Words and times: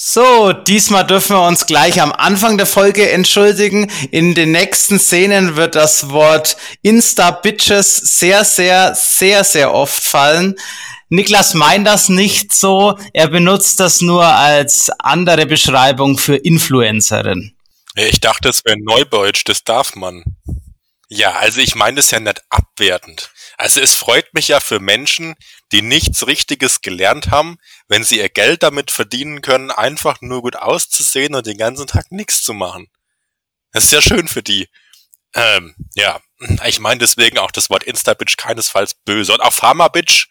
So, 0.00 0.52
diesmal 0.52 1.04
dürfen 1.04 1.34
wir 1.34 1.42
uns 1.42 1.66
gleich 1.66 2.00
am 2.00 2.12
Anfang 2.12 2.56
der 2.56 2.66
Folge 2.66 3.10
entschuldigen. 3.10 3.90
In 4.12 4.36
den 4.36 4.52
nächsten 4.52 5.00
Szenen 5.00 5.56
wird 5.56 5.74
das 5.74 6.10
Wort 6.10 6.56
Insta-Bitches 6.82 7.96
sehr, 7.96 8.44
sehr, 8.44 8.94
sehr, 8.94 9.42
sehr 9.42 9.74
oft 9.74 10.00
fallen. 10.00 10.54
Niklas 11.08 11.54
meint 11.54 11.84
das 11.84 12.08
nicht 12.08 12.54
so. 12.54 12.96
Er 13.12 13.26
benutzt 13.26 13.80
das 13.80 14.00
nur 14.00 14.24
als 14.24 14.88
andere 15.00 15.46
Beschreibung 15.46 16.16
für 16.16 16.36
Influencerin. 16.36 17.56
Ich 17.96 18.20
dachte, 18.20 18.50
es 18.50 18.64
wäre 18.64 18.78
Neudeutsch, 18.78 19.42
das 19.46 19.64
darf 19.64 19.96
man. 19.96 20.22
Ja, 21.08 21.32
also 21.32 21.60
ich 21.60 21.74
meine 21.74 21.96
das 21.96 22.12
ja 22.12 22.20
nicht 22.20 22.40
abwertend. 22.50 23.32
Also 23.56 23.80
es 23.80 23.94
freut 23.94 24.32
mich 24.32 24.46
ja 24.46 24.60
für 24.60 24.78
Menschen, 24.78 25.34
die 25.72 25.82
nichts 25.82 26.26
Richtiges 26.26 26.80
gelernt 26.80 27.30
haben, 27.30 27.58
wenn 27.88 28.04
sie 28.04 28.18
ihr 28.18 28.28
Geld 28.28 28.62
damit 28.62 28.90
verdienen 28.90 29.42
können, 29.42 29.70
einfach 29.70 30.20
nur 30.20 30.42
gut 30.42 30.56
auszusehen 30.56 31.34
und 31.34 31.46
den 31.46 31.58
ganzen 31.58 31.86
Tag 31.86 32.10
nichts 32.10 32.42
zu 32.42 32.54
machen. 32.54 32.88
Das 33.72 33.84
ist 33.84 33.92
ja 33.92 34.00
schön 34.00 34.28
für 34.28 34.42
die. 34.42 34.68
Ähm, 35.34 35.74
ja, 35.94 36.20
ich 36.64 36.80
meine 36.80 36.98
deswegen 36.98 37.38
auch 37.38 37.50
das 37.50 37.68
Wort 37.68 37.84
Instabitch 37.84 38.36
keinesfalls 38.36 38.94
böse. 38.94 39.34
Und 39.34 39.40
auch 39.40 39.52
Pharmabitch 39.52 40.28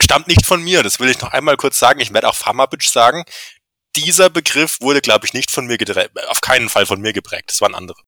stammt 0.00 0.28
nicht 0.28 0.44
von 0.44 0.62
mir. 0.62 0.82
Das 0.82 1.00
will 1.00 1.08
ich 1.08 1.20
noch 1.20 1.32
einmal 1.32 1.56
kurz 1.56 1.78
sagen. 1.78 2.00
Ich 2.00 2.12
werde 2.12 2.28
auch 2.28 2.34
Pharmabitch 2.34 2.88
sagen. 2.88 3.24
Dieser 3.96 4.30
Begriff 4.30 4.78
wurde, 4.80 5.00
glaube 5.00 5.26
ich, 5.26 5.32
nicht 5.32 5.50
von 5.50 5.66
mir 5.66 5.78
gedreht, 5.78 6.10
auf 6.28 6.40
keinen 6.40 6.68
Fall 6.68 6.86
von 6.86 7.00
mir 7.00 7.12
geprägt. 7.12 7.50
Das 7.50 7.60
waren 7.60 7.74
andere. 7.74 8.00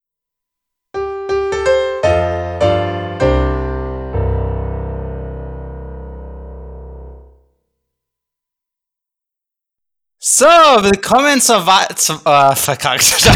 So, 10.24 10.44
willkommen 10.44 11.40
zur 11.40 11.66
Wahl. 11.66 11.88
Zu, 11.96 12.12
oh, 12.24 12.54
verkackt. 12.54 13.10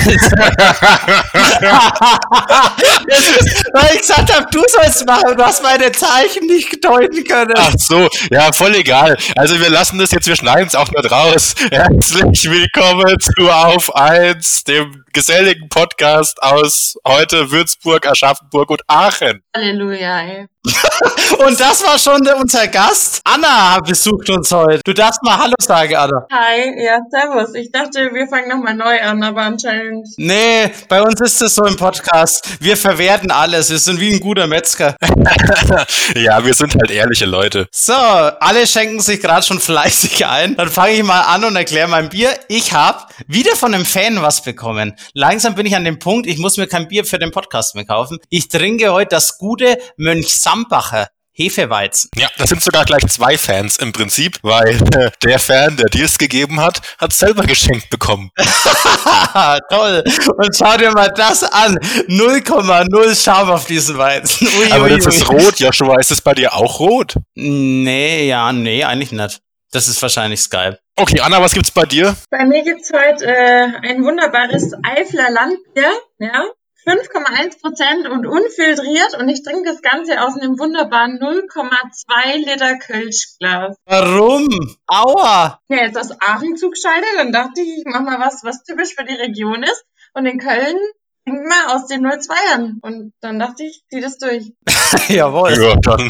weil 3.73 3.91
ich 3.93 4.03
gesagt 4.03 4.33
habe, 4.33 4.47
du 4.53 4.63
sollst 4.69 5.05
machen, 5.05 5.37
du 5.37 5.45
hast 5.45 5.65
meine 5.65 5.91
Zeichen 5.91 6.47
nicht 6.47 6.85
deuten 6.85 7.25
können. 7.25 7.55
Ach 7.57 7.75
so, 7.77 8.09
ja, 8.31 8.53
voll 8.53 8.77
egal. 8.77 9.19
Also 9.35 9.59
wir 9.59 9.69
lassen 9.69 9.99
das 9.99 10.13
jetzt, 10.13 10.29
wir 10.29 10.37
schneiden 10.37 10.69
es 10.69 10.77
auch 10.77 10.89
nicht 10.89 11.11
raus. 11.11 11.57
Herzlich 11.73 12.49
willkommen 12.49 13.19
zu 13.19 13.51
Auf 13.51 13.93
1, 13.97 14.63
dem 14.63 15.06
geselligen 15.17 15.71
Podcast 15.71 16.43
aus 16.43 16.99
heute 17.09 17.51
Würzburg, 17.51 18.07
Aschaffenburg 18.07 18.69
und 18.69 18.83
Aachen. 18.87 19.43
Halleluja, 19.57 20.21
ey. 20.21 20.47
und 21.47 21.61
das 21.61 21.83
war 21.85 21.99
schon 21.99 22.23
der, 22.23 22.37
unser 22.37 22.67
Gast. 22.69 23.21
Anna 23.25 23.79
besucht 23.81 24.29
uns 24.31 24.51
heute. 24.51 24.81
Du 24.85 24.93
darfst 24.93 25.23
mal 25.23 25.39
Hallo 25.39 25.55
sagen, 25.61 25.95
Anna. 25.95 26.27
Hi, 26.33 26.85
ja, 26.85 26.99
servus. 27.11 27.55
Ich 27.55 27.71
dachte, 27.71 28.11
wir 28.13 28.27
fangen 28.27 28.49
nochmal 28.49 28.75
neu 28.75 29.01
an, 29.01 29.23
aber 29.23 29.43
anscheinend. 29.43 30.09
Nee, 30.17 30.71
bei 30.89 31.01
uns 31.01 31.21
ist 31.21 31.41
es 31.41 31.55
so 31.55 31.65
im 31.65 31.77
Podcast. 31.77 32.61
Wir 32.61 32.77
verwerten 32.77 33.31
alles. 33.31 33.71
Wir 33.71 33.79
sind 33.79 34.01
wie 34.01 34.13
ein 34.13 34.21
guter 34.21 34.47
Metzger. 34.47 34.97
ja, 36.15 36.45
wir 36.45 36.55
sind 36.55 36.75
halt 36.75 36.91
ehrliche 36.91 37.27
Leute. 37.27 37.69
So, 37.71 37.95
alle 37.95 38.67
schenken 38.67 39.01
sich 39.01 39.21
gerade 39.21 39.47
schon 39.47 39.61
fleißig 39.61 40.27
ein. 40.27 40.57
Dann 40.57 40.69
fange 40.69 40.93
ich 40.93 41.03
mal 41.05 41.23
an 41.23 41.45
und 41.45 41.57
erkläre 41.57 41.89
mein 41.89 42.09
Bier. 42.09 42.31
Ich 42.49 42.73
habe 42.73 43.05
wieder 43.29 43.55
von 43.55 43.73
einem 43.73 43.87
Fan 43.87 44.21
was 44.21 44.43
bekommen. 44.43 44.97
Langsam 45.15 45.55
bin 45.55 45.67
ich 45.67 45.77
an 45.77 45.85
dem 45.85 45.99
Punkt, 45.99 46.27
ich 46.27 46.39
muss 46.39 46.57
mir 46.57 46.67
kein 46.67 46.89
Bier 46.89 47.05
für 47.05 47.19
den 47.19 47.31
Podcast 47.31 47.75
mehr 47.75 47.85
kaufen. 47.85 48.19
Ich 48.31 48.49
trinke 48.49 48.93
heute 48.93 49.11
das 49.11 49.39
gute 49.39 49.79
Mönch 49.97 50.29
Sambacher 50.29 51.09
Hefeweizen. 51.37 52.09
Ja, 52.17 52.29
das 52.39 52.49
sind 52.49 52.63
sogar 52.63 52.87
gleich 52.87 53.07
zwei 53.09 53.37
Fans 53.37 53.77
im 53.77 53.93
Prinzip, 53.93 54.39
weil 54.43 54.81
äh, 54.95 55.11
der 55.23 55.39
Fan, 55.39 55.77
der 55.77 55.87
dir 55.87 56.07
es 56.07 56.17
gegeben 56.17 56.61
hat, 56.61 56.81
hat 56.99 57.13
selber 57.13 57.45
geschenkt 57.45 57.91
bekommen. 57.91 58.31
Toll. 59.71 60.03
Und 60.39 60.57
schau 60.57 60.79
dir 60.79 60.93
mal 60.93 61.13
das 61.15 61.45
an. 61.45 61.77
0,0 62.09 63.23
Schaum 63.23 63.51
auf 63.51 63.67
diesen 63.67 63.99
Weizen. 63.99 64.49
Ui, 64.49 64.73
Aber 64.73 64.85
ui, 64.85 64.97
das 64.97 65.07
ui. 65.07 65.13
ist 65.13 65.29
rot, 65.29 65.61
Joshua. 65.61 66.01
Ist 66.01 66.11
es 66.11 66.23
bei 66.23 66.33
dir 66.33 66.55
auch 66.55 66.81
rot? 66.81 67.17
Nee, 67.35 68.27
ja, 68.29 68.51
nee, 68.55 68.85
eigentlich 68.85 69.13
nicht. 69.13 69.43
Das 69.77 69.89
ist 69.89 70.01
wahrscheinlich 70.01 70.41
Skype. 70.41 70.79
Okay, 70.97 71.21
Anna, 71.21 71.39
was 71.43 71.53
gibt's 71.53 71.71
bei 71.71 71.85
dir? 71.85 72.17
Bei 72.31 72.47
mir 72.47 72.63
gibt's 72.63 72.91
heute 72.95 73.27
äh, 73.27 73.73
ein 73.83 74.03
wunderbares 74.05 74.73
Eifler 74.83 75.31
Landbier, 75.31 75.93
ja, 76.19 76.45
5,1 76.87 77.61
Prozent 77.61 78.09
und 78.09 78.27
unfiltriert 78.27 79.21
und 79.21 79.29
ich 79.29 79.43
trinke 79.43 79.69
das 79.69 79.83
Ganze 79.83 80.23
aus 80.23 80.41
einem 80.41 80.59
wunderbaren 80.59 81.19
0,2 81.21 82.37
Liter 82.39 82.79
Kölschglas. 82.79 83.77
Warum? 83.85 84.49
Aua! 84.87 85.61
Ja, 85.69 85.77
jetzt 85.77 85.99
aus 85.99 86.11
Aachen 86.23 86.57
zugeschaltet, 86.57 87.11
dann 87.19 87.33
dachte 87.33 87.61
ich, 87.61 87.69
ich 87.69 87.85
mach 87.85 88.01
mal 88.01 88.19
was, 88.19 88.45
was 88.45 88.63
typisch 88.63 88.95
für 88.95 89.05
die 89.05 89.13
Region 89.13 89.63
ist. 89.63 89.85
Und 90.15 90.25
in 90.25 90.39
Köln 90.39 90.79
trinken 91.27 91.45
wir 91.45 91.75
aus 91.75 91.87
den 91.87 92.07
02ern. 92.07 92.81
Und 92.81 93.13
dann 93.21 93.39
dachte 93.39 93.65
ich, 93.65 93.83
zieh 93.91 94.01
das 94.01 94.17
durch. 94.17 94.55
Jawohl. 95.09 95.53
Ja, 95.53 95.77
dann 95.83 96.09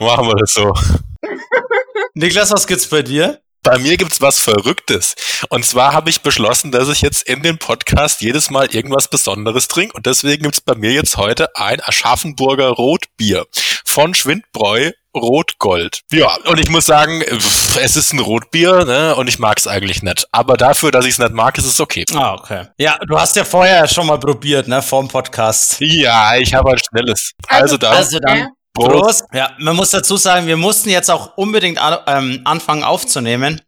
machen 0.00 0.26
wir 0.26 0.34
das 0.34 0.52
so. 0.52 0.74
Niklas, 2.14 2.50
was 2.50 2.66
gibt's 2.66 2.86
bei 2.86 3.02
dir? 3.02 3.40
Bei 3.62 3.78
mir 3.78 3.96
gibt's 3.96 4.20
was 4.20 4.40
Verrücktes. 4.40 5.14
Und 5.48 5.64
zwar 5.64 5.94
habe 5.94 6.10
ich 6.10 6.20
beschlossen, 6.20 6.70
dass 6.70 6.90
ich 6.90 7.00
jetzt 7.00 7.26
in 7.26 7.42
dem 7.42 7.58
Podcast 7.58 8.20
jedes 8.20 8.50
Mal 8.50 8.66
irgendwas 8.66 9.08
Besonderes 9.08 9.68
trinke. 9.68 9.96
Und 9.96 10.04
deswegen 10.04 10.42
gibt's 10.42 10.60
bei 10.60 10.74
mir 10.74 10.92
jetzt 10.92 11.16
heute 11.16 11.56
ein 11.56 11.80
Aschaffenburger 11.82 12.68
Rotbier 12.68 13.46
von 13.84 14.12
Schwindbräu 14.12 14.90
Rotgold. 15.16 16.00
Ja, 16.10 16.36
und 16.46 16.58
ich 16.58 16.68
muss 16.68 16.86
sagen, 16.86 17.22
es 17.22 17.96
ist 17.96 18.12
ein 18.12 18.18
Rotbier, 18.18 18.84
ne? 18.84 19.14
Und 19.14 19.28
ich 19.28 19.38
mag 19.38 19.58
es 19.58 19.66
eigentlich 19.66 20.02
nicht. 20.02 20.26
Aber 20.32 20.56
dafür, 20.56 20.90
dass 20.90 21.04
ich 21.04 21.12
es 21.12 21.18
nicht 21.18 21.32
mag, 21.32 21.56
ist 21.56 21.64
es 21.64 21.80
okay. 21.80 22.04
Ah, 22.14 22.34
okay. 22.34 22.66
Ja, 22.78 22.98
du 23.06 23.18
hast 23.18 23.36
ja 23.36 23.44
vorher 23.44 23.86
schon 23.86 24.06
mal 24.06 24.18
probiert, 24.18 24.66
ne? 24.66 24.82
Vorm 24.82 25.08
Podcast. 25.08 25.76
Ja, 25.80 26.36
ich 26.36 26.52
habe 26.52 26.72
ein 26.72 26.78
schnelles. 26.78 27.32
Also, 27.46 27.76
dann. 27.76 27.94
Also 27.94 28.18
dann. 28.18 28.48
Prost. 28.74 29.24
Ja, 29.32 29.52
man 29.58 29.76
muss 29.76 29.90
dazu 29.90 30.16
sagen, 30.16 30.46
wir 30.46 30.56
mussten 30.56 30.90
jetzt 30.90 31.10
auch 31.10 31.36
unbedingt 31.36 31.78
an, 31.78 31.98
ähm, 32.06 32.40
anfangen 32.44 32.82
aufzunehmen, 32.82 33.62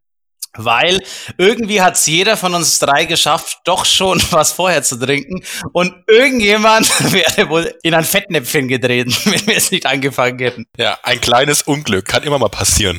weil 0.57 1.01
irgendwie 1.39 1.81
hat's 1.81 2.07
jeder 2.07 2.37
von 2.37 2.55
uns 2.55 2.81
drei 2.81 3.05
geschafft, 3.05 3.59
doch 3.65 3.85
schon 3.85 4.21
was 4.31 4.53
vorher 4.53 4.83
zu 4.83 4.99
trinken 4.99 5.45
und 5.73 5.95
irgendjemand 6.09 6.89
wäre 7.13 7.49
wohl 7.49 7.75
in 7.83 7.95
ein 7.95 8.05
Fettnäpfchen 8.05 8.67
getreten, 8.67 9.15
wenn 9.25 9.47
wir 9.47 9.57
es 9.57 9.71
nicht 9.71 9.87
angefangen 9.87 10.39
hätten. 10.39 10.67
Ja, 10.77 10.99
ein 11.05 11.21
kleines 11.21 11.63
Unglück 11.63 12.07
kann 12.07 12.25
immer 12.25 12.39
mal 12.39 12.49
passieren. 12.49 12.99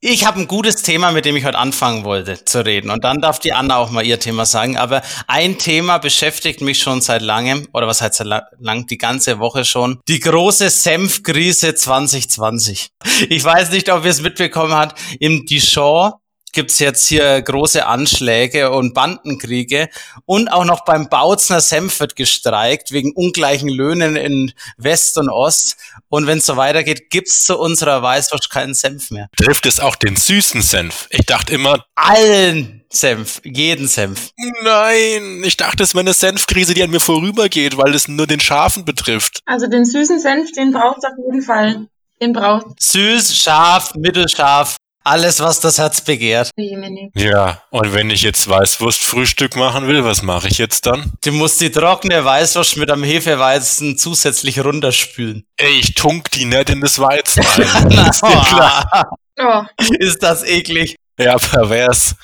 Ich 0.00 0.24
habe 0.24 0.38
ein 0.38 0.46
gutes 0.46 0.82
Thema, 0.82 1.10
mit 1.10 1.24
dem 1.24 1.34
ich 1.34 1.44
heute 1.44 1.58
anfangen 1.58 2.04
wollte 2.04 2.44
zu 2.44 2.64
reden. 2.64 2.88
Und 2.90 3.02
dann 3.02 3.20
darf 3.20 3.40
die 3.40 3.52
Anna 3.52 3.78
auch 3.78 3.90
mal 3.90 4.06
ihr 4.06 4.20
Thema 4.20 4.46
sagen. 4.46 4.76
Aber 4.76 5.02
ein 5.26 5.58
Thema 5.58 5.98
beschäftigt 5.98 6.60
mich 6.60 6.78
schon 6.78 7.00
seit 7.00 7.20
langem, 7.20 7.66
oder 7.72 7.88
was 7.88 8.00
heißt 8.00 8.14
seit 8.14 8.28
lang, 8.60 8.86
die 8.86 8.96
ganze 8.96 9.40
Woche 9.40 9.64
schon. 9.64 9.98
Die 10.06 10.20
große 10.20 10.70
Senfkrise 10.70 11.74
2020. 11.74 12.90
Ich 13.28 13.42
weiß 13.42 13.72
nicht, 13.72 13.90
ob 13.90 14.04
ihr 14.04 14.10
es 14.10 14.22
mitbekommen 14.22 14.72
habt. 14.72 15.00
Im 15.18 15.46
Dijon 15.46 16.12
gibt's 16.52 16.78
jetzt 16.78 17.06
hier 17.06 17.40
große 17.42 17.86
Anschläge 17.86 18.70
und 18.70 18.94
Bandenkriege. 18.94 19.88
Und 20.24 20.48
auch 20.48 20.64
noch 20.64 20.84
beim 20.84 21.08
Bautzner 21.08 21.60
Senf 21.60 22.00
wird 22.00 22.16
gestreikt 22.16 22.92
wegen 22.92 23.12
ungleichen 23.12 23.68
Löhnen 23.68 24.16
in 24.16 24.52
West 24.76 25.18
und 25.18 25.28
Ost. 25.28 25.76
Und 26.08 26.26
wenn 26.26 26.38
es 26.38 26.46
so 26.46 26.56
weitergeht, 26.56 27.10
gibt's 27.10 27.44
zu 27.44 27.58
unserer 27.58 28.02
Weißwurst 28.02 28.50
keinen 28.50 28.74
Senf 28.74 29.10
mehr. 29.10 29.28
Trifft 29.36 29.66
es 29.66 29.80
auch 29.80 29.96
den 29.96 30.16
süßen 30.16 30.62
Senf? 30.62 31.06
Ich 31.10 31.26
dachte 31.26 31.54
immer... 31.54 31.84
Allen 31.94 32.84
Senf, 32.90 33.42
jeden 33.44 33.86
Senf. 33.86 34.30
Nein, 34.62 35.42
ich 35.44 35.56
dachte, 35.56 35.82
es 35.82 35.94
wäre 35.94 36.00
eine 36.00 36.14
Senfkrise, 36.14 36.72
die 36.72 36.82
an 36.82 36.90
mir 36.90 37.00
vorübergeht, 37.00 37.76
weil 37.76 37.94
es 37.94 38.08
nur 38.08 38.26
den 38.26 38.40
Schafen 38.40 38.84
betrifft. 38.84 39.40
Also 39.44 39.66
den 39.66 39.84
süßen 39.84 40.18
Senf, 40.18 40.52
den 40.52 40.72
braucht 40.72 41.04
auf 41.04 41.12
jeden 41.26 41.42
Fall. 41.42 41.86
Den 42.20 42.32
braucht. 42.32 42.82
Süß, 42.82 43.36
scharf, 43.36 43.94
mittelscharf. 43.94 44.76
Alles, 45.08 45.40
was 45.40 45.58
das 45.60 45.78
Herz 45.78 46.02
begehrt. 46.02 46.50
Ja, 47.14 47.62
und 47.70 47.94
wenn 47.94 48.10
ich 48.10 48.22
jetzt 48.22 48.46
Weißwurst-Frühstück 48.46 49.56
machen 49.56 49.88
will, 49.88 50.04
was 50.04 50.22
mache 50.22 50.48
ich 50.48 50.58
jetzt 50.58 50.84
dann? 50.84 51.14
Du 51.24 51.32
musst 51.32 51.62
die 51.62 51.70
trockene 51.70 52.22
Weißwurst 52.22 52.76
mit 52.76 52.90
einem 52.90 53.04
Hefeweizen 53.04 53.96
zusätzlich 53.96 54.62
runterspülen. 54.62 55.46
Ey, 55.56 55.78
ich 55.80 55.94
tunk 55.94 56.30
die 56.32 56.44
nicht 56.44 56.68
in 56.68 56.82
das 56.82 56.98
Weizen 56.98 57.42
ein. 57.42 57.90
ist 58.10 58.22
dir 58.22 58.44
klar? 58.48 59.10
Oh. 59.40 59.62
Ist 59.98 60.22
das 60.22 60.44
eklig. 60.44 60.96
Ja, 61.28 61.36
pervers. 61.36 62.14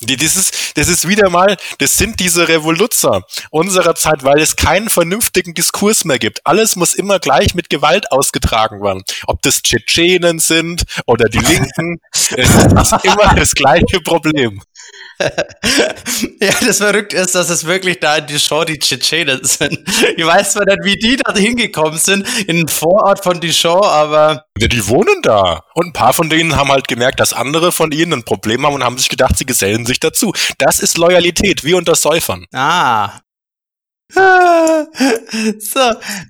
Die, 0.00 0.16
das, 0.16 0.34
ist, 0.34 0.76
das 0.76 0.88
ist 0.88 1.06
wieder 1.06 1.30
mal, 1.30 1.56
das 1.78 1.96
sind 1.96 2.18
diese 2.18 2.48
Revoluzer 2.48 3.22
unserer 3.50 3.94
Zeit, 3.94 4.24
weil 4.24 4.40
es 4.40 4.56
keinen 4.56 4.90
vernünftigen 4.90 5.54
Diskurs 5.54 6.04
mehr 6.04 6.18
gibt. 6.18 6.44
Alles 6.44 6.74
muss 6.74 6.94
immer 6.94 7.20
gleich 7.20 7.54
mit 7.54 7.70
Gewalt 7.70 8.10
ausgetragen 8.10 8.82
werden. 8.82 9.04
Ob 9.26 9.40
das 9.42 9.62
Tschetschenen 9.62 10.40
sind 10.40 10.82
oder 11.06 11.26
die 11.28 11.38
Linken, 11.38 12.00
es 12.12 12.28
ist 12.32 13.04
immer 13.04 13.34
das 13.34 13.54
gleiche 13.54 14.00
Problem. 14.00 14.60
ja, 16.40 16.52
das 16.64 16.78
Verrückte 16.78 17.16
ist, 17.16 17.34
dass 17.34 17.50
es 17.50 17.64
wirklich 17.66 18.00
da 18.00 18.16
in 18.16 18.26
die 18.26 18.38
Show 18.38 18.64
die 18.64 18.78
Tschetschenen 18.78 19.44
sind. 19.44 19.78
Ich 20.16 20.24
weiß 20.24 20.52
zwar 20.52 20.64
nicht, 20.64 20.78
wie 20.82 20.96
die 20.96 21.16
da 21.16 21.34
hingekommen 21.34 21.98
sind, 21.98 22.26
in 22.46 22.56
den 22.56 22.68
Vorort 22.68 23.22
von 23.22 23.40
die 23.40 23.52
Show, 23.52 23.82
aber. 23.82 24.46
Ja, 24.58 24.68
die 24.68 24.86
wohnen 24.88 25.22
da. 25.22 25.64
Und 25.74 25.88
ein 25.88 25.92
paar 25.92 26.14
von 26.14 26.30
denen 26.30 26.56
haben 26.56 26.70
halt 26.70 26.88
gemerkt, 26.88 27.20
dass 27.20 27.32
andere 27.32 27.72
von 27.72 27.92
ihnen 27.92 28.14
ein 28.14 28.24
Problem 28.24 28.64
haben 28.64 28.74
und 28.74 28.84
haben 28.84 28.98
sich 28.98 29.08
gedacht, 29.08 29.36
sie 29.36 29.46
gesellen 29.46 29.86
sich 29.86 30.00
dazu. 30.00 30.32
Das 30.58 30.80
ist 30.80 30.96
Loyalität, 30.96 31.64
wie 31.64 31.74
unter 31.74 31.94
Säufern. 31.94 32.46
Ah, 32.54 33.20
so, 35.60 35.80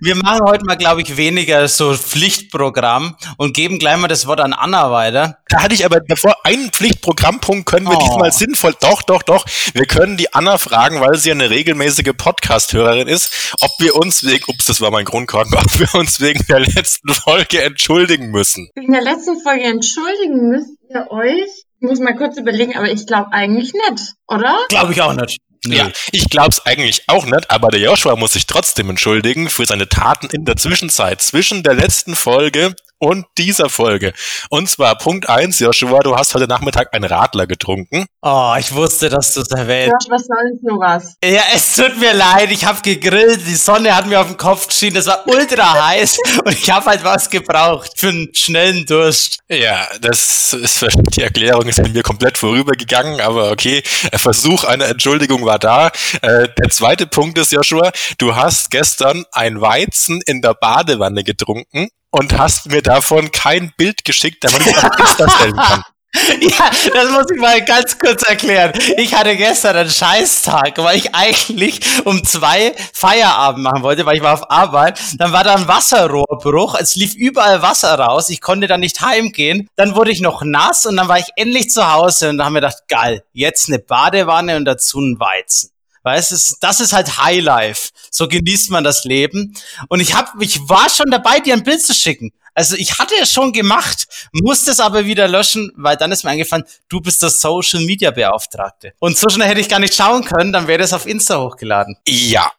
wir 0.01 0.17
machen 0.17 0.41
heute 0.45 0.65
mal, 0.67 0.77
glaube 0.77 1.01
ich, 1.03 1.17
weniger 1.17 1.67
so 1.67 1.95
Pflichtprogramm 1.95 3.17
und 3.39 3.55
geben 3.55 3.79
gleich 3.79 3.97
mal 3.97 4.09
das 4.09 4.27
Wort 4.27 4.41
an 4.41 4.53
Anna 4.53 4.91
weiter. 4.91 5.39
Da 5.49 5.63
hatte 5.63 5.75
ich 5.75 5.85
aber 5.85 6.01
davor 6.01 6.37
einen 6.45 6.71
Pflichtprogrammpunkt 6.71 7.67
können 7.67 7.87
wir 7.87 7.97
oh. 7.97 8.01
diesmal 8.01 8.33
sinnvoll. 8.33 8.75
Doch, 8.81 9.03
doch, 9.03 9.23
doch. 9.23 9.47
Wir 9.73 9.87
können 9.87 10.17
die 10.17 10.35
Anna 10.35 10.59
fragen, 10.59 11.01
weil 11.01 11.17
sie 11.17 11.31
eine 11.31 11.49
regelmäßige 11.49 12.13
Podcast-Hörerin 12.17 13.09
ist, 13.09 13.55
ob 13.61 13.71
wir 13.79 13.97
uns 13.97 14.25
wegen, 14.25 14.45
ups, 14.49 14.67
das 14.67 14.81
war 14.81 14.91
mein 14.91 15.05
Grundkorn, 15.05 15.49
ob 15.55 15.79
wir 15.79 15.95
uns 15.99 16.21
wegen 16.21 16.45
der 16.49 16.61
letzten 16.61 17.15
Folge 17.15 17.63
entschuldigen 17.63 18.31
müssen. 18.31 18.69
Wegen 18.75 18.93
der 18.93 19.03
letzten 19.03 19.41
Folge 19.41 19.65
entschuldigen 19.65 20.51
müsst 20.51 20.79
ihr 20.91 21.11
euch? 21.11 21.65
Ich 21.83 21.89
muss 21.89 21.99
mal 21.99 22.15
kurz 22.15 22.37
überlegen, 22.37 22.77
aber 22.77 22.91
ich 22.91 23.07
glaube 23.07 23.33
eigentlich 23.33 23.73
nicht, 23.73 24.15
oder? 24.29 24.59
Glaube 24.69 24.93
ich 24.93 25.01
auch 25.01 25.15
nicht. 25.15 25.39
Nö. 25.67 25.77
Ja, 25.77 25.91
ich 26.13 26.29
glaub's 26.31 26.61
eigentlich 26.65 27.03
auch 27.07 27.27
nicht, 27.27 27.51
aber 27.51 27.69
der 27.69 27.81
Joshua 27.81 28.17
muss 28.17 28.33
sich 28.33 28.47
trotzdem 28.47 28.89
entschuldigen 28.91 29.51
für 29.51 29.67
seine 29.67 29.89
Taten 29.89 30.29
in 30.31 30.45
der 30.45 30.57
Zwischenzeit, 30.57 31.21
zwischen 31.21 31.63
der 31.63 31.75
letzten 31.75 32.17
Folge 32.17 32.75
und 33.01 33.27
dieser 33.39 33.69
Folge. 33.69 34.13
Und 34.51 34.69
zwar 34.69 34.97
Punkt 34.97 35.29
eins, 35.29 35.59
Joshua, 35.59 36.01
du 36.01 36.17
hast 36.17 36.35
heute 36.35 36.47
Nachmittag 36.47 36.95
einen 36.95 37.05
Radler 37.05 37.47
getrunken. 37.47 38.07
Oh, 38.23 38.55
ich 38.59 38.73
wusste, 38.75 39.09
dass 39.09 39.35
du 39.35 39.41
es 39.41 39.51
erwähnt. 39.51 39.93
Josh, 39.93 40.11
was 40.11 40.27
soll 40.27 40.37
denn 40.51 40.61
sowas? 40.63 41.15
Ja, 41.25 41.43
es 41.55 41.75
tut 41.75 41.99
mir 41.99 42.13
leid, 42.13 42.53
ich 42.53 42.65
habe 42.67 42.81
gegrillt, 42.83 43.41
die 43.47 43.55
Sonne 43.55 43.97
hat 43.97 44.07
mir 44.07 44.21
auf 44.21 44.27
den 44.27 44.37
Kopf 44.37 44.69
geschienen, 44.69 44.99
es 44.99 45.07
war 45.07 45.27
ultra 45.27 45.87
heiß 45.89 46.19
und 46.45 46.53
ich 46.53 46.71
habe 46.71 46.87
halt 46.87 47.03
was 47.03 47.31
gebraucht 47.31 47.93
für 47.97 48.11
einen 48.11 48.29
schnellen 48.35 48.85
Durst. 48.85 49.41
Ja, 49.49 49.89
das 50.01 50.53
ist 50.53 50.87
die 51.17 51.23
Erklärung 51.23 51.67
ist 51.67 51.81
an 51.81 51.93
mir 51.93 52.03
komplett 52.03 52.37
vorübergegangen, 52.37 53.21
aber 53.21 53.51
okay, 53.51 53.83
der 54.13 54.19
Versuch 54.19 54.65
einer 54.65 54.87
Entschuldigung 54.87 55.45
war 55.47 55.59
da. 55.59 55.89
Äh, 56.21 56.49
der 56.59 56.69
zweite 56.71 57.07
Punkt 57.07 57.39
ist, 57.39 57.53
Joshua, 57.53 57.93
du 58.19 58.37
hast 58.37 58.71
gestern 58.71 59.25
ein 59.33 59.61
Weizen 59.61 60.21
in 60.27 60.43
der 60.43 60.55
Badewanne 60.55 61.25
getrunken 61.25 61.89
und 62.11 62.37
hast 62.39 62.67
mir 62.71 62.83
davon 62.83 63.31
kein 63.31 63.73
Bild 63.77 64.05
geschickt, 64.05 64.45
damit 64.45 64.67
ich 64.67 64.77
auf 64.77 64.99
Insta 64.99 65.31
stellen 65.31 65.57
kann. 65.57 65.83
Ja, 66.41 66.71
das 66.93 67.11
muss 67.13 67.27
ich 67.33 67.41
mal 67.41 67.65
ganz 67.65 67.97
kurz 67.99 68.23
erklären. 68.25 68.73
Ich 68.97 69.15
hatte 69.15 69.37
gestern 69.37 69.77
einen 69.77 69.91
Scheißtag, 69.91 70.79
weil 70.79 70.99
ich 70.99 71.15
eigentlich 71.15 71.81
um 72.05 72.25
zwei 72.25 72.75
Feierabend 72.93 73.63
machen 73.63 73.83
wollte, 73.83 74.07
weil 74.07 74.17
ich 74.17 74.23
war 74.23 74.35
auf 74.35 74.51
Arbeit. 74.51 75.01
Dann 75.19 75.33
war 75.33 75.45
da 75.45 75.55
ein 75.55 75.69
Wasserrohrbruch. 75.69 76.75
Es 76.75 76.97
lief 76.97 77.15
überall 77.15 77.63
Wasser 77.63 77.95
raus. 77.95 78.29
Ich 78.29 78.41
konnte 78.41 78.67
dann 78.67 78.81
nicht 78.81 79.01
heimgehen. 79.01 79.69
Dann 79.77 79.95
wurde 79.95 80.11
ich 80.11 80.21
noch 80.21 80.43
nass 80.43 80.85
und 80.87 80.97
dann 80.97 81.09
war 81.09 81.19
ich 81.19 81.29
endlich 81.37 81.71
zu 81.71 81.93
Hause 81.93 82.31
und 82.31 82.39
da 82.39 82.47
haben 82.47 82.55
wir 82.55 82.61
gedacht, 82.61 82.89
geil, 82.89 83.23
jetzt 83.33 83.69
eine 83.69 83.79
Badewanne 83.79 84.57
und 84.57 84.65
dazu 84.65 85.01
ein 85.01 85.21
Weizen. 85.21 85.71
Weißt 86.03 86.33
du, 86.33 86.57
das 86.61 86.81
ist 86.81 86.93
halt 86.93 87.19
Highlife. 87.19 87.91
So 88.11 88.29
genießt 88.29 88.71
man 88.71 88.85
das 88.85 89.05
Leben. 89.05 89.55
Und 89.89 90.01
ich 90.01 90.15
hab, 90.15 90.33
ich 90.41 90.69
war 90.69 90.89
schon 90.89 91.11
dabei, 91.11 91.41
dir 91.41 91.55
ein 91.55 91.63
Bild 91.63 91.83
zu 91.83 91.95
schicken. 91.95 92.33
Also 92.55 92.77
ich 92.77 92.99
hatte 92.99 93.15
es 93.21 93.33
schon 93.33 93.53
gemacht, 93.53 94.07
musste 94.33 94.73
es 94.73 94.81
aber 94.81 95.05
wieder 95.07 95.29
löschen, 95.29 95.73
weil 95.77 95.97
dann 95.97 96.11
ist 96.13 96.25
mir 96.25 96.31
eingefallen, 96.31 96.65
du 96.89 97.01
bist 97.01 97.23
der 97.23 97.31
Social 97.31 97.81
Media 97.81 98.11
Beauftragte. 98.11 98.93
Und 98.99 99.17
so 99.17 99.29
schnell 99.29 99.49
hätte 99.49 99.61
ich 99.61 99.69
gar 99.69 99.79
nicht 99.79 99.95
schauen 99.95 100.25
können, 100.25 100.53
dann 100.53 100.67
wäre 100.67 100.83
es 100.83 100.93
auf 100.93 101.07
Insta 101.07 101.41
hochgeladen. 101.41 101.97
Ja, 102.07 102.51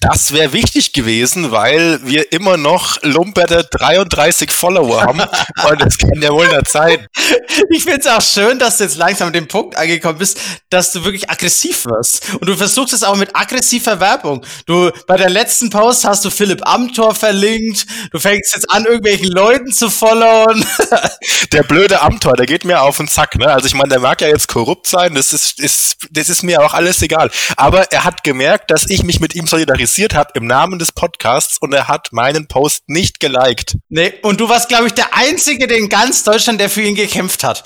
das 0.00 0.32
wäre 0.32 0.52
wichtig 0.52 0.92
gewesen, 0.92 1.50
weil 1.50 1.98
wir 2.04 2.30
immer 2.32 2.56
noch 2.56 3.02
lumperte 3.02 3.64
33 3.64 4.50
Follower 4.50 5.02
haben. 5.02 5.20
Und 5.68 5.80
das 5.80 5.98
kann 5.98 6.22
ja 6.22 6.30
wohl 6.30 6.46
nicht 6.46 6.68
sein. 6.68 7.06
Ich 7.70 7.82
finde 7.82 8.00
es 8.00 8.06
auch 8.06 8.22
schön, 8.22 8.60
dass 8.60 8.78
du 8.78 8.84
jetzt 8.84 8.96
langsam 8.96 9.28
an 9.28 9.32
dem 9.32 9.48
Punkt 9.48 9.76
angekommen 9.76 10.18
bist, 10.18 10.38
dass 10.70 10.92
du 10.92 11.04
wirklich 11.04 11.28
aggressiv 11.28 11.84
wirst. 11.86 12.34
Und 12.34 12.46
du 12.48 12.56
versuchst 12.56 12.94
es 12.94 13.02
auch 13.02 13.16
mit 13.16 13.34
aggressiver 13.34 13.98
Werbung. 13.98 14.44
Du, 14.66 14.90
bei 15.08 15.16
der 15.16 15.30
letzten 15.30 15.68
Post 15.68 16.04
hast 16.04 16.24
du 16.24 16.30
Philipp 16.30 16.64
Amthor 16.64 17.14
verlinkt. 17.16 17.86
Du 18.12 18.20
fängst 18.20 18.54
jetzt 18.54 18.70
an, 18.70 18.84
irgendwelchen 18.84 19.28
Leuten 19.28 19.72
zu 19.72 19.90
followen. 19.90 20.64
Der 21.52 21.62
blöde 21.62 22.00
Amthor, 22.02 22.34
der 22.34 22.46
geht 22.46 22.64
mir 22.64 22.82
auf 22.82 22.98
den 22.98 23.08
Zack, 23.08 23.36
ne? 23.36 23.46
Also 23.46 23.66
ich 23.66 23.74
meine, 23.74 23.88
der 23.88 24.00
mag 24.00 24.20
ja 24.20 24.28
jetzt 24.28 24.48
korrupt 24.48 24.86
sein. 24.86 25.14
Das 25.14 25.32
ist, 25.32 25.58
ist, 25.58 25.96
das 26.10 26.28
ist 26.28 26.42
mir 26.42 26.62
auch 26.62 26.74
alles 26.74 27.00
egal. 27.00 27.30
Aber 27.56 27.90
er 27.90 28.04
hat 28.04 28.22
gemerkt, 28.22 28.70
dass 28.70 28.88
ich 28.88 29.02
mich 29.02 29.18
mit 29.20 29.34
ihm 29.34 29.46
solidarisiere 29.46 29.87
kritisiert 29.88 30.14
habe 30.14 30.32
im 30.34 30.46
Namen 30.46 30.78
des 30.78 30.92
Podcasts 30.92 31.56
und 31.58 31.72
er 31.72 31.88
hat 31.88 32.08
meinen 32.12 32.46
Post 32.46 32.84
nicht 32.88 33.20
geliked. 33.20 33.78
Nee, 33.88 34.12
und 34.22 34.38
du 34.38 34.46
warst, 34.46 34.68
glaube 34.68 34.86
ich, 34.86 34.92
der 34.92 35.14
Einzige 35.14 35.64
in 35.74 35.88
ganz 35.88 36.24
Deutschland, 36.24 36.60
der 36.60 36.68
für 36.68 36.82
ihn 36.82 36.94
gekämpft 36.94 37.42
hat. 37.42 37.64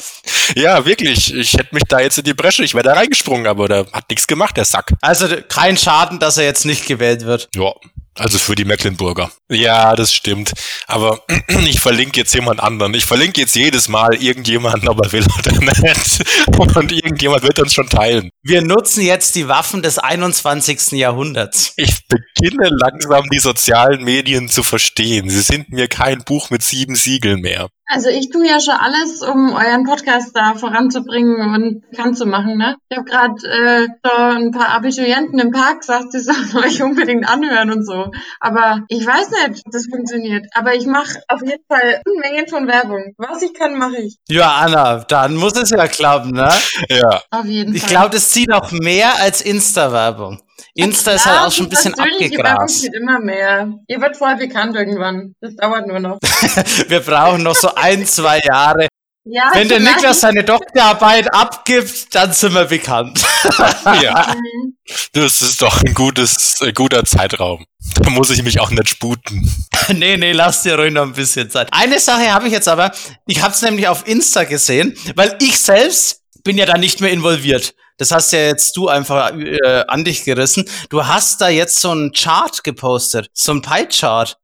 Ja, 0.54 0.84
wirklich. 0.84 1.34
Ich 1.34 1.54
hätte 1.54 1.74
mich 1.74 1.82
da 1.88 1.98
jetzt 1.98 2.19
in 2.19 2.24
die 2.24 2.34
Bresche, 2.34 2.62
ich 2.62 2.74
wäre 2.74 2.84
da 2.84 2.92
reingesprungen, 2.92 3.48
aber 3.48 3.66
der 3.66 3.86
hat 3.92 4.08
nichts 4.08 4.28
gemacht, 4.28 4.56
der 4.56 4.64
Sack. 4.64 4.92
Also 5.00 5.26
kein 5.48 5.76
Schaden, 5.76 6.20
dass 6.20 6.38
er 6.38 6.44
jetzt 6.44 6.64
nicht 6.64 6.86
gewählt 6.86 7.24
wird. 7.24 7.48
Ja, 7.56 7.72
also 8.18 8.38
für 8.38 8.54
die 8.54 8.64
Mecklenburger. 8.64 9.30
Ja, 9.50 9.94
das 9.94 10.12
stimmt. 10.12 10.52
Aber 10.86 11.22
ich 11.66 11.80
verlinke 11.80 12.20
jetzt 12.20 12.34
jemand 12.34 12.60
anderen. 12.60 12.94
Ich 12.94 13.06
verlinke 13.06 13.40
jetzt 13.40 13.54
jedes 13.54 13.88
Mal 13.88 14.14
irgendjemanden, 14.14 14.88
ob 14.88 15.04
er 15.04 15.12
will 15.12 15.26
oder 15.38 15.52
nicht. 15.52 16.24
Und 16.58 16.92
irgendjemand 16.92 17.42
wird 17.42 17.58
uns 17.60 17.72
schon 17.72 17.88
teilen. 17.88 18.30
Wir 18.42 18.62
nutzen 18.62 19.02
jetzt 19.02 19.34
die 19.34 19.48
Waffen 19.48 19.82
des 19.82 19.98
21. 19.98 20.92
Jahrhunderts. 20.92 21.72
Ich 21.76 22.06
beginne 22.06 22.68
langsam 22.70 23.24
die 23.32 23.38
sozialen 23.38 24.04
Medien 24.04 24.48
zu 24.48 24.62
verstehen. 24.62 25.30
Sie 25.30 25.42
sind 25.42 25.70
mir 25.70 25.88
kein 25.88 26.22
Buch 26.24 26.50
mit 26.50 26.62
sieben 26.62 26.94
Siegeln 26.94 27.40
mehr. 27.40 27.68
Also 27.94 28.08
ich 28.08 28.30
tue 28.30 28.48
ja 28.48 28.58
schon 28.58 28.74
alles, 28.74 29.20
um 29.20 29.52
euren 29.52 29.84
Podcast 29.84 30.34
da 30.34 30.54
voranzubringen 30.54 31.54
und 31.54 31.90
bekannt 31.90 32.16
zu 32.16 32.24
machen. 32.24 32.56
Ne? 32.56 32.76
Ich 32.88 32.96
habe 32.96 33.04
gerade 33.04 33.34
äh, 33.46 33.86
so 34.02 34.16
ein 34.16 34.50
paar 34.50 34.70
Abiturienten 34.70 35.38
im 35.38 35.50
Park 35.50 35.80
gesagt, 35.80 36.14
die 36.14 36.20
sollen 36.20 36.56
euch 36.64 36.82
unbedingt 36.82 37.28
anhören 37.28 37.70
und 37.70 37.84
so. 37.84 38.10
Aber 38.40 38.80
ich 38.88 39.06
weiß 39.06 39.30
nicht, 39.30 39.66
ob 39.66 39.72
das 39.72 39.88
funktioniert. 39.92 40.46
Aber 40.54 40.74
ich 40.74 40.86
mache 40.86 41.20
auf 41.28 41.42
jeden 41.42 41.64
Fall 41.68 42.00
Unmengen 42.06 42.48
von 42.48 42.66
Werbung. 42.66 43.12
Was 43.18 43.42
ich 43.42 43.52
kann, 43.52 43.76
mache 43.76 43.98
ich. 43.98 44.16
Ja, 44.26 44.52
Anna, 44.52 45.04
dann 45.04 45.36
muss 45.36 45.54
es 45.56 45.68
ja 45.68 45.86
klappen, 45.86 46.30
ne? 46.30 46.48
Ja. 46.88 47.20
Auf 47.30 47.44
jeden 47.44 47.74
ich 47.74 47.82
Fall. 47.82 47.90
Ich 47.90 47.94
glaube, 47.94 48.10
das 48.10 48.30
zieht 48.30 48.50
auch 48.52 48.72
mehr 48.72 49.20
als 49.20 49.42
Insta-Werbung. 49.42 50.40
Insta 50.74 51.12
ist 51.12 51.26
halt 51.26 51.40
auch 51.40 51.52
schon 51.52 51.66
ein 51.66 51.70
bisschen 51.70 51.94
abgegrast. 51.94 52.84
wird 52.84 52.94
immer 52.94 53.20
mehr. 53.20 53.72
Ihr 53.86 54.00
wird 54.00 54.16
voll 54.16 54.36
bekannt 54.36 54.76
irgendwann. 54.76 55.34
Das 55.40 55.54
dauert 55.56 55.86
nur 55.86 56.00
noch. 56.00 56.18
Wir 56.88 57.00
brauchen 57.00 57.42
noch 57.42 57.56
so 57.56 57.74
ein, 57.74 58.06
zwei 58.06 58.40
Jahre. 58.40 58.88
Ja, 59.24 59.50
Wenn 59.52 59.68
der 59.68 59.78
Niklas 59.78 60.20
seine 60.20 60.42
Doktorarbeit 60.42 61.32
abgibt, 61.32 62.12
dann 62.12 62.32
sind 62.32 62.54
wir 62.54 62.64
bekannt. 62.64 63.24
ja. 64.02 64.34
Mhm. 64.34 64.76
Das 65.12 65.40
ist 65.42 65.62
doch 65.62 65.81
ein 65.81 65.94
gutes, 65.94 66.60
äh, 66.60 66.72
guter 66.72 67.04
Zeitraum. 67.04 67.64
Da 68.00 68.10
muss 68.10 68.31
ich 68.31 68.42
mich 68.42 68.58
auch 68.58 68.70
nicht 68.70 68.88
sputen. 68.88 69.48
nee, 69.94 70.16
nee, 70.16 70.32
lass 70.32 70.64
dir 70.64 70.76
ruhig 70.76 70.92
noch 70.92 71.02
ein 71.02 71.12
bisschen 71.12 71.48
Zeit. 71.50 71.69
Eine 71.70 72.00
Sache 72.00 72.32
habe 72.32 72.48
ich 72.48 72.52
jetzt 72.52 72.66
aber, 72.66 72.90
ich 73.28 73.42
habe 73.42 73.54
es 73.54 73.62
nämlich 73.62 73.86
auf 73.86 74.08
Insta 74.08 74.42
gesehen, 74.42 74.96
weil 75.14 75.36
ich 75.40 75.56
selbst 75.56 76.22
bin 76.42 76.58
ja 76.58 76.66
da 76.66 76.76
nicht 76.76 77.00
mehr 77.00 77.12
involviert. 77.12 77.74
Das 77.99 78.11
hast 78.11 78.32
ja 78.32 78.41
jetzt 78.41 78.77
du 78.77 78.89
einfach 78.89 79.32
äh, 79.34 79.84
an 79.87 80.05
dich 80.05 80.25
gerissen. 80.25 80.69
Du 80.91 81.06
hast 81.06 81.41
da 81.41 81.49
jetzt 81.49 81.81
so 81.81 81.91
einen 81.91 82.13
Chart 82.13 82.65
gepostet, 82.65 83.29
so 83.32 83.53
ein 83.53 83.63
Pie-Chart. 83.63 84.37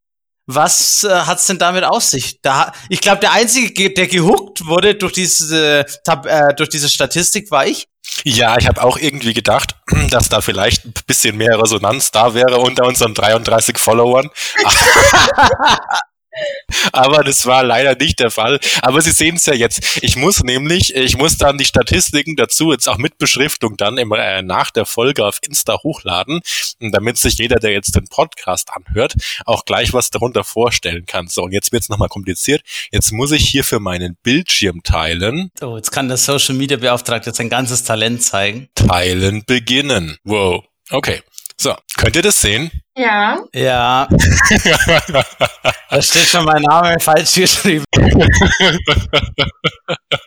Was 0.47 1.05
äh, 1.05 1.11
hat's 1.11 1.47
denn 1.47 1.59
damit 1.59 1.85
auf 1.85 2.03
sich? 2.03 2.41
Da, 2.41 2.73
ich 2.89 3.03
glaube, 3.03 3.21
der 3.21 3.33
einzige, 3.33 3.93
der 3.93 4.07
gehuckt 4.07 4.65
wurde 4.65 4.95
durch 4.95 5.13
diese, 5.13 5.85
äh, 6.25 6.55
durch 6.55 6.71
diese 6.71 6.89
Statistik, 6.89 7.51
war 7.51 7.67
ich. 7.67 7.87
Ja, 8.25 8.57
ich 8.59 8.67
habe 8.67 8.83
auch 8.83 8.97
irgendwie 8.97 9.35
gedacht, 9.35 9.75
dass 10.11 10.31
da 10.31 10.41
vielleicht 10.41 10.87
ein 10.87 10.95
bisschen 11.07 11.37
mehr 11.37 11.61
Resonanz 11.61 12.11
da 12.11 12.33
wäre 12.33 12.59
unter 12.59 12.87
unseren 12.87 13.13
33 13.13 13.77
Followern. 13.77 14.31
Aber 16.93 17.25
das 17.25 17.47
war 17.47 17.65
leider 17.65 17.97
nicht 17.97 18.21
der 18.21 18.31
Fall. 18.31 18.59
Aber 18.83 19.01
Sie 19.01 19.11
sehen 19.11 19.37
es 19.37 19.47
ja 19.47 19.55
jetzt. 19.55 20.03
Ich 20.03 20.17
muss 20.17 20.43
nämlich, 20.43 20.95
ich 20.95 21.17
muss 21.17 21.37
dann 21.37 21.59
die 21.59 21.65
Statistiken 21.65 22.37
dazu 22.37 22.73
jetzt 22.73 22.89
auch 22.89 22.99
mit 22.99 23.19
Beschriftung 23.19 23.77
dann 23.77 23.99
im, 23.99 24.13
äh, 24.13 24.43
nach 24.43 24.71
der 24.71 24.87
Folge 24.87 25.25
auf 25.25 25.39
Insta 25.43 25.79
hochladen, 25.83 26.41
damit 26.81 27.19
sich 27.19 27.35
jeder, 27.39 27.57
der 27.57 27.73
jetzt 27.73 27.95
den 27.95 28.09
Podcast 28.09 28.69
anhört, 28.73 29.15
auch 29.45 29.65
gleich 29.65 29.93
was 29.93 30.11
darunter 30.11 30.45
vorstellen 30.45 31.07
kann. 31.07 31.29
So, 31.29 31.43
und 31.43 31.53
jetzt 31.53 31.73
wird 31.73 31.83
es 31.83 31.89
nochmal 31.89 32.09
kompliziert. 32.09 32.63
Jetzt 32.91 33.13
muss 33.13 33.33
ich 33.33 33.49
hier 33.49 33.65
für 33.65 33.81
meinen 33.81 34.17
Bildschirm 34.23 34.83
teilen. 34.83 35.51
Oh, 35.61 35.77
jetzt 35.77 35.91
kann 35.91 36.09
der 36.09 36.17
Social 36.17 36.55
Media 36.55 36.77
Beauftragte 36.77 37.33
sein 37.33 37.49
ganzes 37.49 37.85
Talent 37.85 38.23
zeigen. 38.23 38.69
Teilen 38.75 39.45
beginnen. 39.45 40.19
Wow. 40.25 40.65
Okay. 40.91 41.23
So, 41.61 41.75
könnt 41.97 42.15
ihr 42.15 42.23
das 42.23 42.41
sehen? 42.41 42.71
Ja. 42.97 43.39
Ja, 43.53 44.09
da 45.91 46.03
steht 46.03 46.29
schon 46.29 46.45
mein 46.45 46.63
Name 46.63 47.01
falsch 47.01 47.35
geschrieben. 47.35 47.85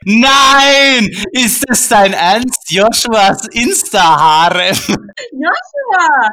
Nein! 0.03 1.09
Ist 1.31 1.63
es 1.69 1.87
dein 1.87 2.11
Ernst? 2.11 2.69
Joshuas 2.69 3.47
Insta-Harem. 3.51 4.75
Joshua! 5.31 6.29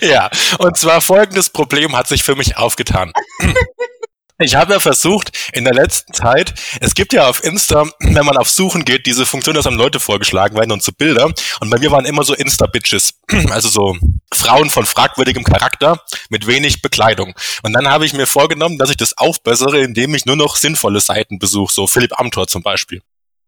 ja, 0.02 0.30
und 0.58 0.78
zwar 0.78 1.02
folgendes 1.02 1.50
Problem 1.50 1.94
hat 1.94 2.06
sich 2.06 2.22
für 2.22 2.36
mich 2.36 2.56
aufgetan. 2.56 3.12
Ich 4.42 4.54
habe 4.54 4.72
ja 4.72 4.80
versucht, 4.80 5.36
in 5.52 5.64
der 5.64 5.74
letzten 5.74 6.14
Zeit, 6.14 6.54
es 6.80 6.94
gibt 6.94 7.12
ja 7.12 7.28
auf 7.28 7.44
Insta, 7.44 7.84
wenn 7.98 8.24
man 8.24 8.38
auf 8.38 8.48
Suchen 8.48 8.86
geht, 8.86 9.04
diese 9.04 9.26
Funktion, 9.26 9.54
dass 9.54 9.66
einem 9.66 9.76
Leute 9.76 10.00
vorgeschlagen 10.00 10.56
werden 10.56 10.72
und 10.72 10.82
so 10.82 10.92
Bilder. 10.92 11.26
Und 11.26 11.70
bei 11.70 11.78
mir 11.78 11.90
waren 11.90 12.06
immer 12.06 12.24
so 12.24 12.34
Insta-Bitches, 12.34 13.20
also 13.50 13.68
so 13.68 13.98
Frauen 14.32 14.70
von 14.70 14.86
fragwürdigem 14.86 15.44
Charakter 15.44 16.02
mit 16.30 16.46
wenig 16.46 16.80
Bekleidung. 16.80 17.34
Und 17.62 17.74
dann 17.74 17.88
habe 17.88 18.06
ich 18.06 18.14
mir 18.14 18.26
vorgenommen, 18.26 18.78
dass 18.78 18.88
ich 18.88 18.96
das 18.96 19.18
aufbessere, 19.18 19.80
indem 19.80 20.14
ich 20.14 20.24
nur 20.24 20.36
noch 20.36 20.56
sinnvolle 20.56 21.00
Seiten 21.00 21.38
besuche, 21.38 21.72
so 21.74 21.86
Philipp 21.86 22.18
Amthor 22.18 22.46
zum 22.46 22.62
Beispiel. 22.62 23.02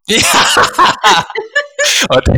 Ja. 0.08 0.18
Und 2.08 2.28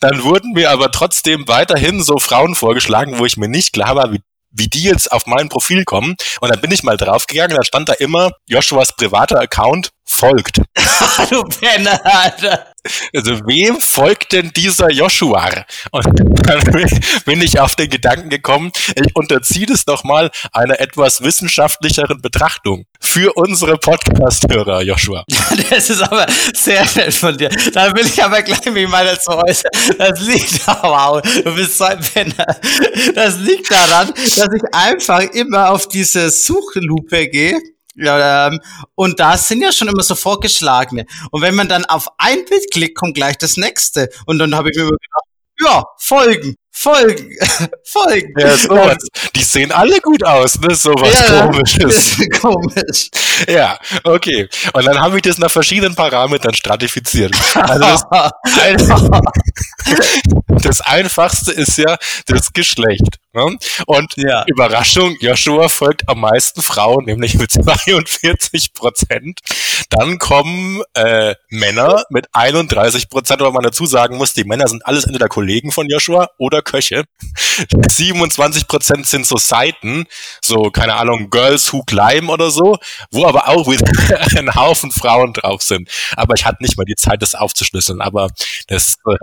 dann 0.00 0.22
wurden 0.22 0.52
mir 0.52 0.70
aber 0.70 0.90
trotzdem 0.92 1.48
weiterhin 1.48 2.02
so 2.02 2.18
Frauen 2.18 2.54
vorgeschlagen, 2.54 3.18
wo 3.18 3.26
ich 3.26 3.36
mir 3.36 3.48
nicht 3.48 3.72
klar 3.72 3.96
war, 3.96 4.12
wie, 4.12 4.20
wie 4.54 4.68
die 4.68 4.82
jetzt 4.82 5.12
auf 5.12 5.26
mein 5.26 5.48
Profil 5.48 5.84
kommen. 5.84 6.16
Und 6.40 6.50
dann 6.50 6.60
bin 6.60 6.70
ich 6.70 6.82
mal 6.82 6.96
draufgegangen, 6.96 7.56
da 7.56 7.64
stand 7.64 7.88
da 7.88 7.92
immer, 7.94 8.30
Joshuas 8.46 8.94
privater 8.94 9.40
Account 9.40 9.90
folgt. 10.06 10.62
du 11.30 11.42
Penner, 11.44 12.00
Alter. 12.04 12.73
Also 13.14 13.46
wem 13.46 13.80
folgt 13.80 14.32
denn 14.32 14.52
dieser 14.54 14.90
Joshua? 14.90 15.64
Und 15.90 16.06
dann 16.46 16.88
bin 17.24 17.42
ich 17.42 17.58
auf 17.58 17.74
den 17.76 17.88
Gedanken 17.88 18.28
gekommen, 18.28 18.72
ich 18.94 19.14
unterziehe 19.14 19.66
das 19.66 19.84
doch 19.84 20.04
mal 20.04 20.30
einer 20.52 20.80
etwas 20.80 21.22
wissenschaftlicheren 21.22 22.20
Betrachtung 22.20 22.84
für 23.00 23.32
unsere 23.34 23.76
Podcast-Hörer, 23.78 24.82
Joshua. 24.82 25.24
Das 25.70 25.88
ist 25.88 26.02
aber 26.02 26.26
sehr 26.54 26.86
nett 26.94 27.14
von 27.14 27.36
dir. 27.36 27.48
Da 27.72 27.94
will 27.94 28.06
ich 28.06 28.22
aber 28.22 28.42
gleich 28.42 28.64
mich 28.66 28.88
mal 28.88 29.04
dazu 29.04 29.30
äußern. 29.30 29.70
Das 29.98 30.20
liegt, 30.20 30.66
wow, 30.82 31.20
du 31.22 31.54
bist 31.54 31.78
so 31.78 31.84
ein 31.84 32.00
Penner. 32.00 32.56
Das 33.14 33.38
liegt 33.38 33.70
daran, 33.70 34.12
dass 34.14 34.48
ich 34.54 34.74
einfach 34.74 35.20
immer 35.20 35.70
auf 35.70 35.88
diese 35.88 36.30
Suchlupe 36.30 37.28
gehe. 37.28 37.58
Ja, 37.96 38.48
ähm, 38.48 38.60
und 38.94 39.20
da 39.20 39.36
sind 39.36 39.62
ja 39.62 39.72
schon 39.72 39.88
immer 39.88 40.02
so 40.02 40.14
vorgeschlagene. 40.14 41.06
Und 41.30 41.42
wenn 41.42 41.54
man 41.54 41.68
dann 41.68 41.84
auf 41.84 42.08
ein 42.18 42.44
Bild 42.44 42.70
klickt, 42.72 42.96
kommt 42.96 43.14
gleich 43.14 43.38
das 43.38 43.56
nächste. 43.56 44.10
Und 44.26 44.38
dann 44.38 44.54
habe 44.54 44.70
ich 44.70 44.76
mir 44.76 44.84
gedacht, 44.84 45.24
ja, 45.60 45.84
folgen, 45.98 46.56
folgen, 46.72 47.30
folgen. 47.84 48.34
Ja, 48.38 48.56
sowas. 48.56 48.98
Die 49.36 49.42
sehen 49.42 49.70
alle 49.70 50.00
gut 50.00 50.24
aus, 50.24 50.58
ne? 50.58 50.74
Sowas 50.74 51.12
Ja, 51.28 51.46
komisches. 51.46 52.16
Komisch. 52.40 53.10
Ja, 53.48 53.78
okay. 54.02 54.48
Und 54.72 54.84
dann 54.84 55.00
habe 55.00 55.16
ich 55.16 55.22
das 55.22 55.38
nach 55.38 55.50
verschiedenen 55.50 55.94
Parametern 55.94 56.54
stratifiziert. 56.54 57.34
Also 57.54 57.84
das, 57.84 58.04
das 60.62 60.80
einfachste 60.80 61.52
ist 61.52 61.78
ja 61.78 61.96
das 62.26 62.52
Geschlecht. 62.52 63.18
Ne? 63.34 63.56
Und 63.86 64.14
Ja. 64.16 64.44
Überraschung, 64.46 65.16
Joshua 65.20 65.68
folgt 65.68 66.08
am 66.08 66.20
meisten 66.20 66.62
Frauen, 66.62 67.04
nämlich 67.04 67.34
mit 67.34 67.50
42 67.52 68.72
Prozent. 68.72 69.40
Dann 69.90 70.18
kommen 70.18 70.82
äh, 70.94 71.34
Männer 71.50 72.04
mit 72.10 72.26
31 72.32 73.08
Prozent, 73.08 73.40
aber 73.40 73.52
man 73.52 73.64
dazu 73.64 73.86
sagen 73.86 74.16
muss, 74.16 74.34
die 74.34 74.44
Männer 74.44 74.68
sind 74.68 74.86
alles 74.86 75.04
entweder 75.04 75.28
Kollegen 75.28 75.72
von 75.72 75.88
Joshua 75.88 76.30
oder 76.38 76.62
Köche. 76.62 77.04
27 77.88 78.66
Prozent 78.68 79.06
sind 79.06 79.26
so 79.26 79.36
Seiten, 79.36 80.06
so, 80.42 80.70
keine 80.70 80.94
Ahnung, 80.94 81.30
Girls 81.30 81.72
Who 81.72 81.82
Climb 81.82 82.28
oder 82.28 82.50
so, 82.50 82.78
wo 83.10 83.26
aber 83.26 83.48
auch 83.48 83.66
wieder 83.68 83.84
ein 84.38 84.54
Haufen 84.54 84.90
Frauen 84.92 85.32
drauf 85.32 85.62
sind. 85.62 85.88
Aber 86.16 86.34
ich 86.34 86.44
hatte 86.46 86.62
nicht 86.62 86.76
mal 86.76 86.84
die 86.84 86.94
Zeit, 86.96 87.20
das 87.22 87.34
aufzuschlüsseln. 87.34 88.00
Aber 88.00 88.28
das, 88.68 88.96
äh, 89.08 89.16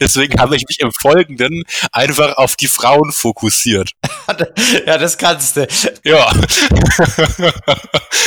deswegen 0.00 0.40
habe 0.40 0.56
ich 0.56 0.64
mich 0.68 0.80
im 0.80 0.92
Folgenden 0.92 1.64
einfach 1.90 2.36
auf 2.36 2.56
die 2.56 2.68
Frauen 2.68 3.10
fokussiert. 3.12 3.31
Ja, 4.86 4.98
das 4.98 5.16
kannst 5.18 5.56
du. 5.56 5.66
Ja. 6.04 6.32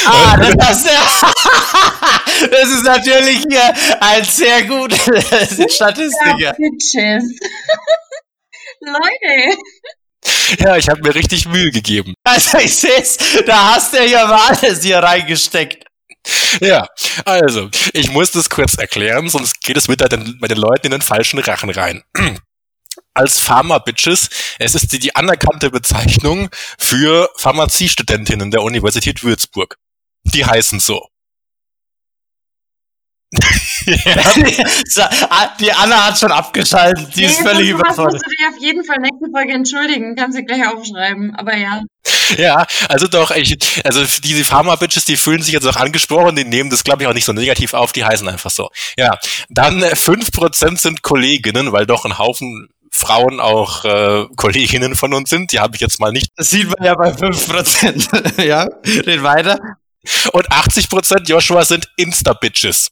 Ah, 0.07 0.37
das, 0.37 0.83
das, 0.83 0.83
das 2.51 2.69
ist 2.69 2.83
natürlich 2.83 3.43
hier 3.49 3.73
ein 3.99 4.23
sehr 4.23 4.63
guter 4.63 4.95
Statistiker. 4.97 6.37
Ja, 6.37 6.53
Bitches. 6.53 7.23
Leute. 8.81 9.57
ja, 10.59 10.77
ich 10.77 10.87
habe 10.89 11.01
mir 11.01 11.15
richtig 11.15 11.47
Mühe 11.47 11.71
gegeben. 11.71 12.13
Also 12.23 12.59
ich 12.59 12.75
seh's, 12.75 13.17
da 13.47 13.73
hast 13.73 13.93
du 13.93 14.05
ja 14.05 14.27
mal 14.27 14.41
alles 14.47 14.83
hier 14.83 14.99
reingesteckt. 14.99 15.85
Ja, 16.61 16.87
also, 17.25 17.69
ich 17.93 18.11
muss 18.11 18.31
das 18.31 18.49
kurz 18.49 18.75
erklären, 18.75 19.29
sonst 19.29 19.61
geht 19.61 19.77
es 19.77 19.87
mit 19.87 19.99
den, 20.11 20.37
mit 20.39 20.51
den 20.51 20.57
Leuten 20.57 20.87
in 20.87 20.91
den 20.91 21.01
falschen 21.01 21.39
Rachen 21.39 21.69
rein. 21.69 22.03
Als 23.15 23.39
Pharma-Bitches, 23.39 24.29
es 24.59 24.75
ist 24.75 24.91
die, 24.91 24.99
die 24.99 25.15
anerkannte 25.15 25.71
Bezeichnung 25.71 26.49
für 26.77 27.29
Pharmaziestudentinnen 27.37 28.51
der 28.51 28.61
Universität 28.61 29.23
Würzburg. 29.23 29.77
Die 30.25 30.45
heißen 30.45 30.81
so. 30.81 31.07
ah, 35.29 35.49
Die 35.59 35.71
Anna 35.71 36.07
hat 36.07 36.19
schon 36.19 36.31
abgeschaltet, 36.31 37.15
die 37.15 37.23
ist 37.23 37.41
Nee, 37.41 37.43
völlig 37.43 37.71
für 37.71 37.77
sowas 37.77 37.97
überfordert. 37.97 38.13
musst 38.13 38.25
du 38.25 38.29
dich 38.29 38.45
auf 38.53 38.61
jeden 38.61 38.83
Fall 38.85 38.97
nächste 38.99 39.31
Folge 39.31 39.53
entschuldigen. 39.53 40.15
Kannst 40.15 40.37
du 40.37 40.43
gleich 40.43 40.67
aufschreiben. 40.67 41.35
Aber 41.35 41.55
ja. 41.55 41.81
ja, 42.37 42.65
also 42.89 43.07
doch, 43.07 43.31
ich, 43.31 43.57
also 43.85 44.03
diese 44.23 44.43
Pharma-Bitches, 44.43 45.05
die 45.05 45.17
fühlen 45.17 45.41
sich 45.41 45.53
jetzt 45.53 45.67
auch 45.67 45.77
angesprochen, 45.77 46.35
die 46.35 46.43
nehmen 46.45 46.69
das, 46.69 46.83
glaube 46.83 47.03
ich, 47.03 47.07
auch 47.09 47.13
nicht 47.13 47.25
so 47.25 47.33
negativ 47.33 47.73
auf, 47.73 47.93
die 47.93 48.03
heißen 48.03 48.27
einfach 48.27 48.51
so. 48.51 48.69
Ja, 48.97 49.17
dann 49.49 49.81
äh, 49.83 49.93
5% 49.93 50.79
sind 50.79 51.01
Kolleginnen, 51.01 51.71
weil 51.71 51.85
doch 51.85 52.05
ein 52.05 52.17
Haufen 52.17 52.69
Frauen 52.95 53.39
auch 53.39 53.83
äh, 53.83 54.25
Kolleginnen 54.37 54.95
von 54.95 55.13
uns 55.13 55.29
sind. 55.29 55.51
Die 55.51 55.59
habe 55.59 55.75
ich 55.75 55.81
jetzt 55.81 55.99
mal 55.99 56.11
nicht. 56.11 56.31
Das 56.37 56.49
sieht 56.49 56.67
man 56.67 56.83
ja 56.85 56.95
bei 56.95 57.11
5%. 57.11 58.41
ja, 58.45 58.67
red 58.85 59.21
weiter. 59.21 59.59
Und 60.31 60.49
80% 60.51 61.27
Joshua 61.27 61.65
sind 61.65 61.89
Insta-Bitches. 61.97 62.89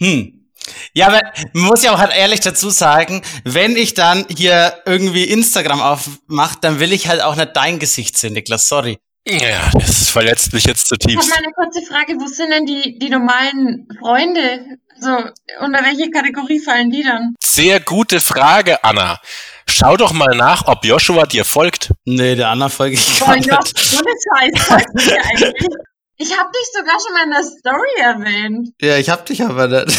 Hm. 0.00 0.50
Ja, 0.92 1.06
aber 1.06 1.22
man 1.54 1.64
muss 1.64 1.82
ja 1.82 1.94
auch 1.94 1.98
halt 1.98 2.14
ehrlich 2.14 2.40
dazu 2.40 2.68
sagen, 2.68 3.22
wenn 3.44 3.76
ich 3.76 3.94
dann 3.94 4.26
hier 4.28 4.74
irgendwie 4.84 5.24
Instagram 5.24 5.80
aufmache, 5.80 6.58
dann 6.60 6.78
will 6.80 6.92
ich 6.92 7.08
halt 7.08 7.22
auch 7.22 7.36
nicht 7.36 7.56
dein 7.56 7.78
Gesicht 7.78 8.18
sehen, 8.18 8.34
Niklas, 8.34 8.68
sorry. 8.68 8.98
Ja, 9.26 9.70
das 9.72 10.10
verletzt 10.10 10.52
mich 10.52 10.64
jetzt 10.64 10.84
Ich 10.86 10.90
habe 10.92 11.00
zutiefst. 11.00 11.30
mal 11.30 11.38
eine 11.38 11.52
kurze 11.52 11.82
Frage. 11.86 12.14
Wo 12.18 12.26
sind 12.26 12.50
denn 12.50 12.66
die, 12.66 12.98
die 12.98 13.08
normalen 13.10 13.86
Freunde? 14.00 14.78
Also, 15.02 15.30
unter 15.60 15.82
welche 15.84 16.10
Kategorie 16.10 16.60
fallen 16.60 16.90
die 16.90 17.02
dann? 17.02 17.34
Sehr 17.42 17.80
gute 17.80 18.20
Frage, 18.20 18.82
Anna. 18.84 19.18
Schau 19.68 19.96
doch 19.96 20.12
mal 20.12 20.36
nach, 20.36 20.66
ob 20.66 20.84
Joshua 20.84 21.24
dir 21.26 21.44
folgt. 21.44 21.90
Nee, 22.04 22.34
der 22.34 22.48
Anna 22.48 22.68
folge 22.68 22.94
ich 22.96 23.18
Boah, 23.18 23.26
gar 23.28 23.36
nicht. 23.36 23.48
ohne 23.94 24.52
Scheiß. 24.52 24.66
folgt 24.66 24.94
mir 24.94 25.24
eigentlich. 25.24 25.66
Ich 26.16 26.36
habe 26.38 26.50
dich 26.52 26.68
sogar 26.76 26.98
schon 27.00 27.12
mal 27.14 27.24
in 27.24 27.30
der 27.30 27.44
Story 27.44 28.00
erwähnt. 28.00 28.68
Ja, 28.80 28.98
ich 28.98 29.08
hab 29.08 29.24
dich 29.26 29.42
aber 29.42 29.68
nicht. 29.86 29.98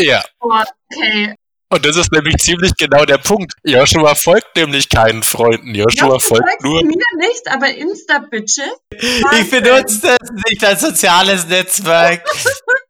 Ja, 0.00 0.22
Boah, 0.40 0.64
okay. 0.92 1.34
und 1.68 1.84
das 1.86 1.96
ist 1.96 2.10
nämlich 2.10 2.36
ziemlich 2.38 2.72
genau 2.78 3.04
der 3.04 3.18
Punkt. 3.18 3.52
Joshua 3.62 4.14
folgt 4.14 4.56
nämlich 4.56 4.88
keinen 4.88 5.22
Freunden. 5.22 5.74
Joshua 5.74 6.14
Ja, 6.14 6.18
folgt 6.18 6.62
nur 6.62 6.82
mir 6.82 6.96
nicht, 7.18 7.46
aber 7.48 7.68
Insta-Bitches. 7.68 8.72
Ich 9.38 9.50
benutze 9.50 10.16
das 10.18 10.30
nicht 10.48 10.64
als 10.64 10.80
soziales 10.80 11.46
Netzwerk. 11.46 12.24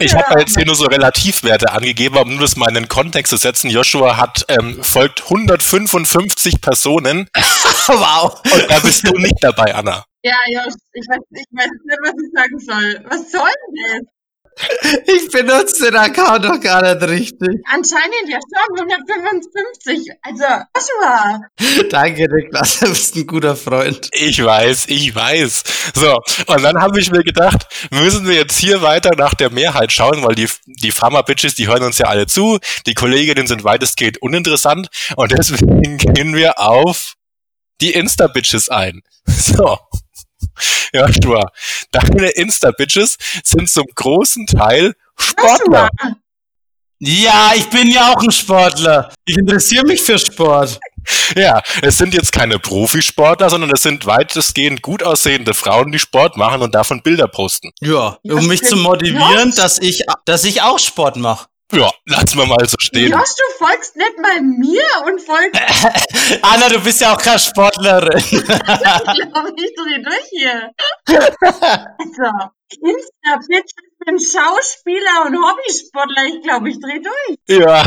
Ich 0.00 0.14
habe 0.14 0.40
jetzt 0.40 0.56
hier 0.56 0.66
nur 0.66 0.74
so 0.74 0.86
Relativwerte 0.86 1.72
angegeben, 1.72 2.16
um 2.16 2.30
nur 2.30 2.40
das 2.40 2.56
mal 2.56 2.68
in 2.68 2.74
den 2.74 2.88
Kontext 2.88 3.30
zu 3.30 3.36
setzen. 3.36 3.70
Joshua 3.70 4.16
hat 4.16 4.44
ähm, 4.48 4.82
folgt 4.82 5.22
155 5.22 6.60
Personen 6.60 7.28
wow. 7.86 8.40
und 8.52 8.70
da 8.70 8.78
bist 8.80 9.06
du 9.06 9.12
nicht 9.18 9.36
dabei, 9.40 9.74
Anna. 9.74 10.04
Ja, 10.22 10.36
ja, 10.48 10.64
ich 10.66 11.04
weiß, 11.06 11.18
ich 11.30 11.46
weiß 11.52 11.68
nicht, 11.84 11.98
was 12.02 12.14
ich 12.14 12.32
sagen 12.34 12.58
soll. 12.58 13.04
Was 13.10 13.30
soll 13.30 13.50
denn 13.50 14.00
das? 14.00 14.13
Ich 15.06 15.30
benutze 15.30 15.84
den 15.84 15.96
Account 15.96 16.44
doch 16.44 16.60
gar 16.60 16.82
nicht 16.82 17.08
richtig. 17.08 17.60
Anscheinend 17.66 18.28
ja 18.28 18.38
schon 18.38 18.88
155. 18.88 20.10
Also, 20.22 20.44
Joshua. 20.76 21.40
Danke, 21.90 22.26
Niklas, 22.28 22.80
du 22.80 22.88
bist 22.88 23.16
ein 23.16 23.26
guter 23.26 23.56
Freund. 23.56 24.08
Ich 24.12 24.42
weiß, 24.42 24.86
ich 24.88 25.14
weiß. 25.14 25.62
So, 25.94 26.18
und 26.46 26.62
dann 26.62 26.80
habe 26.80 27.00
ich 27.00 27.10
mir 27.10 27.22
gedacht, 27.22 27.66
müssen 27.90 28.26
wir 28.26 28.34
jetzt 28.34 28.58
hier 28.58 28.82
weiter 28.82 29.14
nach 29.16 29.34
der 29.34 29.50
Mehrheit 29.50 29.92
schauen, 29.92 30.22
weil 30.24 30.34
die, 30.34 30.48
die 30.66 30.92
Pharma-Bitches, 30.92 31.54
die 31.54 31.68
hören 31.68 31.82
uns 31.82 31.98
ja 31.98 32.06
alle 32.06 32.26
zu, 32.26 32.58
die 32.86 32.94
Kolleginnen 32.94 33.46
sind 33.46 33.64
weitestgehend 33.64 34.22
uninteressant 34.22 34.88
und 35.16 35.32
deswegen 35.32 35.98
gehen 35.98 36.34
wir 36.34 36.58
auf 36.58 37.14
die 37.80 37.92
Insta-Bitches 37.92 38.68
ein. 38.68 39.02
So. 39.26 39.78
Joshua, 40.92 41.50
deine 41.90 42.28
Insta-Bitches 42.30 43.16
sind 43.42 43.68
zum 43.68 43.86
großen 43.94 44.46
Teil 44.46 44.94
Sportler. 45.18 45.88
Joshua. 46.02 46.16
Ja, 47.00 47.52
ich 47.56 47.68
bin 47.70 47.88
ja 47.90 48.12
auch 48.12 48.22
ein 48.22 48.30
Sportler. 48.30 49.12
Ich 49.26 49.36
interessiere 49.36 49.84
mich 49.84 50.00
für 50.00 50.18
Sport. 50.18 50.78
Ja, 51.36 51.60
es 51.82 51.98
sind 51.98 52.14
jetzt 52.14 52.32
keine 52.32 52.58
Profisportler, 52.58 53.50
sondern 53.50 53.70
es 53.74 53.82
sind 53.82 54.06
weitestgehend 54.06 54.80
gut 54.80 55.02
aussehende 55.02 55.52
Frauen, 55.52 55.92
die 55.92 55.98
Sport 55.98 56.38
machen 56.38 56.62
und 56.62 56.74
davon 56.74 57.02
Bilder 57.02 57.28
posten. 57.28 57.72
Ja, 57.82 58.16
Ja, 58.22 58.34
um 58.34 58.46
mich 58.46 58.62
zu 58.62 58.76
motivieren, 58.76 59.50
Ja. 59.50 59.56
dass 59.56 59.78
ich, 59.80 60.04
dass 60.24 60.44
ich 60.44 60.62
auch 60.62 60.78
Sport 60.78 61.16
mache. 61.16 61.46
Ja, 61.72 61.90
lassen 62.06 62.38
wir 62.38 62.46
mal 62.46 62.68
so 62.68 62.76
stehen. 62.78 63.10
Josh, 63.10 63.34
du 63.36 63.64
folgst 63.64 63.96
nicht 63.96 64.18
mal 64.18 64.40
mir 64.42 64.84
und 65.06 65.20
folgst, 65.20 65.60
Anna, 66.42 66.68
du 66.68 66.80
bist 66.80 67.00
ja 67.00 67.14
auch 67.14 67.20
keine 67.20 67.38
Sportlerin. 67.38 68.10
glaube 68.30 69.52
ich, 69.56 69.74
dreh 69.74 70.02
durch 70.02 70.28
hier. 70.30 70.70
Also, 71.40 72.30
Insta-Bitch, 72.80 73.72
ich 73.76 73.93
bin 74.04 74.18
Schauspieler 74.18 75.26
und 75.26 75.36
Hobbysportler. 75.36 76.24
Ich 76.34 76.42
glaube, 76.42 76.70
ich 76.70 76.78
dreh 76.80 77.00
durch. 77.00 77.60
Ja. 77.60 77.86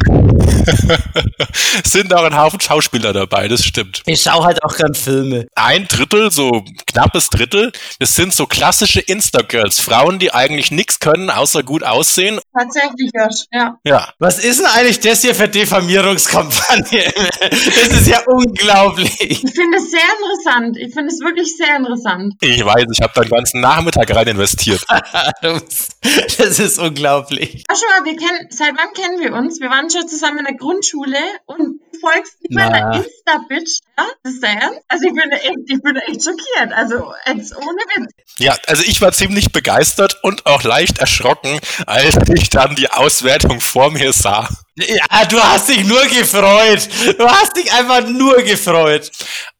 Es 1.83 1.91
sind 1.91 2.13
auch 2.13 2.23
ein 2.23 2.35
Haufen 2.37 2.59
Schauspieler 2.59 3.13
dabei, 3.13 3.47
das 3.47 3.63
stimmt. 3.63 4.01
Ich 4.05 4.21
schaue 4.21 4.45
halt 4.45 4.63
auch 4.63 4.75
gern 4.75 4.93
Filme. 4.93 5.47
Ein 5.55 5.87
Drittel, 5.87 6.31
so 6.31 6.63
knappes 6.87 7.29
Drittel, 7.29 7.71
das 7.99 8.15
sind 8.15 8.33
so 8.33 8.45
klassische 8.47 8.99
Insta-Girls. 8.99 9.79
Frauen, 9.79 10.19
die 10.19 10.33
eigentlich 10.33 10.71
nichts 10.71 10.99
können, 10.99 11.29
außer 11.29 11.63
gut 11.63 11.83
aussehen. 11.83 12.39
Tatsächlich, 12.57 13.11
Josh, 13.13 13.45
ja. 13.51 13.77
Ja, 13.83 14.09
Was 14.19 14.39
ist 14.43 14.59
denn 14.59 14.67
eigentlich 14.67 14.99
das 14.99 15.21
hier 15.21 15.35
für 15.35 15.47
Diffamierungskampagne? 15.47 17.13
Das 17.49 18.01
ist 18.01 18.07
ja 18.07 18.19
unglaublich. 18.25 19.19
Ich 19.19 19.39
finde 19.39 19.77
es 19.77 19.91
sehr 19.91 19.99
interessant. 20.19 20.77
Ich 20.77 20.93
finde 20.93 21.13
es 21.13 21.19
wirklich 21.19 21.55
sehr 21.55 21.77
interessant. 21.77 22.33
ich 22.41 22.63
weiß, 22.63 22.85
ich 22.91 23.01
habe 23.01 23.13
da 23.15 23.21
den 23.21 23.29
ganzen 23.29 23.61
Nachmittag 23.61 24.13
rein 24.13 24.27
investiert. 24.27 24.83
Das 26.37 26.59
ist 26.59 26.79
unglaublich. 26.79 27.63
Joshua, 27.69 28.05
wir 28.05 28.15
kennen, 28.15 28.47
seit 28.49 28.73
wann 28.77 28.93
kennen 28.93 29.19
wir 29.19 29.33
uns? 29.33 29.59
Wir 29.59 29.69
waren 29.69 29.89
schon 29.89 30.07
zusammen 30.07 30.39
in 30.39 30.45
der 30.45 30.55
Grundschule 30.55 31.17
und 31.45 31.57
du 31.57 31.99
folgst 31.99 32.41
nicht 32.41 32.53
mal 32.53 32.69
Na. 32.69 32.75
einer 32.75 32.95
Insta-Bitch, 32.97 33.79
ja? 33.97 34.05
Das 34.23 34.33
ist 34.33 34.43
der 34.43 34.51
Ernst? 34.51 34.81
Also 34.87 35.07
ich 35.07 35.13
bin 35.13 35.31
echt, 35.31 35.57
ich 35.67 35.81
bin 35.81 35.95
echt 35.95 36.23
schockiert. 36.23 36.73
Also 36.73 37.13
jetzt 37.25 37.55
ohne 37.55 37.81
Witz. 37.95 38.11
Ja, 38.37 38.55
also 38.67 38.83
ich 38.83 39.01
war 39.01 39.11
ziemlich 39.11 39.51
begeistert 39.51 40.17
und 40.23 40.45
auch 40.45 40.63
leicht 40.63 40.99
erschrocken, 40.99 41.59
als 41.85 42.17
ich 42.33 42.49
dann 42.49 42.75
die 42.75 42.89
Auswertung 42.89 43.59
vor 43.59 43.91
mir 43.91 44.13
sah. 44.13 44.47
Ja, 44.75 45.25
du 45.25 45.39
hast 45.39 45.69
dich 45.69 45.83
nur 45.85 46.03
gefreut. 46.05 46.87
Du 47.17 47.27
hast 47.27 47.55
dich 47.57 47.71
einfach 47.73 48.07
nur 48.07 48.37
gefreut. 48.43 49.11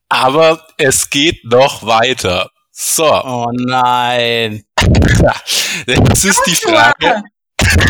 Aber 0.10 0.66
es 0.77 1.10
geht 1.10 1.44
noch 1.44 1.86
weiter. 1.86 2.51
So, 2.72 3.12
Oh 3.12 3.48
nein. 3.51 4.63
Jetzt 5.88 6.25
ist 6.25 6.41
die 6.46 6.56
Frage, 6.56 7.24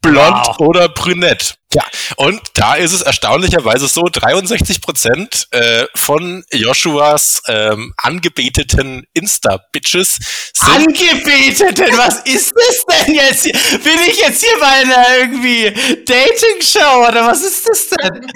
blond 0.00 0.46
Wow. 0.46 0.60
oder 0.60 0.88
brünett? 0.88 1.58
Ja, 1.74 1.82
und 2.16 2.40
da 2.54 2.74
ist 2.74 2.92
es 2.92 3.02
erstaunlicherweise 3.02 3.88
so, 3.88 4.02
63 4.02 4.80
Prozent 4.80 5.48
äh, 5.50 5.86
von 5.94 6.44
Joshuas 6.52 7.42
ähm, 7.48 7.92
angebeteten 7.96 9.06
Insta-Bitches 9.12 10.18
sind 10.52 10.68
Angebeteten, 10.68 11.96
was 11.96 12.20
ist 12.20 12.54
das 12.54 12.84
denn 12.86 13.14
jetzt? 13.14 13.44
hier? 13.44 13.52
Bin 13.52 13.98
ich 14.08 14.20
jetzt 14.20 14.42
hier 14.42 14.56
bei 14.60 14.66
einer 14.66 15.18
irgendwie 15.18 15.64
Dating-Show 16.04 17.08
oder 17.08 17.26
was 17.26 17.42
ist 17.42 17.68
das 17.68 17.88
denn? 17.88 18.26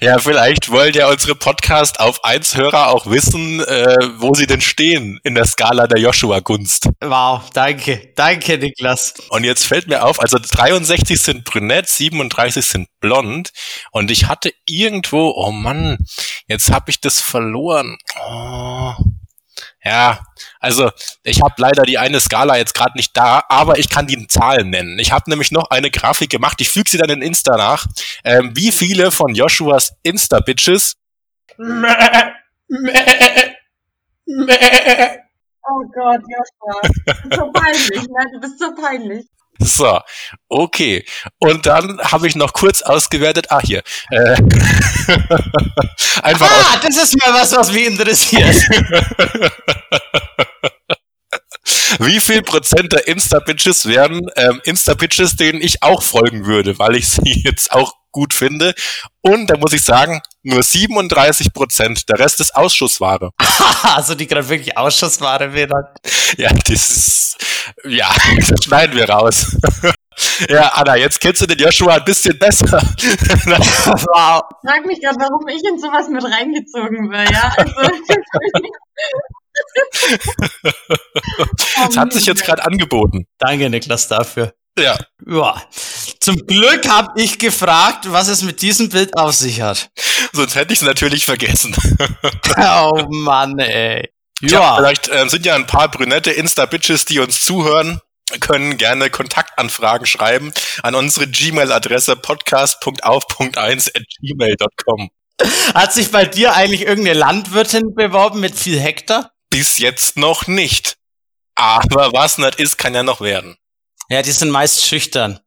Ja, 0.00 0.18
vielleicht 0.18 0.70
wollen 0.70 0.94
ja 0.94 1.08
unsere 1.08 1.34
Podcast 1.34 1.98
auf 1.98 2.24
1 2.24 2.56
Hörer 2.56 2.88
auch 2.88 3.06
wissen, 3.06 3.60
äh, 3.60 3.96
wo 4.18 4.32
sie 4.34 4.46
denn 4.46 4.60
stehen 4.60 5.18
in 5.24 5.34
der 5.34 5.44
Skala 5.44 5.86
der 5.86 5.98
Joshua-Gunst. 5.98 6.88
Wow, 7.00 7.42
danke. 7.52 8.12
Danke, 8.14 8.58
Niklas. 8.58 9.14
Und 9.30 9.44
jetzt 9.44 9.66
fällt 9.66 9.88
mir 9.88 10.04
auf, 10.04 10.20
also 10.20 10.38
63 10.38 11.20
sind 11.20 11.44
brünett, 11.44 11.88
37 11.88 12.59
sind 12.62 12.88
blond. 13.00 13.50
Und 13.92 14.10
ich 14.10 14.26
hatte 14.26 14.52
irgendwo, 14.66 15.32
oh 15.36 15.52
Mann, 15.52 15.98
jetzt 16.46 16.70
habe 16.70 16.90
ich 16.90 17.00
das 17.00 17.20
verloren. 17.20 17.96
Oh. 18.26 18.94
Ja, 19.84 20.20
also 20.58 20.90
ich 21.22 21.40
habe 21.42 21.54
leider 21.58 21.82
die 21.82 21.98
eine 21.98 22.20
Skala 22.20 22.56
jetzt 22.56 22.74
gerade 22.74 22.96
nicht 22.96 23.16
da, 23.16 23.42
aber 23.48 23.78
ich 23.78 23.88
kann 23.88 24.06
die 24.06 24.26
Zahlen 24.26 24.70
nennen. 24.70 24.98
Ich 24.98 25.12
habe 25.12 25.28
nämlich 25.28 25.50
noch 25.50 25.70
eine 25.70 25.90
Grafik 25.90 26.30
gemacht, 26.30 26.60
ich 26.60 26.70
füge 26.70 26.90
sie 26.90 26.98
dann 26.98 27.10
in 27.10 27.22
Insta 27.22 27.56
nach. 27.56 27.86
Ähm, 28.24 28.52
wie 28.54 28.72
viele 28.72 29.10
von 29.10 29.34
Joshuas 29.34 29.94
Insta-Bitches 30.02 30.96
Oh 35.72 35.84
Gott, 35.94 36.22
Joshua. 36.26 36.80
So 37.36 37.52
peinlich, 37.52 38.08
ne? 38.08 38.26
Du 38.32 38.40
bist 38.40 38.58
so 38.58 38.74
peinlich. 38.74 39.26
So, 39.62 40.00
okay. 40.48 41.04
Und 41.38 41.66
dann 41.66 42.00
habe 42.00 42.26
ich 42.26 42.34
noch 42.34 42.54
kurz 42.54 42.82
ausgewertet, 42.82 43.46
ah 43.50 43.60
hier, 43.62 43.82
äh, 44.10 44.36
einfach 46.22 46.50
Ah, 46.50 46.80
das 46.82 46.96
ist 46.96 47.16
mal 47.22 47.34
was, 47.34 47.54
was 47.54 47.70
mich 47.70 47.86
interessiert. 47.86 48.56
wie 51.98 52.20
viel 52.20 52.42
Prozent 52.42 52.92
der 52.92 53.08
Insta-Bitches 53.08 53.86
wären 53.86 54.30
ähm, 54.36 54.60
Insta-Bitches, 54.64 55.36
denen 55.36 55.60
ich 55.60 55.82
auch 55.82 56.02
folgen 56.02 56.46
würde, 56.46 56.78
weil 56.78 56.96
ich 56.96 57.08
sie 57.08 57.42
jetzt 57.44 57.72
auch 57.72 57.94
gut 58.12 58.34
finde. 58.34 58.74
Und 59.22 59.48
da 59.48 59.56
muss 59.56 59.72
ich 59.72 59.84
sagen, 59.84 60.20
nur 60.42 60.62
37 60.62 61.52
Prozent, 61.52 62.08
der 62.08 62.18
Rest 62.18 62.40
ist 62.40 62.54
Ausschussware. 62.54 63.30
also 63.82 64.14
die 64.14 64.26
gerade 64.26 64.48
wirklich 64.48 64.76
Ausschussware 64.76 65.52
wäre. 65.52 65.94
Ja, 66.36 66.50
das 66.52 66.90
ist, 66.90 67.36
ja, 67.84 68.10
das 68.48 68.64
schneiden 68.64 68.96
wir 68.96 69.08
raus. 69.08 69.56
Ja, 70.48 70.72
Anna, 70.74 70.96
jetzt 70.96 71.20
kennst 71.20 71.40
du 71.40 71.46
den 71.46 71.58
Joshua 71.58 71.94
ein 71.94 72.04
bisschen 72.04 72.38
besser. 72.38 72.82
Wow. 72.82 74.42
Ich 74.62 74.70
frage 74.70 74.86
mich 74.86 75.00
gerade, 75.00 75.16
warum 75.18 75.48
ich 75.48 75.62
in 75.64 75.78
sowas 75.78 76.08
mit 76.08 76.24
reingezogen 76.24 77.10
wäre, 77.10 77.32
ja? 77.32 77.54
Also, 77.56 77.90
Das 81.76 81.96
hat 81.96 82.12
sich 82.12 82.26
jetzt 82.26 82.44
gerade 82.44 82.64
angeboten. 82.64 83.26
Danke, 83.38 83.70
Niklas, 83.70 84.08
dafür. 84.08 84.52
Ja, 84.78 84.98
Ja. 85.26 85.62
Zum 86.20 86.46
Glück 86.46 86.88
habe 86.88 87.20
ich 87.20 87.38
gefragt, 87.38 88.04
was 88.10 88.28
es 88.28 88.42
mit 88.42 88.62
diesem 88.62 88.88
Bild 88.88 89.16
auf 89.16 89.34
sich 89.34 89.60
hat. 89.62 89.90
sonst 90.32 90.54
hätte 90.54 90.72
ich 90.72 90.80
es 90.80 90.84
natürlich 90.86 91.24
vergessen. 91.24 91.74
Oh 92.56 93.06
Mann, 93.10 93.58
ey. 93.58 94.10
Ja, 94.42 94.60
Ja. 94.60 94.76
vielleicht 94.76 95.08
äh, 95.08 95.28
sind 95.28 95.44
ja 95.46 95.54
ein 95.54 95.66
paar 95.66 95.90
brünette 95.90 96.30
Insta-Bitches, 96.30 97.04
die 97.06 97.18
uns 97.20 97.40
zuhören, 97.44 98.00
können 98.40 98.76
gerne 98.76 99.10
Kontaktanfragen 99.10 100.06
schreiben 100.06 100.52
an 100.82 100.94
unsere 100.94 101.26
Gmail-Adresse 101.26 102.16
podcast.auf.1 102.16 103.96
at 103.96 104.02
gmail.com. 104.20 105.10
Hat 105.74 105.92
sich 105.92 106.10
bei 106.10 106.26
dir 106.26 106.54
eigentlich 106.54 106.82
irgendeine 106.82 107.18
Landwirtin 107.18 107.94
beworben 107.94 108.40
mit 108.40 108.56
viel 108.58 108.78
Hektar? 108.78 109.32
Bis 109.50 109.78
jetzt 109.78 110.16
noch 110.16 110.46
nicht. 110.46 110.96
Aber 111.56 112.12
was 112.12 112.38
nicht 112.38 112.54
ist, 112.60 112.78
kann 112.78 112.94
ja 112.94 113.02
noch 113.02 113.20
werden. 113.20 113.56
Ja, 114.08 114.22
die 114.22 114.32
sind 114.32 114.50
meist 114.50 114.86
schüchtern. 114.86 115.40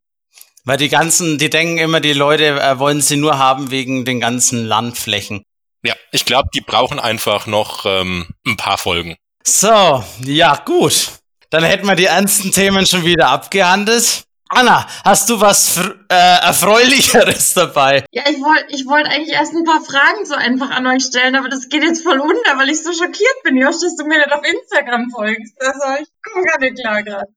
Weil 0.65 0.77
die 0.77 0.89
ganzen, 0.89 1.37
die 1.37 1.49
denken 1.49 1.77
immer, 1.77 1.99
die 1.99 2.13
Leute 2.13 2.61
äh, 2.61 2.79
wollen 2.79 3.01
sie 3.01 3.17
nur 3.17 3.37
haben 3.37 3.71
wegen 3.71 4.05
den 4.05 4.19
ganzen 4.19 4.65
Landflächen. 4.65 5.43
Ja, 5.83 5.95
ich 6.11 6.23
glaube, 6.23 6.49
die 6.53 6.61
brauchen 6.61 6.99
einfach 6.99 7.47
noch 7.47 7.85
ähm, 7.85 8.27
ein 8.45 8.55
paar 8.55 8.77
Folgen. 8.77 9.17
So, 9.43 10.03
ja, 10.23 10.55
gut. 10.63 11.09
Dann 11.49 11.63
hätten 11.63 11.87
wir 11.87 11.95
die 11.95 12.05
ernsten 12.05 12.51
Themen 12.51 12.85
schon 12.85 13.03
wieder 13.03 13.29
abgehandelt. 13.29 14.23
Anna, 14.55 14.85
hast 15.03 15.29
du 15.29 15.41
was 15.41 15.77
äh, 16.09 16.13
Erfreulicheres 16.13 17.53
dabei? 17.53 18.05
ja, 18.11 18.23
ich 18.29 18.39
wollte 18.39 18.65
ich 18.69 18.85
wollt 18.85 19.07
eigentlich 19.07 19.33
erst 19.33 19.53
ein 19.53 19.63
paar 19.63 19.81
Fragen 19.81 20.25
so 20.25 20.35
einfach 20.35 20.69
an 20.69 20.85
euch 20.87 21.03
stellen, 21.03 21.35
aber 21.35 21.49
das 21.49 21.69
geht 21.69 21.83
jetzt 21.83 22.03
voll 22.03 22.19
unter, 22.19 22.57
weil 22.57 22.69
ich 22.69 22.83
so 22.83 22.93
schockiert 22.93 23.43
bin, 23.43 23.57
Josh, 23.57 23.79
dass 23.81 23.95
du 23.95 24.05
mir 24.05 24.19
nicht 24.19 24.31
auf 24.31 24.45
Instagram 24.45 25.09
folgst. 25.09 25.55
Also, 25.59 26.03
ich 26.03 26.09
komme 26.21 26.45
gar 26.45 26.59
nicht 26.59 26.79
klar 26.79 27.03
gerade. 27.03 27.33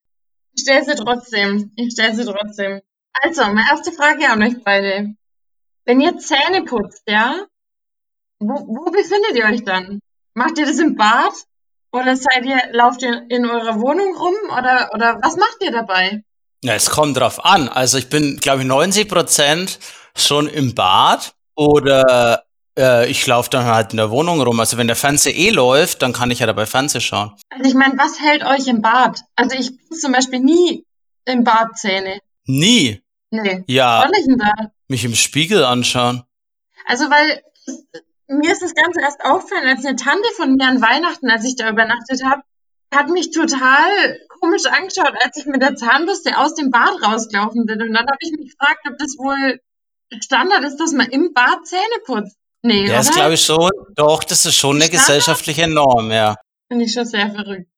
Ich 0.55 0.63
stelle 0.63 0.85
sie 0.85 0.95
trotzdem. 0.95 1.73
Ich 1.77 1.93
stelle 1.93 2.15
sie 2.15 2.25
trotzdem. 2.25 2.81
Also, 3.23 3.43
meine 3.45 3.67
erste 3.71 3.93
Frage 3.93 4.29
an 4.29 4.43
euch 4.43 4.63
beide. 4.63 5.15
Wenn 5.85 6.01
ihr 6.01 6.19
Zähne 6.19 6.65
putzt, 6.65 7.03
ja, 7.07 7.47
wo, 8.39 8.55
wo 8.55 8.91
befindet 8.91 9.35
ihr 9.35 9.45
euch 9.45 9.65
dann? 9.65 10.01
Macht 10.35 10.59
ihr 10.59 10.67
das 10.67 10.79
im 10.79 10.97
Bad? 10.97 11.33
Oder 11.93 12.17
seid 12.17 12.45
ihr, 12.45 12.61
lauft 12.73 13.03
ihr 13.03 13.25
in 13.31 13.47
eurer 13.47 13.81
Wohnung 13.81 14.15
rum? 14.17 14.35
Oder, 14.57 14.91
oder 14.93 15.19
was 15.23 15.37
macht 15.37 15.59
ihr 15.63 15.71
dabei? 15.71 16.23
Ja, 16.67 16.75
es 16.75 16.91
kommt 16.91 17.17
drauf 17.17 17.45
an. 17.45 17.69
Also 17.69 17.97
ich 17.97 18.09
bin, 18.09 18.39
glaube 18.39 18.63
ich, 18.63 18.67
90 18.67 19.09
Prozent 19.09 19.79
schon 20.17 20.49
im 20.49 20.75
Bad 20.75 21.33
oder 21.55 22.43
äh, 22.77 23.09
ich 23.09 23.25
laufe 23.27 23.51
dann 23.51 23.67
halt 23.67 23.93
in 23.93 23.99
der 23.99 24.11
Wohnung 24.11 24.41
rum. 24.43 24.59
Also 24.59 24.77
wenn 24.77 24.89
der 24.89 24.97
Fernseher 24.97 25.37
eh 25.37 25.51
läuft, 25.51 26.03
dann 26.03 26.13
kann 26.13 26.31
ich 26.33 26.41
ja 26.41 26.47
dabei 26.47 26.67
Fernseh 26.67 27.01
schauen. 27.01 27.33
Also 27.51 27.69
ich 27.71 27.75
meine, 27.75 27.97
was 27.97 28.21
hält 28.21 28.45
euch 28.45 28.67
im 28.67 28.83
Bad? 28.83 29.21
Also 29.37 29.57
ich 29.57 29.71
putze 29.79 30.01
zum 30.01 30.13
Beispiel 30.13 30.41
nie 30.41 30.85
im 31.25 31.45
Bad 31.45 31.79
Zähne. 31.79 32.19
Nie. 32.47 33.01
Nee. 33.31 33.63
Ja, 33.69 34.05
Was 34.09 34.19
ist 34.19 34.27
denn 34.27 34.39
da? 34.39 34.53
mich 34.89 35.05
im 35.05 35.15
Spiegel 35.15 35.65
anschauen. 35.65 36.25
Also 36.87 37.05
weil 37.11 37.43
mir 38.29 38.51
ist 38.51 38.63
das 38.63 38.75
Ganze 38.75 39.01
erst 39.03 39.21
auffallen, 39.25 39.67
als 39.69 39.85
eine 39.85 39.95
Tante 39.95 40.29
von 40.37 40.57
mir 40.57 40.67
an 40.67 40.81
Weihnachten, 40.83 41.31
als 41.31 41.45
ich 41.45 41.55
da 41.55 41.69
übernachtet 41.71 42.25
habe, 42.25 42.43
hat 42.95 43.09
mich 43.09 43.31
total 43.31 44.19
komisch 44.41 44.67
angeschaut, 44.67 45.15
als 45.23 45.37
ich 45.37 45.47
mit 45.47 45.63
der 45.63 45.77
Zahnbürste 45.77 46.39
aus 46.39 46.55
dem 46.55 46.71
Bad 46.71 47.03
rausgelaufen 47.03 47.67
bin. 47.67 47.81
Und 47.83 47.93
dann 47.95 48.07
habe 48.07 48.19
ich 48.21 48.33
mich 48.33 48.51
gefragt, 48.53 48.81
ob 48.89 48.99
das 48.99 49.17
wohl 49.19 49.61
Standard 50.23 50.65
ist, 50.65 50.77
dass 50.79 50.93
man 50.93 51.09
im 51.09 51.33
Bad 51.35 51.67
Zähne 51.67 51.81
putzt. 52.05 52.37
Nee, 52.63 52.87
Ja, 52.87 52.99
das 52.99 53.13
glaube 53.13 53.35
ich 53.35 53.43
schon. 53.43 53.71
Doch, 53.95 54.25
das 54.25 54.47
ist 54.47 54.55
schon 54.57 54.77
eine 54.77 54.85
Standard? 54.87 55.07
gesellschaftliche 55.07 55.69
Norm, 55.69 56.11
ja. 56.11 56.37
Finde 56.69 56.85
ich 56.85 56.93
schon 56.93 57.07
sehr 57.07 57.31
verrückt. 57.31 57.69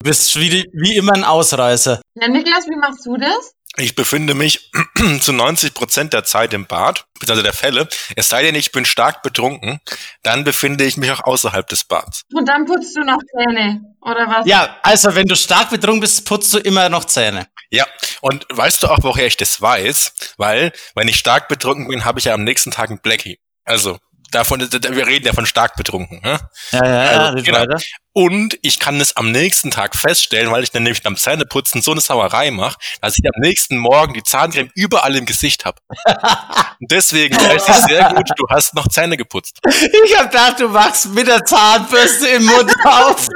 Du 0.00 0.08
bist 0.08 0.34
wie, 0.36 0.64
wie 0.72 0.96
immer 0.96 1.12
ein 1.14 1.24
Ausreißer. 1.24 2.00
Ja, 2.14 2.28
Niklas, 2.28 2.66
wie 2.68 2.76
machst 2.76 3.04
du 3.04 3.16
das? 3.16 3.52
Ich 3.76 3.94
befinde 3.94 4.34
mich 4.34 4.70
zu 5.20 5.32
90 5.32 5.74
Prozent 5.74 6.12
der 6.12 6.24
Zeit 6.24 6.52
im 6.52 6.66
Bad, 6.66 7.04
beziehungsweise 7.14 7.42
der 7.42 7.52
Fälle. 7.52 7.88
Es 8.16 8.28
sei 8.28 8.42
denn, 8.42 8.54
ich 8.54 8.72
bin 8.72 8.84
stark 8.84 9.22
betrunken, 9.22 9.80
dann 10.22 10.42
befinde 10.42 10.84
ich 10.84 10.96
mich 10.96 11.10
auch 11.12 11.20
außerhalb 11.20 11.68
des 11.68 11.84
Bads. 11.84 12.22
Und 12.32 12.48
dann 12.48 12.64
putzt 12.64 12.96
du 12.96 13.02
noch 13.02 13.18
Zähne, 13.36 13.94
oder 14.00 14.26
was? 14.26 14.46
Ja, 14.46 14.78
also 14.82 15.14
wenn 15.14 15.26
du 15.26 15.36
stark 15.36 15.70
betrunken 15.70 16.00
bist, 16.00 16.24
putzt 16.26 16.52
du 16.54 16.58
immer 16.58 16.88
noch 16.88 17.04
Zähne. 17.04 17.46
Ja, 17.70 17.86
und 18.22 18.46
weißt 18.50 18.82
du 18.82 18.88
auch, 18.88 18.98
woher 19.02 19.26
ich 19.26 19.36
das 19.36 19.60
weiß? 19.60 20.34
Weil, 20.38 20.72
wenn 20.94 21.06
ich 21.06 21.18
stark 21.18 21.48
betrunken 21.48 21.88
bin, 21.88 22.04
habe 22.04 22.18
ich 22.18 22.24
ja 22.24 22.34
am 22.34 22.44
nächsten 22.44 22.70
Tag 22.70 22.90
ein 22.90 23.00
Blackie. 23.00 23.38
Also, 23.64 23.98
davon, 24.30 24.60
wir 24.60 25.06
reden 25.06 25.26
ja 25.26 25.32
von 25.32 25.46
stark 25.46 25.76
betrunken. 25.76 26.20
Ne? 26.22 26.38
Ja, 26.72 26.84
ja, 26.84 27.12
ja, 27.12 27.20
Also, 27.30 27.42
genau. 27.44 27.58
weiter. 27.58 27.78
Und 28.12 28.58
ich 28.62 28.80
kann 28.80 29.00
es 29.00 29.16
am 29.16 29.30
nächsten 29.30 29.70
Tag 29.70 29.94
feststellen, 29.94 30.50
weil 30.50 30.64
ich 30.64 30.72
dann 30.72 30.82
nämlich 30.82 31.02
beim 31.02 31.16
Zähneputzen 31.16 31.82
so 31.82 31.92
eine 31.92 32.00
Sauerei 32.00 32.50
mache, 32.50 32.76
dass 33.00 33.16
ich 33.16 33.24
am 33.32 33.40
nächsten 33.40 33.76
Morgen 33.78 34.14
die 34.14 34.22
Zahncreme 34.22 34.70
überall 34.74 35.14
im 35.14 35.24
Gesicht 35.24 35.64
habe. 35.64 35.78
Deswegen 36.80 37.36
weiß 37.36 37.68
ich 37.68 37.74
sehr 37.86 38.12
gut, 38.14 38.28
du 38.36 38.46
hast 38.48 38.74
noch 38.74 38.88
Zähne 38.88 39.16
geputzt. 39.16 39.60
Ich 40.04 40.18
hab 40.18 40.30
gedacht, 40.30 40.58
du 40.58 40.68
machst 40.68 41.06
mit 41.14 41.28
der 41.28 41.44
Zahnbürste 41.44 42.28
im 42.28 42.46
Mund 42.46 42.74
auf. 42.84 43.28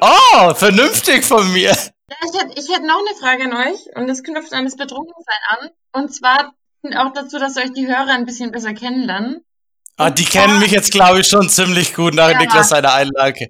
Oh, 0.00 0.54
vernünftig 0.54 1.24
von 1.24 1.52
mir. 1.52 1.70
Ja, 1.70 2.16
ich 2.22 2.40
hätte 2.40 2.60
ich 2.60 2.68
hätte 2.68 2.86
noch 2.86 2.98
eine 2.98 3.18
Frage 3.18 3.44
an 3.44 3.68
euch 3.68 3.96
und 3.96 4.06
das 4.08 4.22
knüpft 4.22 4.52
an 4.52 4.64
das 4.64 4.76
Betrunkensein 4.76 5.36
an. 5.48 5.70
Und 5.92 6.14
zwar 6.14 6.52
auch 6.96 7.12
dazu, 7.14 7.38
dass 7.38 7.56
euch 7.56 7.72
die 7.72 7.86
Hörer 7.86 8.10
ein 8.10 8.26
bisschen 8.26 8.52
besser 8.52 8.74
kennenlernen. 8.74 9.42
Ah, 9.96 10.10
die 10.10 10.24
kennen 10.24 10.58
mich 10.58 10.72
jetzt, 10.72 10.90
glaube 10.90 11.20
ich, 11.20 11.28
schon 11.28 11.48
ziemlich 11.48 11.94
gut 11.94 12.14
nach 12.14 12.30
Ja. 12.30 12.38
Niklas 12.38 12.70
seiner 12.70 12.94
Einlage. 12.94 13.48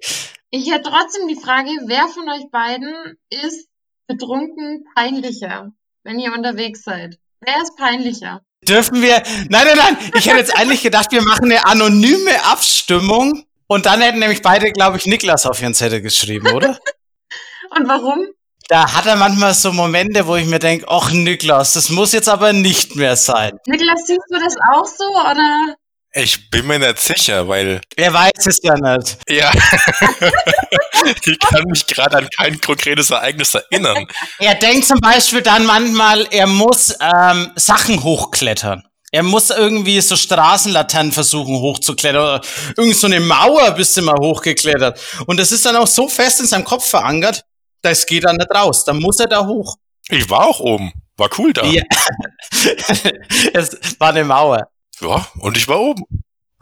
Ich 0.51 0.71
hätte 0.71 0.89
trotzdem 0.89 1.27
die 1.27 1.35
Frage, 1.35 1.69
wer 1.85 2.07
von 2.07 2.29
euch 2.29 2.49
beiden 2.51 3.17
ist 3.29 3.67
betrunken 4.07 4.85
peinlicher, 4.95 5.71
wenn 6.03 6.19
ihr 6.19 6.31
unterwegs 6.33 6.83
seid? 6.83 7.17
Wer 7.41 7.61
ist 7.61 7.75
peinlicher? 7.75 8.41
Dürfen 8.67 9.01
wir. 9.01 9.21
Nein, 9.49 9.67
nein, 9.67 9.77
nein. 9.77 9.97
Ich 10.15 10.27
hätte 10.27 10.37
jetzt 10.37 10.57
eigentlich 10.57 10.81
gedacht, 10.81 11.11
wir 11.11 11.23
machen 11.23 11.45
eine 11.45 11.65
anonyme 11.65 12.43
Abstimmung. 12.45 13.45
Und 13.67 13.87
dann 13.87 14.01
hätten 14.01 14.19
nämlich 14.19 14.41
beide, 14.41 14.71
glaube 14.71 14.97
ich, 14.97 15.07
Niklas 15.07 15.45
auf 15.45 15.61
ihren 15.61 15.73
Zettel 15.73 16.01
geschrieben, 16.01 16.51
oder? 16.51 16.79
Und 17.75 17.87
warum? 17.87 18.27
Da 18.67 18.93
hat 18.93 19.05
er 19.05 19.15
manchmal 19.15 19.53
so 19.53 19.71
Momente, 19.71 20.25
wo 20.25 20.35
ich 20.35 20.45
mir 20.45 20.59
denke, 20.59 20.85
ach 20.87 21.11
Niklas, 21.11 21.73
das 21.73 21.89
muss 21.89 22.13
jetzt 22.13 22.29
aber 22.29 22.53
nicht 22.53 22.95
mehr 22.95 23.15
sein. 23.15 23.59
Niklas, 23.67 24.07
siehst 24.07 24.25
du 24.29 24.39
das 24.39 24.55
auch 24.73 24.85
so 24.85 25.03
oder? 25.03 25.75
Ich 26.17 26.49
bin 26.49 26.65
mir 26.65 26.79
nicht 26.79 26.99
sicher, 26.99 27.45
weil, 27.45 27.81
Er 27.97 28.13
weiß 28.13 28.47
es 28.47 28.61
ja 28.63 28.73
nicht. 28.75 29.17
ja, 29.27 29.51
ich 31.25 31.39
kann 31.39 31.63
mich 31.65 31.85
gerade 31.85 32.19
an 32.19 32.29
kein 32.29 32.61
konkretes 32.61 33.09
Ereignis 33.09 33.53
erinnern. 33.53 34.07
Er 34.39 34.55
denkt 34.55 34.85
zum 34.85 34.99
Beispiel 35.01 35.41
dann 35.41 35.65
manchmal, 35.65 36.25
er 36.31 36.47
muss 36.47 36.95
ähm, 37.01 37.51
Sachen 37.57 38.01
hochklettern. 38.01 38.83
Er 39.11 39.23
muss 39.23 39.49
irgendwie 39.49 39.99
so 39.99 40.15
Straßenlaternen 40.15 41.11
versuchen 41.11 41.57
hochzuklettern 41.59 42.21
oder 42.21 42.41
irgend 42.77 42.95
so 42.95 43.07
eine 43.07 43.19
Mauer 43.19 43.71
bist 43.71 43.97
du 43.97 44.01
mal 44.01 44.15
hochgeklettert. 44.17 44.97
Und 45.25 45.37
das 45.37 45.51
ist 45.51 45.65
dann 45.65 45.75
auch 45.75 45.87
so 45.87 46.07
fest 46.07 46.39
in 46.39 46.47
seinem 46.47 46.63
Kopf 46.63 46.89
verankert, 46.89 47.43
das 47.81 48.05
geht 48.05 48.23
dann 48.23 48.37
nicht 48.37 48.51
raus. 48.55 48.85
Dann 48.85 48.99
muss 48.99 49.19
er 49.19 49.27
da 49.27 49.45
hoch. 49.45 49.75
Ich 50.07 50.29
war 50.29 50.47
auch 50.47 50.61
oben. 50.61 50.93
War 51.17 51.29
cool 51.37 51.51
da. 51.51 51.65
Ja. 51.65 51.83
es 53.53 53.99
war 53.99 54.09
eine 54.09 54.23
Mauer. 54.23 54.69
Ja, 55.01 55.27
und 55.39 55.57
ich 55.57 55.67
war 55.67 55.79
oben. 55.81 56.03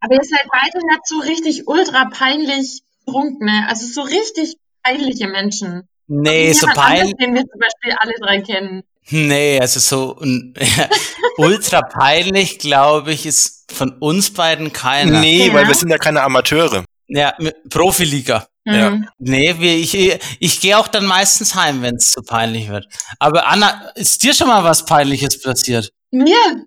Aber 0.00 0.14
ihr 0.14 0.24
seid 0.24 0.46
beide 0.52 0.86
nicht 0.86 1.06
so 1.06 1.18
richtig 1.20 1.66
ultra 1.66 2.06
peinlich 2.06 2.82
betrunkene, 3.04 3.66
also 3.68 3.86
so 3.86 4.02
richtig 4.02 4.56
peinliche 4.82 5.28
Menschen. 5.28 5.88
Nee, 6.06 6.52
so 6.52 6.66
peinlich. 6.66 7.14
Den 7.16 7.34
wir 7.34 7.42
zum 7.42 7.58
Beispiel 7.60 7.94
alle 7.98 8.12
drei 8.20 8.40
kennen. 8.42 8.82
Nee, 9.10 9.58
also 9.60 9.80
so 9.80 10.18
ultra 11.38 11.82
peinlich, 11.82 12.58
glaube 12.58 13.12
ich, 13.12 13.26
ist 13.26 13.70
von 13.72 13.92
uns 13.98 14.30
beiden 14.32 14.72
keiner. 14.72 15.20
Nee, 15.20 15.46
Ja. 15.48 15.54
weil 15.54 15.68
wir 15.68 15.74
sind 15.74 15.90
ja 15.90 15.98
keine 15.98 16.22
Amateure. 16.22 16.84
Ja, 17.08 17.34
Profiliga. 17.68 18.46
Ja. 18.66 18.90
Mhm. 18.92 19.08
Nee, 19.18 19.54
wir, 19.58 19.74
ich, 19.76 19.94
ich 20.40 20.60
gehe 20.60 20.78
auch 20.78 20.88
dann 20.88 21.04
meistens 21.04 21.54
heim, 21.54 21.82
wenn 21.82 21.96
es 21.96 22.12
zu 22.12 22.22
peinlich 22.22 22.68
wird. 22.68 22.86
Aber 23.18 23.46
Anna, 23.46 23.90
ist 23.94 24.22
dir 24.22 24.32
schon 24.32 24.48
mal 24.48 24.64
was 24.64 24.86
Peinliches 24.86 25.40
passiert? 25.42 25.90
Mir? 26.14 26.66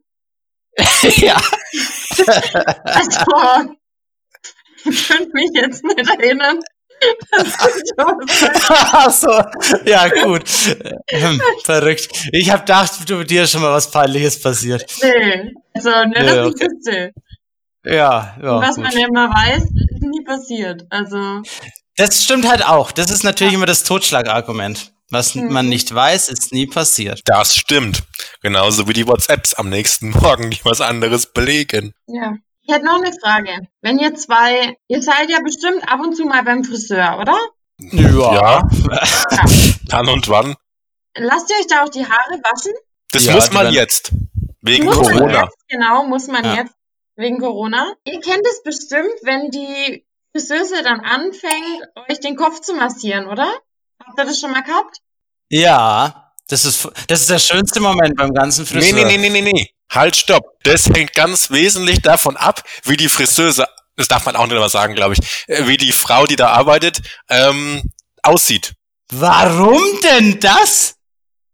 ja. 1.18 1.38
Also, 2.84 3.76
ich 4.86 5.08
könnte 5.08 5.32
mich 5.34 5.50
jetzt 5.54 5.84
nicht 5.84 6.10
erinnern. 6.10 6.60
Das 7.32 7.48
ist 7.48 7.94
Ach 8.70 9.10
so, 9.12 9.30
ja 9.86 10.08
gut. 10.10 10.44
Ähm, 11.10 11.40
verrückt. 11.64 12.10
Ich 12.32 12.50
habe 12.50 12.62
gedacht, 12.62 13.08
du, 13.08 13.24
dir 13.24 13.44
ist 13.44 13.52
schon 13.52 13.62
mal 13.62 13.72
was 13.72 13.92
Peinliches 13.92 14.42
passiert. 14.42 14.86
nee, 15.02 15.54
also 15.74 15.90
nicht, 16.06 16.18
Ja, 16.18 16.46
ich 16.48 16.54
okay. 16.54 16.68
wüsste. 16.68 17.14
Ja, 17.86 18.36
ja. 18.42 18.60
Was 18.62 18.76
gut. 18.76 18.84
man 18.84 18.98
ja 18.98 19.08
immer 19.08 19.30
weiß, 19.30 19.64
ist 19.64 20.02
nie 20.02 20.24
passiert. 20.24 20.84
Also, 20.90 21.42
Das 21.98 22.24
stimmt 22.24 22.50
halt 22.50 22.66
auch. 22.66 22.92
Das 22.92 23.12
ist 23.12 23.24
natürlich 23.24 23.54
immer 23.54 23.68
das 23.68 23.84
Totschlagargument. 23.84 24.92
Was 25.10 25.36
Mhm. 25.36 25.54
man 25.54 25.70
nicht 25.70 25.94
weiß, 25.94 26.30
ist 26.30 26.52
nie 26.52 26.68
passiert. 26.68 27.22
Das 27.26 27.56
stimmt. 27.56 28.04
Genauso 28.42 28.88
wie 28.88 28.94
die 28.94 29.08
WhatsApps 29.08 29.54
am 29.54 29.70
nächsten 29.70 30.10
Morgen, 30.22 30.52
die 30.52 30.60
was 30.64 30.82
anderes 30.82 31.28
belegen. 31.28 31.94
ja. 32.08 32.36
Ich 32.70 32.74
hätte 32.74 32.86
noch 32.86 33.02
eine 33.02 33.14
Frage. 33.24 33.66
Wenn 33.82 33.98
ihr 33.98 34.14
zwei, 34.16 34.76
ihr 34.90 35.02
seid 35.02 35.30
ja 35.30 35.38
bestimmt 35.42 35.90
ab 35.90 36.02
und 36.02 36.18
zu 36.18 36.26
mal 36.26 36.44
beim 36.44 36.66
Friseur, 36.66 37.18
oder? 37.22 37.38
Ja. 37.80 38.68
Dann 39.88 40.10
und 40.10 40.28
wann? 40.28 40.54
Lasst 41.16 41.50
ihr 41.50 41.56
euch 41.62 41.68
da 41.68 41.84
auch 41.86 41.90
die 41.90 42.04
Haare 42.06 42.42
waschen? 42.44 42.74
Das 43.12 43.24
Ja, 43.26 43.36
muss 43.36 43.54
man 43.54 43.72
jetzt. 43.74 44.12
Wegen 44.62 44.84
muss 44.84 44.98
man 44.98 45.14
Corona. 45.14 45.44
jetzt, 45.44 45.58
genau, 45.70 46.04
muss 46.08 46.28
man 46.28 46.44
Ja. 46.44 46.56
jetzt 46.56 46.74
wegen 47.16 47.40
Corona. 47.40 47.94
Ihr 48.04 48.20
kennt 48.20 48.46
es 48.46 48.62
bestimmt, 48.64 49.14
wenn 49.24 49.50
die 49.50 50.06
Friseuse 50.36 50.84
dann 50.84 51.00
anfängt, 51.00 51.88
euch 52.10 52.20
den 52.20 52.36
Kopf 52.36 52.60
zu 52.60 52.74
massieren, 52.74 53.28
oder? 53.28 53.48
Habt 54.08 54.20
ihr 54.20 54.26
das 54.26 54.40
schon 54.40 54.52
mal 54.52 54.64
gehabt? 54.64 54.98
Ja, 55.50 56.34
das 56.48 56.66
ist, 56.66 56.88
das 57.08 57.22
ist 57.22 57.30
der 57.30 57.40
schönste 57.40 57.80
Moment 57.80 58.16
beim 58.16 58.34
ganzen 58.34 58.62
Nee, 58.64 58.82
Friseur. 58.82 59.06
nee, 59.06 59.18
nee, 59.18 59.30
nee, 59.30 59.42
nee, 59.42 59.52
nee. 59.54 59.70
Halt, 59.92 60.16
stopp. 60.16 60.44
Das 60.64 60.86
hängt 60.88 61.14
ganz 61.14 61.50
wesentlich 61.52 62.02
davon 62.02 62.38
ab, 62.38 62.64
wie 62.84 62.98
die 62.98 63.10
Friseuse, 63.10 63.68
das 63.96 64.08
darf 64.08 64.26
man 64.26 64.36
auch 64.36 64.46
nicht 64.48 64.58
mehr 64.58 64.70
sagen, 64.70 64.96
glaube 64.96 65.16
ich, 65.16 65.20
äh, 65.48 65.68
wie 65.68 65.78
die 65.78 65.92
Frau, 65.92 66.26
die 66.26 66.36
da 66.36 66.50
arbeitet, 66.50 67.02
ähm, 67.30 67.84
aussieht. 68.24 68.74
Warum 69.12 69.82
denn 70.04 70.40
das? 70.40 70.96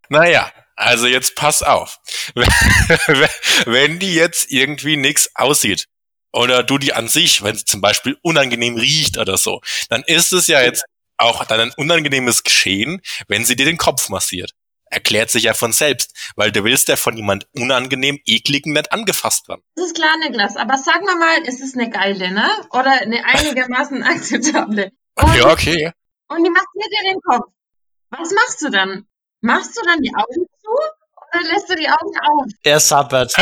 Naja, 0.10 0.52
also 0.76 1.08
jetzt 1.08 1.36
pass 1.36 1.62
auf. 1.64 2.00
Wenn 3.66 4.00
die 4.00 4.16
jetzt 4.16 4.52
irgendwie 4.52 4.98
nix 4.98 5.30
aussieht, 5.36 5.86
oder 6.34 6.64
du 6.64 6.80
die 6.80 6.94
an 6.94 7.08
sich, 7.08 7.44
wenn 7.44 7.56
sie 7.56 7.64
zum 7.64 7.80
Beispiel 7.80 8.18
unangenehm 8.24 8.76
riecht 8.76 9.20
oder 9.20 9.38
so, 9.38 9.62
dann 9.90 10.02
ist 10.02 10.34
es 10.34 10.48
ja 10.48 10.62
jetzt 10.62 10.84
auch 11.18 11.46
dann 11.46 11.60
ein 11.60 11.72
unangenehmes 11.78 12.44
Geschehen, 12.44 13.02
wenn 13.28 13.46
sie 13.46 13.56
dir 13.56 13.66
den 13.66 13.78
Kopf 13.78 14.10
massiert. 14.10 14.52
Erklärt 14.86 15.32
sich 15.32 15.44
ja 15.44 15.54
von 15.56 15.72
selbst, 15.72 16.16
weil 16.36 16.52
du 16.52 16.64
willst 16.64 16.88
ja 16.88 16.96
von 16.96 17.18
jemand 17.18 17.48
unangenehm 17.56 18.20
ekligen 18.26 18.74
nicht 18.74 18.92
angefasst 18.92 19.48
werden. 19.50 19.64
Das 19.76 19.88
ist 19.88 19.96
klar, 19.96 20.16
Niklas. 20.20 20.56
Aber 20.56 20.78
sag 20.78 21.02
mal 21.04 21.16
mal, 21.16 21.42
ist 21.48 21.62
es 21.62 21.74
eine 21.74 21.90
geile, 21.90 22.32
ne? 22.32 22.48
Oder 22.70 22.92
eine 23.02 23.26
einigermaßen 23.26 24.04
akzeptable? 24.04 24.92
Und, 25.16 25.36
Ja, 25.36 25.52
okay. 25.52 25.92
und 26.28 26.44
die 26.44 26.50
massiert 26.52 26.92
dir 26.92 27.12
den 27.12 27.22
Kopf. 27.22 27.52
Was 28.12 28.32
machst 28.32 28.62
du 28.62 28.70
dann? 28.70 29.08
Machst 29.42 29.76
du 29.76 29.82
dann 29.84 30.00
die 30.02 30.14
Augen 30.14 30.46
Oder 31.34 31.44
lässt 31.52 31.70
du 31.70 31.76
die 31.76 31.88
Augen 31.90 32.12
auf? 32.30 32.52
Er 32.64 32.80
sabbert. 32.80 33.34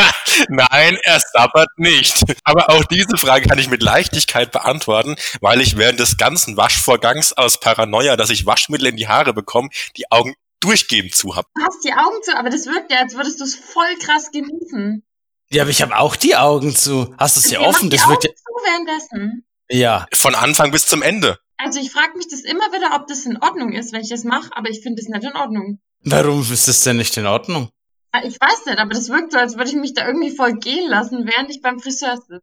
Nein, 0.50 0.98
er 1.04 1.20
sabbert 1.20 1.70
nicht. 1.78 2.24
Aber 2.44 2.70
auch 2.70 2.84
diese 2.86 3.18
Frage 3.18 3.48
kann 3.48 3.60
ich 3.60 3.70
mit 3.70 3.84
Leichtigkeit 3.84 4.52
beantworten, 4.52 5.16
weil 5.42 5.62
ich 5.62 5.78
während 5.78 6.00
des 6.00 6.18
ganzen 6.18 6.56
Waschvorgangs 6.58 7.34
aus 7.34 7.60
Paranoia, 7.60 8.16
dass 8.16 8.30
ich 8.30 8.46
Waschmittel 8.46 8.88
in 8.88 8.96
die 8.98 9.08
Haare 9.08 9.34
bekomme, 9.34 9.70
die 9.98 10.10
Augen 10.12 10.36
durchgehend 10.62 11.14
zu 11.16 11.36
habe. 11.36 11.48
Du 11.56 11.64
hast 11.64 11.84
die 11.84 11.92
Augen 11.94 12.22
zu, 12.24 12.38
aber 12.38 12.50
das 12.50 12.66
wirkt 12.68 12.92
ja, 12.92 13.00
als 13.00 13.16
würdest 13.16 13.40
du 13.40 13.44
es 13.44 13.56
voll 13.56 13.96
krass 14.00 14.30
genießen. 14.32 15.04
Ja, 15.50 15.64
aber 15.64 15.72
ich 15.72 15.82
habe 15.82 15.98
auch 15.98 16.16
die 16.16 16.36
Augen 16.36 16.76
zu. 16.76 17.14
Hast 17.18 17.36
du 17.36 17.40
es 17.42 17.52
ja 17.52 17.60
Ihr 17.60 17.66
macht 17.68 17.76
offen? 17.78 17.90
die 17.90 17.98
Das 17.98 18.08
wird 18.08 18.26
Augen 18.26 18.36
zu 18.38 18.64
währenddessen. 18.66 19.46
ja. 19.70 19.78
Ja. 19.78 20.06
Von 20.14 20.36
Anfang 20.36 20.72
bis 20.72 20.86
zum 20.86 21.02
Ende. 21.02 21.40
Also 21.58 21.80
ich 21.80 21.92
frage 21.92 22.18
mich 22.18 22.28
das 22.30 22.42
immer 22.42 22.72
wieder, 22.72 22.96
ob 22.96 23.08
das 23.08 23.26
in 23.26 23.38
Ordnung 23.42 23.74
ist, 23.74 23.92
wenn 23.94 24.02
ich 24.02 24.10
das 24.10 24.24
mache, 24.24 24.50
aber 24.56 24.70
ich 24.70 24.82
finde 24.82 25.02
das 25.02 25.10
nicht 25.10 25.24
in 25.24 25.36
Ordnung. 25.36 25.80
Warum 26.04 26.42
ist 26.52 26.68
das 26.68 26.82
denn 26.84 26.98
nicht 26.98 27.16
in 27.18 27.26
Ordnung? 27.28 27.70
Ah, 28.12 28.22
Ich 28.24 28.40
weiß 28.40 28.66
nicht, 28.66 28.78
aber 28.80 28.94
das 28.94 29.10
wirkt 29.10 29.32
so, 29.32 29.38
als 29.38 29.58
würde 29.58 29.70
ich 29.70 29.76
mich 29.76 29.94
da 29.94 30.06
irgendwie 30.06 30.36
voll 30.36 30.54
gehen 30.54 30.90
lassen, 30.90 31.26
während 31.26 31.50
ich 31.50 31.62
beim 31.62 31.80
Friseur 31.80 32.18
sitze. 32.18 32.42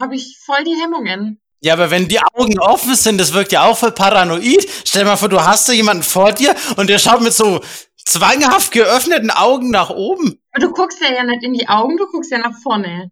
Habe 0.00 0.16
ich 0.16 0.38
voll 0.44 0.64
die 0.64 0.74
Hemmungen. 0.80 1.40
Ja, 1.60 1.72
aber 1.74 1.90
wenn 1.90 2.08
die 2.08 2.20
Augen 2.20 2.58
offen 2.58 2.94
sind, 2.94 3.18
das 3.18 3.32
wirkt 3.32 3.52
ja 3.52 3.64
auch 3.64 3.78
voll 3.78 3.92
paranoid. 3.92 4.66
Stell 4.84 5.04
dir 5.04 5.08
mal 5.10 5.16
vor, 5.16 5.28
du 5.28 5.42
hast 5.42 5.68
da 5.68 5.72
jemanden 5.72 6.02
vor 6.02 6.32
dir 6.32 6.54
und 6.76 6.90
der 6.90 6.98
schaut 6.98 7.22
mit 7.22 7.32
so 7.32 7.60
zwanghaft 8.04 8.72
geöffneten 8.72 9.30
Augen 9.30 9.70
nach 9.70 9.90
oben. 9.90 10.38
Aber 10.52 10.66
du 10.66 10.72
guckst 10.72 11.00
ja, 11.00 11.12
ja 11.14 11.24
nicht 11.24 11.42
in 11.42 11.54
die 11.54 11.68
Augen, 11.68 11.96
du 11.96 12.06
guckst 12.06 12.30
ja 12.30 12.38
nach 12.38 12.54
vorne. 12.62 13.10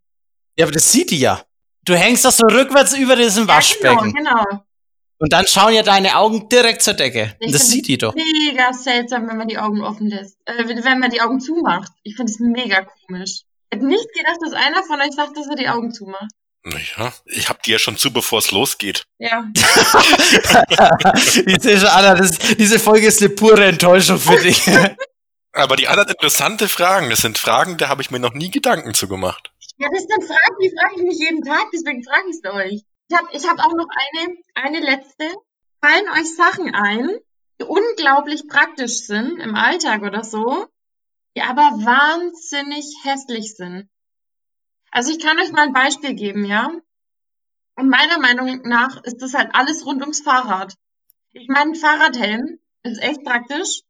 Ja, 0.58 0.66
aber 0.66 0.72
das 0.72 0.90
sieht 0.92 1.10
die 1.10 1.18
ja. 1.20 1.40
Du 1.84 1.94
hängst 1.96 2.24
doch 2.24 2.30
so 2.30 2.46
rückwärts 2.46 2.94
über 2.96 3.16
diesem 3.16 3.48
Waschbecken. 3.48 4.12
Ja, 4.14 4.32
genau, 4.44 4.64
Und 5.22 5.32
dann 5.32 5.46
schauen 5.46 5.72
ja 5.72 5.84
deine 5.84 6.16
Augen 6.16 6.48
direkt 6.48 6.82
zur 6.82 6.94
Decke. 6.94 7.36
Ich 7.38 7.46
Und 7.46 7.54
das 7.54 7.70
sieht 7.70 7.86
die 7.86 7.96
doch. 7.96 8.12
Mega 8.12 8.72
seltsam, 8.72 9.28
wenn 9.28 9.36
man 9.36 9.46
die 9.46 9.56
Augen 9.56 9.80
offen 9.80 10.08
lässt. 10.08 10.36
Äh, 10.46 10.66
wenn 10.66 10.82
wenn 10.82 10.98
man 10.98 11.10
die 11.10 11.20
Augen 11.20 11.38
zumacht. 11.38 11.92
Ich 12.02 12.16
finde 12.16 12.32
es 12.32 12.40
mega 12.40 12.80
komisch. 12.80 13.42
Ich 13.70 13.76
hätte 13.76 13.86
nicht 13.86 14.12
gedacht, 14.16 14.38
dass 14.44 14.52
einer 14.52 14.82
von 14.82 15.00
euch 15.00 15.12
sagt, 15.14 15.36
dass 15.36 15.46
er 15.46 15.54
die 15.54 15.68
Augen 15.68 15.94
zumacht. 15.94 16.32
Naja, 16.64 17.12
ich 17.26 17.48
hab 17.48 17.62
die 17.62 17.70
ja 17.70 17.78
schon 17.78 17.96
zu, 17.96 18.12
bevor 18.12 18.40
es 18.40 18.50
losgeht. 18.50 19.04
Ja. 19.18 19.44
ich 21.46 21.62
sehe 21.62 21.78
schon, 21.78 21.88
Anna, 21.88 22.16
das, 22.16 22.36
diese 22.58 22.80
Folge 22.80 23.06
ist 23.06 23.20
eine 23.20 23.30
pure 23.30 23.64
Enttäuschung 23.64 24.18
für 24.18 24.40
dich. 24.40 24.68
Aber 25.52 25.76
die 25.76 25.86
anderen 25.86 26.08
interessante 26.08 26.66
Fragen, 26.66 27.10
das 27.10 27.20
sind 27.20 27.38
Fragen, 27.38 27.76
da 27.78 27.88
habe 27.88 28.02
ich 28.02 28.10
mir 28.10 28.18
noch 28.18 28.34
nie 28.34 28.50
Gedanken 28.50 28.92
zu 28.92 29.06
gemacht. 29.06 29.52
Ja, 29.78 29.86
das 29.88 30.02
sind 30.02 30.24
Fragen, 30.24 30.56
die 30.60 30.72
frage 30.76 30.94
ich 30.96 31.02
mich 31.02 31.18
jeden 31.20 31.44
Tag, 31.44 31.66
deswegen 31.72 32.02
frage 32.02 32.24
ich 32.28 32.38
es 32.42 32.50
euch. 32.52 32.82
Ich 33.12 33.18
habe 33.18 33.28
ich 33.32 33.46
hab 33.46 33.58
auch 33.58 33.74
noch 33.74 33.88
eine, 33.90 34.36
eine 34.54 34.80
letzte. 34.80 35.30
Fallen 35.82 36.08
euch 36.18 36.34
Sachen 36.34 36.74
ein, 36.74 37.10
die 37.60 37.64
unglaublich 37.64 38.48
praktisch 38.48 39.00
sind 39.00 39.38
im 39.38 39.54
Alltag 39.54 40.00
oder 40.00 40.24
so, 40.24 40.66
die 41.36 41.42
aber 41.42 41.60
wahnsinnig 41.60 42.86
hässlich 43.02 43.54
sind? 43.54 43.90
Also 44.90 45.12
ich 45.12 45.18
kann 45.18 45.38
euch 45.38 45.52
mal 45.52 45.66
ein 45.66 45.74
Beispiel 45.74 46.14
geben, 46.14 46.46
ja? 46.46 46.70
Und 47.76 47.90
meiner 47.90 48.18
Meinung 48.18 48.62
nach 48.62 49.02
ist 49.04 49.20
das 49.20 49.34
halt 49.34 49.54
alles 49.54 49.84
rund 49.84 50.00
ums 50.00 50.22
Fahrrad. 50.22 50.74
Ich 51.32 51.48
meine, 51.48 51.72
ein 51.72 51.74
Fahrradhelm 51.74 52.60
ist 52.82 53.02
echt 53.02 53.24
praktisch, 53.24 53.82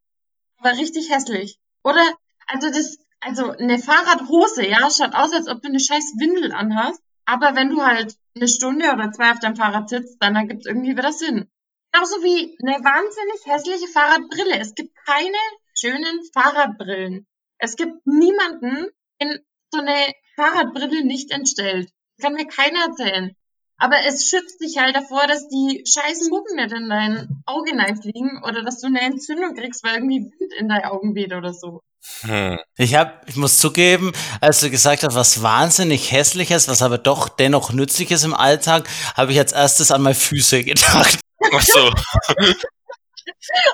aber 0.56 0.72
richtig 0.72 1.10
hässlich. 1.10 1.60
Oder, 1.84 2.02
also 2.48 2.70
das, 2.70 2.98
also 3.20 3.52
eine 3.52 3.78
Fahrradhose, 3.78 4.66
ja, 4.66 4.90
schaut 4.90 5.14
aus, 5.14 5.32
als 5.32 5.46
ob 5.46 5.62
du 5.62 5.68
eine 5.68 5.78
scheiß 5.78 6.14
Windel 6.18 6.50
anhast. 6.50 7.00
Aber 7.24 7.54
wenn 7.54 7.70
du 7.70 7.86
halt 7.86 8.16
eine 8.34 8.48
Stunde 8.48 8.92
oder 8.92 9.12
zwei 9.12 9.30
auf 9.30 9.40
deinem 9.40 9.56
Fahrrad 9.56 9.88
sitzt, 9.88 10.16
dann 10.20 10.36
ergibt 10.36 10.60
es 10.60 10.66
irgendwie 10.66 10.96
wieder 10.96 11.12
Sinn. 11.12 11.50
Genauso 11.92 12.22
wie 12.22 12.56
eine 12.62 12.82
wahnsinnig 12.84 13.46
hässliche 13.46 13.92
Fahrradbrille. 13.92 14.58
Es 14.58 14.74
gibt 14.74 14.96
keine 15.04 15.36
schönen 15.74 16.20
Fahrradbrillen. 16.32 17.26
Es 17.58 17.76
gibt 17.76 18.06
niemanden, 18.06 18.88
den 19.20 19.38
so 19.70 19.80
eine 19.80 20.12
Fahrradbrille 20.36 21.04
nicht 21.04 21.30
entstellt. 21.30 21.90
Das 22.16 22.24
kann 22.24 22.34
mir 22.34 22.46
keiner 22.46 22.86
erzählen. 22.86 23.36
Aber 23.76 23.96
es 24.06 24.28
schützt 24.28 24.60
dich 24.60 24.78
halt 24.78 24.94
davor, 24.94 25.26
dass 25.26 25.48
die 25.48 25.84
scheiß 25.86 26.28
Mucken 26.30 26.56
nicht 26.56 26.72
in 26.72 26.88
dein 26.88 27.42
Auge 27.46 27.72
hineinfliegen 27.72 28.42
oder 28.44 28.62
dass 28.62 28.80
du 28.80 28.86
eine 28.86 29.00
Entzündung 29.00 29.54
kriegst, 29.54 29.82
weil 29.84 29.96
irgendwie 29.96 30.30
Wind 30.38 30.52
in 30.54 30.68
deine 30.68 30.90
Augen 30.90 31.14
weht 31.14 31.32
oder 31.32 31.52
so. 31.52 31.82
Hm. 32.22 32.58
Ich 32.76 32.94
hab, 32.94 33.28
ich 33.28 33.36
muss 33.36 33.58
zugeben, 33.58 34.12
als 34.40 34.60
du 34.60 34.70
gesagt 34.70 35.02
hast, 35.04 35.14
was 35.14 35.42
wahnsinnig 35.42 36.10
hässliches, 36.12 36.68
was 36.68 36.82
aber 36.82 36.98
doch 36.98 37.28
dennoch 37.28 37.72
nützliches 37.72 38.24
im 38.24 38.34
Alltag, 38.34 38.88
habe 39.16 39.32
ich 39.32 39.38
als 39.38 39.52
erstes 39.52 39.90
an 39.90 40.02
meine 40.02 40.14
Füße 40.14 40.64
gedacht. 40.64 41.18
Ach 41.52 41.62
so. 41.62 41.92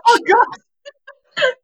Oh 0.07 0.17
Gott! 0.25 0.63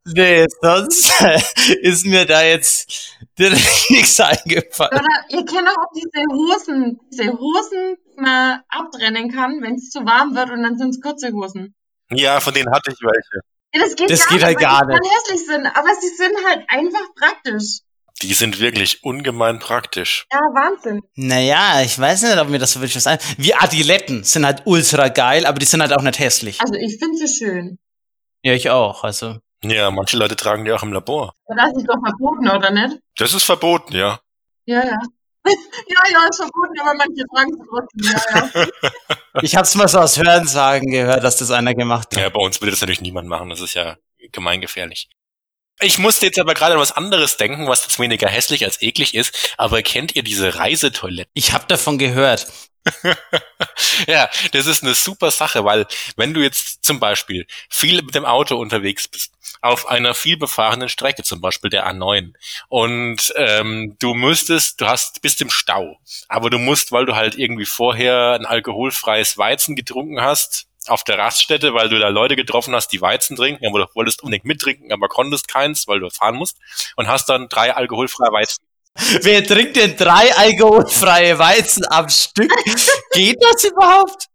Nee, 0.04 0.46
sonst 0.60 1.12
ist 1.80 2.06
mir 2.06 2.26
da 2.26 2.42
jetzt 2.42 3.16
direkt 3.38 3.62
nichts 3.90 4.20
eingefallen. 4.20 4.98
Oder 4.98 5.24
ihr 5.30 5.44
kennt 5.44 5.68
auch 5.68 5.86
diese 5.94 6.24
Hosen, 6.30 7.00
diese 7.10 7.32
Hosen, 7.32 7.96
die 8.16 8.20
man 8.20 8.60
abtrennen 8.68 9.32
kann, 9.32 9.62
wenn 9.62 9.76
es 9.76 9.90
zu 9.90 10.04
warm 10.04 10.34
wird 10.34 10.50
und 10.50 10.62
dann 10.62 10.78
sind 10.78 10.90
es 10.90 11.00
kurze 11.00 11.32
Hosen. 11.32 11.74
Ja, 12.10 12.40
von 12.40 12.52
denen 12.54 12.72
hatte 12.72 12.92
ich 12.92 12.98
welche. 13.00 13.40
Ja, 13.74 13.80
das 13.82 13.96
geht 13.96 14.08
Das 14.08 14.20
gar 14.20 14.28
geht 14.28 14.36
nicht, 14.36 14.44
halt 14.46 14.58
gar 14.58 14.86
die 14.86 14.92
dann 14.92 15.00
hässlich 15.02 15.46
sind, 15.46 15.66
aber 15.66 15.88
sie 16.00 16.08
sind 16.08 16.36
halt 16.46 16.64
einfach 16.68 17.14
praktisch. 17.16 17.80
Die 18.22 18.32
sind 18.32 18.60
wirklich 18.60 19.02
ungemein 19.02 19.58
praktisch. 19.58 20.26
Ja, 20.32 20.38
Wahnsinn. 20.38 21.02
Naja, 21.16 21.82
ich 21.82 21.98
weiß 21.98 22.22
nicht, 22.22 22.38
ob 22.38 22.48
mir 22.48 22.60
das 22.60 22.72
so 22.72 22.80
wirklich 22.80 22.94
was 22.94 23.08
ein. 23.08 23.18
Wie 23.36 23.52
Adiletten 23.52 24.22
sind 24.22 24.46
halt 24.46 24.62
ultra 24.66 25.08
geil, 25.08 25.44
aber 25.44 25.58
die 25.58 25.66
sind 25.66 25.82
halt 25.82 25.92
auch 25.92 26.02
nicht 26.02 26.20
hässlich. 26.20 26.60
Also 26.60 26.74
ich 26.74 26.98
finde 26.98 27.16
sie 27.18 27.28
schön. 27.28 27.78
Ja, 28.42 28.52
ich 28.52 28.70
auch. 28.70 29.02
Also. 29.02 29.38
Ja, 29.62 29.90
manche 29.90 30.16
Leute 30.16 30.36
tragen 30.36 30.64
die 30.64 30.72
auch 30.72 30.82
im 30.84 30.92
Labor. 30.92 31.32
Aber 31.46 31.56
das 31.56 31.76
ist 31.76 31.88
doch 31.88 31.98
verboten, 32.04 32.48
oder 32.48 32.70
nicht? 32.70 33.00
Das 33.16 33.34
ist 33.34 33.44
verboten, 33.44 33.96
ja. 33.96 34.20
Ja, 34.66 34.86
ja. 34.86 34.98
Ja, 35.46 36.02
ja, 36.12 36.28
ist 36.28 36.36
verboten, 36.36 36.80
aber 36.80 36.94
manche 36.94 37.24
tragen 37.32 37.52
es 37.52 37.68
trotzdem. 37.68 38.22
Ja, 38.34 38.62
ja. 38.62 38.90
Ich 39.42 39.56
hab's 39.56 39.74
mal 39.74 39.88
so 39.88 39.98
aus 39.98 40.16
Hörensagen 40.16 40.90
gehört, 40.90 41.24
dass 41.24 41.38
das 41.38 41.50
einer 41.50 41.74
gemacht 41.74 42.08
hat. 42.14 42.22
Ja, 42.22 42.28
bei 42.28 42.40
uns 42.40 42.60
würde 42.60 42.70
das 42.70 42.80
natürlich 42.80 43.00
niemand 43.00 43.28
machen. 43.28 43.50
Das 43.50 43.60
ist 43.60 43.74
ja 43.74 43.96
gemeingefährlich. 44.30 45.08
Ich 45.80 45.98
musste 45.98 46.26
jetzt 46.26 46.38
aber 46.38 46.54
gerade 46.54 46.74
an 46.74 46.80
was 46.80 46.92
anderes 46.92 47.36
denken, 47.36 47.66
was 47.66 47.82
jetzt 47.82 47.98
weniger 47.98 48.28
hässlich 48.28 48.64
als 48.64 48.80
eklig 48.80 49.14
ist. 49.14 49.54
Aber 49.58 49.82
kennt 49.82 50.14
ihr 50.14 50.22
diese 50.22 50.54
Reisetoiletten? 50.54 51.32
Ich 51.34 51.52
hab 51.52 51.66
davon 51.66 51.98
gehört. 51.98 52.46
ja, 54.06 54.28
das 54.52 54.66
ist 54.66 54.82
eine 54.82 54.94
super 54.94 55.30
Sache, 55.30 55.64
weil 55.64 55.86
wenn 56.16 56.34
du 56.34 56.40
jetzt 56.40 56.84
zum 56.84 57.00
Beispiel 57.00 57.46
viel 57.70 58.02
mit 58.02 58.14
dem 58.14 58.24
Auto 58.24 58.56
unterwegs 58.56 59.08
bist, 59.08 59.32
auf 59.64 59.88
einer 59.88 60.14
vielbefahrenen 60.14 60.90
Strecke, 60.90 61.22
zum 61.22 61.40
Beispiel 61.40 61.70
der 61.70 61.86
A9, 61.88 62.34
und 62.68 63.32
ähm, 63.36 63.96
du 63.98 64.12
müsstest, 64.12 64.80
du 64.80 64.86
hast, 64.86 65.22
bist 65.22 65.40
im 65.40 65.50
Stau, 65.50 65.98
aber 66.28 66.50
du 66.50 66.58
musst, 66.58 66.92
weil 66.92 67.06
du 67.06 67.16
halt 67.16 67.36
irgendwie 67.36 67.64
vorher 67.64 68.32
ein 68.32 68.44
alkoholfreies 68.44 69.38
Weizen 69.38 69.74
getrunken 69.74 70.20
hast, 70.20 70.66
auf 70.86 71.02
der 71.02 71.16
Raststätte, 71.16 71.72
weil 71.72 71.88
du 71.88 71.98
da 71.98 72.08
Leute 72.08 72.36
getroffen 72.36 72.74
hast, 72.74 72.88
die 72.88 73.00
Weizen 73.00 73.36
trinken, 73.36 73.66
aber 73.66 73.86
du 73.86 73.86
wolltest 73.94 74.22
unbedingt 74.22 74.44
mittrinken, 74.44 74.92
aber 74.92 75.08
konntest 75.08 75.48
keins, 75.48 75.88
weil 75.88 76.00
du 76.00 76.10
fahren 76.10 76.36
musst, 76.36 76.58
und 76.96 77.08
hast 77.08 77.30
dann 77.30 77.48
drei 77.48 77.74
alkoholfreie 77.74 78.32
Weizen. 78.32 78.62
Wer 79.22 79.44
trinkt 79.46 79.76
denn 79.76 79.96
drei 79.96 80.36
alkoholfreie 80.36 81.38
Weizen 81.38 81.86
am 81.88 82.08
Stück? 82.10 82.52
Geht 83.12 83.42
das 83.42 83.64
überhaupt? 83.64 84.26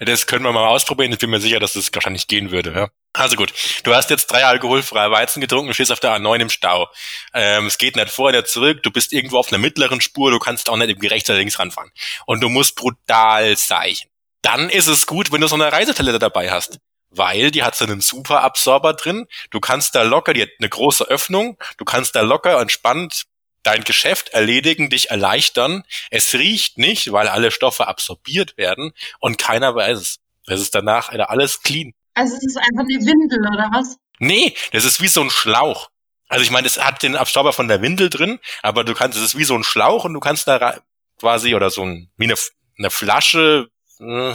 Das 0.00 0.26
können 0.26 0.44
wir 0.44 0.52
mal 0.52 0.66
ausprobieren. 0.66 1.12
Ich 1.12 1.18
bin 1.18 1.30
mir 1.30 1.40
sicher, 1.40 1.60
dass 1.60 1.74
das 1.74 1.94
wahrscheinlich 1.94 2.26
gehen 2.26 2.50
würde. 2.50 2.72
Ja? 2.74 2.88
Also 3.16 3.36
gut, 3.36 3.52
du 3.84 3.94
hast 3.94 4.10
jetzt 4.10 4.26
drei 4.26 4.44
alkoholfreie 4.44 5.08
Weizen 5.08 5.40
getrunken, 5.40 5.68
du 5.68 5.74
stehst 5.74 5.92
auf 5.92 6.00
der 6.00 6.16
A9 6.16 6.40
im 6.40 6.50
Stau. 6.50 6.88
Ähm, 7.32 7.66
es 7.66 7.78
geht 7.78 7.94
nicht 7.94 8.10
vor, 8.10 8.32
nicht 8.32 8.48
zurück, 8.48 8.82
du 8.82 8.90
bist 8.90 9.12
irgendwo 9.12 9.38
auf 9.38 9.52
einer 9.52 9.58
mittleren 9.58 10.00
Spur, 10.00 10.32
du 10.32 10.40
kannst 10.40 10.68
auch 10.68 10.76
nicht 10.76 10.88
irgendwie 10.88 11.06
rechts 11.06 11.30
oder 11.30 11.38
links 11.38 11.60
ranfahren. 11.60 11.92
Und 12.26 12.40
du 12.40 12.48
musst 12.48 12.74
brutal 12.74 13.56
seichen. 13.56 14.10
Dann 14.42 14.68
ist 14.68 14.88
es 14.88 15.06
gut, 15.06 15.30
wenn 15.30 15.40
du 15.40 15.46
so 15.46 15.54
eine 15.54 15.70
Reisetablette 15.70 16.18
dabei 16.18 16.50
hast. 16.50 16.80
Weil 17.10 17.52
die 17.52 17.62
hat 17.62 17.76
so 17.76 17.84
einen 17.84 18.00
super 18.00 18.42
Absorber 18.42 18.94
drin. 18.94 19.28
Du 19.50 19.60
kannst 19.60 19.94
da 19.94 20.02
locker, 20.02 20.34
die 20.34 20.42
hat 20.42 20.50
eine 20.58 20.68
große 20.68 21.04
Öffnung, 21.04 21.56
du 21.78 21.84
kannst 21.84 22.16
da 22.16 22.22
locker 22.22 22.60
entspannt 22.60 23.26
dein 23.62 23.84
Geschäft 23.84 24.30
erledigen, 24.30 24.90
dich 24.90 25.10
erleichtern. 25.10 25.84
Es 26.10 26.34
riecht 26.34 26.78
nicht, 26.78 27.12
weil 27.12 27.28
alle 27.28 27.52
Stoffe 27.52 27.86
absorbiert 27.86 28.56
werden 28.58 28.92
und 29.20 29.38
keiner 29.38 29.74
weiß 29.74 29.98
es. 29.98 30.18
Das 30.46 30.60
ist 30.60 30.74
danach 30.74 31.10
alles 31.10 31.62
clean. 31.62 31.94
Also 32.14 32.36
es 32.36 32.44
ist 32.44 32.56
einfach 32.56 32.84
eine 32.84 33.04
Windel, 33.04 33.40
oder 33.40 33.70
was? 33.72 33.96
Nee, 34.18 34.54
das 34.72 34.84
ist 34.84 35.00
wie 35.00 35.08
so 35.08 35.20
ein 35.20 35.30
Schlauch. 35.30 35.90
Also 36.28 36.42
ich 36.42 36.50
meine, 36.50 36.66
es 36.66 36.82
hat 36.82 37.02
den 37.02 37.16
Abstauber 37.16 37.52
von 37.52 37.68
der 37.68 37.82
Windel 37.82 38.10
drin, 38.10 38.38
aber 38.62 38.84
du 38.84 38.94
kannst, 38.94 39.18
es 39.18 39.24
ist 39.24 39.38
wie 39.38 39.44
so 39.44 39.54
ein 39.54 39.64
Schlauch 39.64 40.04
und 40.04 40.14
du 40.14 40.20
kannst 40.20 40.48
da 40.48 40.78
quasi 41.18 41.54
oder 41.54 41.70
so 41.70 41.82
ein, 41.84 42.10
wie 42.16 42.24
eine, 42.24 42.34
eine 42.78 42.90
Flasche, 42.90 43.68
äh, 44.00 44.34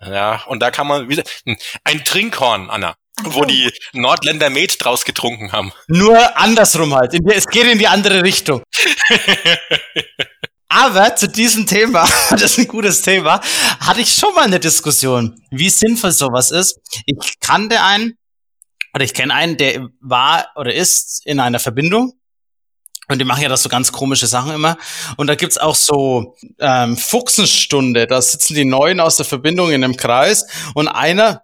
ja, 0.00 0.44
und 0.46 0.60
da 0.60 0.70
kann 0.70 0.86
man, 0.86 1.08
wie, 1.08 1.22
ein 1.84 2.04
Trinkhorn, 2.04 2.70
Anna 2.70 2.96
wo 3.24 3.44
die 3.44 3.72
Nordländer 3.92 4.50
Met 4.50 4.76
draus 4.78 5.04
getrunken 5.04 5.52
haben. 5.52 5.72
Nur 5.88 6.36
andersrum 6.36 6.94
halt. 6.94 7.14
Es 7.32 7.46
geht 7.46 7.64
in 7.64 7.78
die 7.78 7.88
andere 7.88 8.22
Richtung. 8.22 8.62
Aber 10.68 11.14
zu 11.14 11.28
diesem 11.28 11.66
Thema, 11.66 12.08
das 12.30 12.42
ist 12.42 12.58
ein 12.58 12.68
gutes 12.68 13.02
Thema, 13.02 13.40
hatte 13.80 14.00
ich 14.00 14.12
schon 14.12 14.34
mal 14.34 14.44
eine 14.44 14.60
Diskussion, 14.60 15.40
wie 15.50 15.70
sinnvoll 15.70 16.12
sowas 16.12 16.50
ist. 16.50 16.78
Ich 17.06 17.38
kannte 17.40 17.82
einen, 17.82 18.18
oder 18.94 19.04
ich 19.04 19.14
kenne 19.14 19.34
einen, 19.34 19.56
der 19.56 19.88
war 20.00 20.46
oder 20.56 20.74
ist 20.74 21.24
in 21.24 21.40
einer 21.40 21.58
Verbindung. 21.58 22.12
Und 23.08 23.20
die 23.20 23.24
machen 23.24 23.42
ja 23.42 23.48
das 23.48 23.62
so 23.62 23.68
ganz 23.68 23.92
komische 23.92 24.26
Sachen 24.26 24.52
immer. 24.52 24.76
Und 25.16 25.28
da 25.28 25.36
gibt's 25.36 25.58
auch 25.58 25.76
so 25.76 26.34
ähm, 26.58 26.96
Fuchsenstunde. 26.96 28.08
Da 28.08 28.20
sitzen 28.20 28.54
die 28.54 28.64
Neuen 28.64 28.98
aus 28.98 29.16
der 29.16 29.26
Verbindung 29.26 29.70
in 29.70 29.84
einem 29.84 29.96
Kreis 29.96 30.44
und 30.74 30.88
einer 30.88 31.42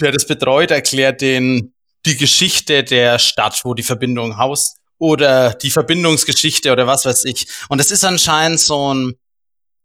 der 0.00 0.12
das 0.12 0.26
betreut, 0.26 0.70
erklärt 0.70 1.20
den 1.20 1.72
die 2.04 2.16
Geschichte 2.16 2.84
der 2.84 3.18
Stadt, 3.18 3.60
wo 3.64 3.74
die 3.74 3.82
Verbindung 3.82 4.36
haust 4.36 4.78
oder 5.04 5.52
die 5.52 5.70
Verbindungsgeschichte 5.70 6.72
oder 6.72 6.86
was 6.86 7.04
weiß 7.04 7.26
ich. 7.26 7.46
Und 7.68 7.78
es 7.78 7.90
ist 7.90 8.04
anscheinend 8.04 8.58
so 8.58 8.94
ein 8.94 9.12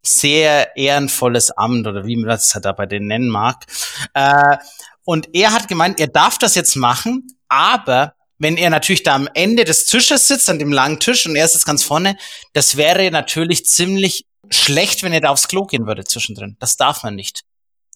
sehr 0.01 0.77
ehrenvolles 0.77 1.51
Amt 1.51 1.85
oder 1.87 2.05
wie 2.05 2.15
man 2.15 2.29
das 2.29 2.53
halt 2.53 2.63
da 2.63 2.71
bei 2.71 2.85
denen 2.85 3.07
nennen 3.07 3.27
mag. 3.27 3.65
Äh, 4.13 4.55
und 5.03 5.27
er 5.33 5.51
hat 5.51 5.67
gemeint, 5.67 5.99
er 5.99 6.07
darf 6.07 6.37
das 6.37 6.55
jetzt 6.55 6.77
machen, 6.77 7.27
aber 7.49 8.13
wenn 8.37 8.55
er 8.55 8.69
natürlich 8.69 9.03
da 9.03 9.13
am 9.13 9.27
Ende 9.33 9.65
des 9.65 9.87
Tisches 9.87 10.29
sitzt, 10.29 10.49
an 10.49 10.57
dem 10.57 10.71
langen 10.71 11.01
Tisch 11.01 11.25
und 11.25 11.35
er 11.35 11.49
sitzt 11.49 11.65
ganz 11.65 11.83
vorne, 11.83 12.15
das 12.53 12.77
wäre 12.77 13.11
natürlich 13.11 13.65
ziemlich 13.65 14.25
schlecht, 14.49 15.03
wenn 15.03 15.11
er 15.11 15.19
da 15.19 15.31
aufs 15.31 15.49
Klo 15.49 15.65
gehen 15.65 15.85
würde 15.85 16.05
zwischendrin. 16.05 16.55
Das 16.61 16.77
darf 16.77 17.03
man 17.03 17.15
nicht. 17.15 17.41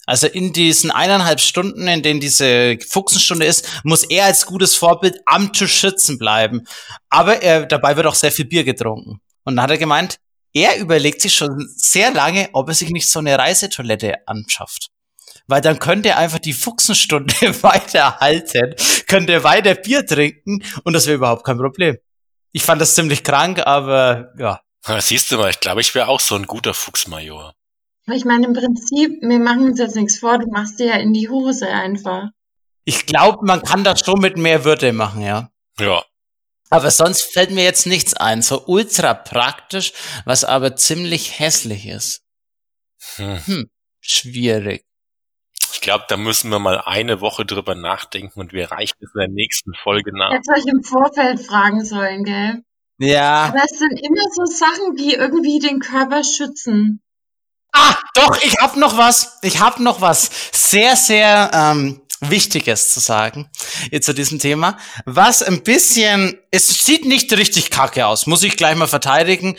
Also 0.05 0.27
in 0.27 0.51
diesen 0.51 0.91
eineinhalb 0.91 1.39
Stunden, 1.39 1.87
in 1.87 2.03
denen 2.03 2.19
diese 2.19 2.77
Fuchsenstunde 2.87 3.45
ist, 3.45 3.67
muss 3.83 4.03
er 4.03 4.25
als 4.25 4.45
gutes 4.45 4.75
Vorbild 4.75 5.19
am 5.25 5.53
Tisch 5.53 5.79
sitzen 5.79 6.17
bleiben. 6.17 6.65
Aber 7.09 7.41
er, 7.41 7.65
dabei 7.65 7.95
wird 7.95 8.07
auch 8.07 8.15
sehr 8.15 8.31
viel 8.31 8.45
Bier 8.45 8.63
getrunken. 8.63 9.21
Und 9.45 9.55
dann 9.55 9.63
hat 9.63 9.71
er 9.71 9.77
gemeint, 9.77 10.17
er 10.53 10.77
überlegt 10.77 11.21
sich 11.21 11.33
schon 11.35 11.67
sehr 11.75 12.11
lange, 12.11 12.49
ob 12.53 12.67
er 12.67 12.75
sich 12.75 12.89
nicht 12.89 13.09
so 13.09 13.19
eine 13.19 13.37
Reisetoilette 13.37 14.27
anschafft. 14.27 14.89
Weil 15.47 15.61
dann 15.61 15.79
könnte 15.79 16.09
er 16.09 16.17
einfach 16.17 16.39
die 16.39 16.53
Fuchsenstunde 16.53 17.33
weiterhalten, 17.63 18.75
könnte 19.07 19.43
weiter 19.43 19.75
Bier 19.75 20.05
trinken 20.05 20.63
und 20.83 20.93
das 20.93 21.05
wäre 21.05 21.15
überhaupt 21.15 21.45
kein 21.45 21.57
Problem. 21.57 21.97
Ich 22.51 22.63
fand 22.63 22.79
das 22.81 22.93
ziemlich 22.93 23.23
krank, 23.23 23.59
aber 23.65 24.31
ja. 24.37 24.61
siehst 24.99 25.31
du 25.31 25.37
mal, 25.37 25.49
ich 25.49 25.59
glaube, 25.59 25.81
ich 25.81 25.95
wäre 25.95 26.07
auch 26.07 26.19
so 26.19 26.35
ein 26.35 26.45
guter 26.45 26.73
Fuchsmajor. 26.73 27.53
Ich 28.11 28.25
meine, 28.25 28.47
im 28.47 28.53
Prinzip, 28.53 29.21
wir 29.21 29.39
machen 29.39 29.65
uns 29.65 29.79
jetzt 29.79 29.95
nichts 29.95 30.19
vor, 30.19 30.37
du 30.37 30.47
machst 30.47 30.79
dir 30.79 30.87
ja 30.87 30.95
in 30.95 31.13
die 31.13 31.29
Hose 31.29 31.67
einfach. 31.67 32.29
Ich 32.83 33.05
glaube, 33.05 33.45
man 33.45 33.61
kann 33.61 33.83
das 33.83 34.01
schon 34.01 34.19
mit 34.19 34.37
mehr 34.37 34.65
Würde 34.65 34.91
machen, 34.91 35.21
ja. 35.21 35.49
Ja. 35.79 36.03
Aber 36.69 36.91
sonst 36.91 37.21
fällt 37.33 37.51
mir 37.51 37.63
jetzt 37.63 37.85
nichts 37.85 38.13
ein. 38.13 38.41
So 38.41 38.65
ultra 38.65 39.13
praktisch, 39.13 39.93
was 40.25 40.43
aber 40.43 40.75
ziemlich 40.75 41.39
hässlich 41.39 41.87
ist. 41.87 42.23
Hm. 43.15 43.39
hm 43.45 43.69
schwierig. 44.03 44.85
Ich 45.71 45.81
glaube, 45.81 46.05
da 46.07 46.17
müssen 46.17 46.49
wir 46.51 46.59
mal 46.59 46.79
eine 46.79 47.21
Woche 47.21 47.45
drüber 47.45 47.75
nachdenken 47.75 48.39
und 48.39 48.53
wir 48.53 48.71
reichen 48.71 48.97
es 48.99 49.11
in 49.13 49.19
der 49.19 49.29
nächsten 49.29 49.73
Folge 49.73 50.15
nach. 50.15 50.31
Hätte 50.31 50.51
euch 50.51 50.65
im 50.65 50.83
Vorfeld 50.83 51.41
fragen 51.41 51.83
sollen, 51.83 52.23
gell? 52.23 52.63
Ja. 52.99 53.45
Aber 53.45 53.63
es 53.63 53.77
sind 53.79 53.99
immer 53.99 54.23
so 54.31 54.45
Sachen, 54.45 54.95
die 54.95 55.13
irgendwie 55.13 55.59
den 55.59 55.79
Körper 55.79 56.23
schützen. 56.23 57.01
Ah, 57.73 57.95
doch, 58.13 58.37
ich 58.41 58.55
hab 58.57 58.75
noch 58.75 58.97
was. 58.97 59.39
Ich 59.41 59.59
hab 59.59 59.79
noch 59.79 59.99
was 59.99 60.29
sehr, 60.51 60.95
sehr 60.95 61.51
ähm, 61.53 62.01
Wichtiges 62.21 62.93
zu 62.93 62.99
sagen 62.99 63.49
jetzt 63.91 64.05
zu 64.05 64.13
diesem 64.13 64.39
Thema. 64.39 64.77
Was 65.05 65.43
ein 65.43 65.63
bisschen, 65.63 66.37
es 66.51 66.67
sieht 66.85 67.05
nicht 67.05 67.31
richtig 67.33 67.69
kacke 67.69 68.05
aus, 68.07 68.27
muss 68.27 68.43
ich 68.43 68.57
gleich 68.57 68.75
mal 68.75 68.87
verteidigen. 68.87 69.57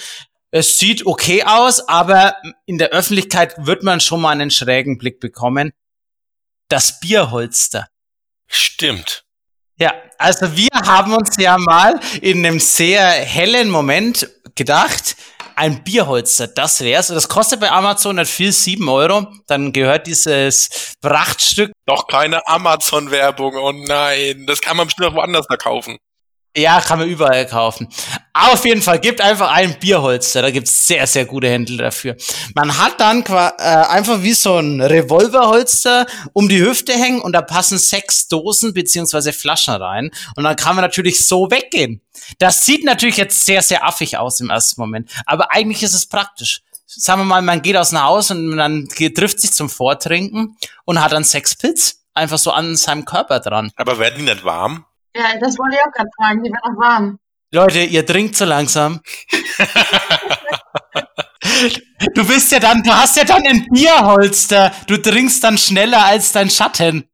Es 0.51 0.79
sieht 0.79 1.05
okay 1.07 1.43
aus, 1.43 1.89
aber 1.89 2.37
in 2.67 2.79
der 2.79 2.91
Öffentlichkeit 2.91 3.55
wird 3.59 3.83
man 3.83 4.01
schon 4.01 4.21
mal 4.21 4.31
einen 4.31 4.51
schrägen 4.51 4.99
Blick 4.99 5.19
bekommen. 5.19 5.73
Das 6.69 7.01
Bierholster. 7.01 7.89
Stimmt. 8.47 9.25
Ja, 9.77 9.93
also 10.19 10.57
wir 10.57 10.69
haben 10.73 11.13
uns 11.15 11.37
ja 11.39 11.59
mal 11.59 11.99
in 12.21 12.47
einem 12.47 12.61
sehr 12.61 13.05
hellen 13.09 13.69
Moment 13.69 14.31
gedacht, 14.55 15.17
ein 15.57 15.85
Bierholster, 15.85 16.47
das 16.47 16.81
wär's. 16.81 17.09
Das 17.09 17.29
kostet 17.29 17.61
bei 17.61 17.71
Amazon 17.71 18.17
nicht 18.17 18.31
viel, 18.31 18.53
sieben 18.53 18.89
Euro. 18.89 19.27
Dann 19.47 19.73
gehört 19.73 20.07
dieses 20.07 20.95
Prachtstück. 21.01 21.73
Doch 21.87 22.07
keine 22.07 22.47
Amazon-Werbung, 22.47 23.57
oh 23.57 23.73
nein. 23.73 24.45
Das 24.47 24.61
kann 24.61 24.77
man 24.77 24.87
bestimmt 24.87 25.09
auch 25.09 25.15
woanders 25.15 25.47
da 25.49 25.57
kaufen. 25.57 25.99
Ja, 26.57 26.81
kann 26.81 27.01
man 27.01 27.09
überall 27.09 27.47
kaufen. 27.47 27.89
Auf 28.33 28.65
jeden 28.65 28.81
Fall, 28.81 29.01
gibt 29.01 29.21
einfach 29.21 29.51
ein 29.51 29.77
Bierholster. 29.81 30.41
Da 30.41 30.53
gibt's 30.53 30.87
sehr, 30.87 31.05
sehr 31.09 31.25
gute 31.25 31.49
Händler 31.49 31.85
dafür. 31.85 32.17
Man 32.55 32.79
hat 32.79 33.01
dann 33.01 33.25
äh, 33.25 33.63
einfach 33.63 34.23
wie 34.23 34.35
so 34.35 34.59
ein 34.59 34.81
Revolverholster 34.81 36.07
um 36.33 36.49
die 36.49 36.61
Hüfte 36.61 36.93
hängen 36.93 37.21
und 37.21 37.33
da 37.33 37.43
passen 37.43 37.79
sechs 37.79 38.29
Dosen 38.29 38.73
beziehungsweise 38.73 39.33
Flaschen 39.33 39.75
rein. 39.75 40.11
Und 40.37 40.45
dann 40.45 40.55
kann 40.55 40.77
man 40.77 40.85
natürlich 40.85 41.27
so 41.27 41.51
weggehen. 41.51 42.03
Das 42.39 42.65
sieht 42.65 42.85
natürlich 42.85 43.17
jetzt 43.17 43.45
sehr, 43.45 43.63
sehr 43.63 43.85
affig 43.85 44.17
aus 44.17 44.41
im 44.41 44.51
ersten 44.51 44.81
Moment. 44.81 45.11
Aber 45.27 45.51
eigentlich 45.51 45.83
ist 45.83 45.95
es 45.95 46.07
praktisch. 46.07 46.63
Sagen 46.87 47.23
wir 47.23 47.25
mal, 47.25 47.43
man 47.43 47.63
geht 47.63 47.77
aus 47.77 47.91
dem 47.91 48.03
Haus 48.03 48.31
und 48.31 48.57
dann 48.57 48.89
trifft 48.89 49.41
sich 49.41 49.53
zum 49.53 49.69
Vortrinken 49.69 50.57
und 50.85 51.03
hat 51.03 51.11
dann 51.11 51.25
sechs 51.25 51.57
Pilz 51.57 52.05
einfach 52.15 52.39
so 52.39 52.53
an 52.53 52.77
seinem 52.77 53.05
Körper 53.05 53.41
dran. 53.41 53.73
Aber 53.75 53.99
werden 53.99 54.19
die 54.19 54.25
nicht 54.25 54.45
warm? 54.45 54.85
Ja, 55.15 55.39
das 55.39 55.59
wollte 55.59 55.77
ich 55.77 55.83
auch 55.83 55.93
gerade 55.93 56.11
fragen. 56.17 56.43
Die 56.43 56.51
werden 56.51 56.63
auch 56.63 56.81
warm. 56.81 57.19
Leute, 57.53 57.81
ihr 57.81 58.05
trinkt 58.05 58.35
so 58.37 58.45
langsam. 58.45 59.01
du 62.15 62.27
bist 62.27 62.51
ja 62.51 62.59
dann, 62.59 62.83
du 62.83 62.91
hast 62.91 63.17
ja 63.17 63.25
dann 63.25 63.47
ein 63.47 63.67
Bierholster. 63.71 64.73
Du 64.89 64.97
trinkst 64.97 65.45
dann 65.45 65.57
schneller 65.57 66.05
als 66.05 66.33
dein 66.33 66.51
Schatten. 66.51 67.09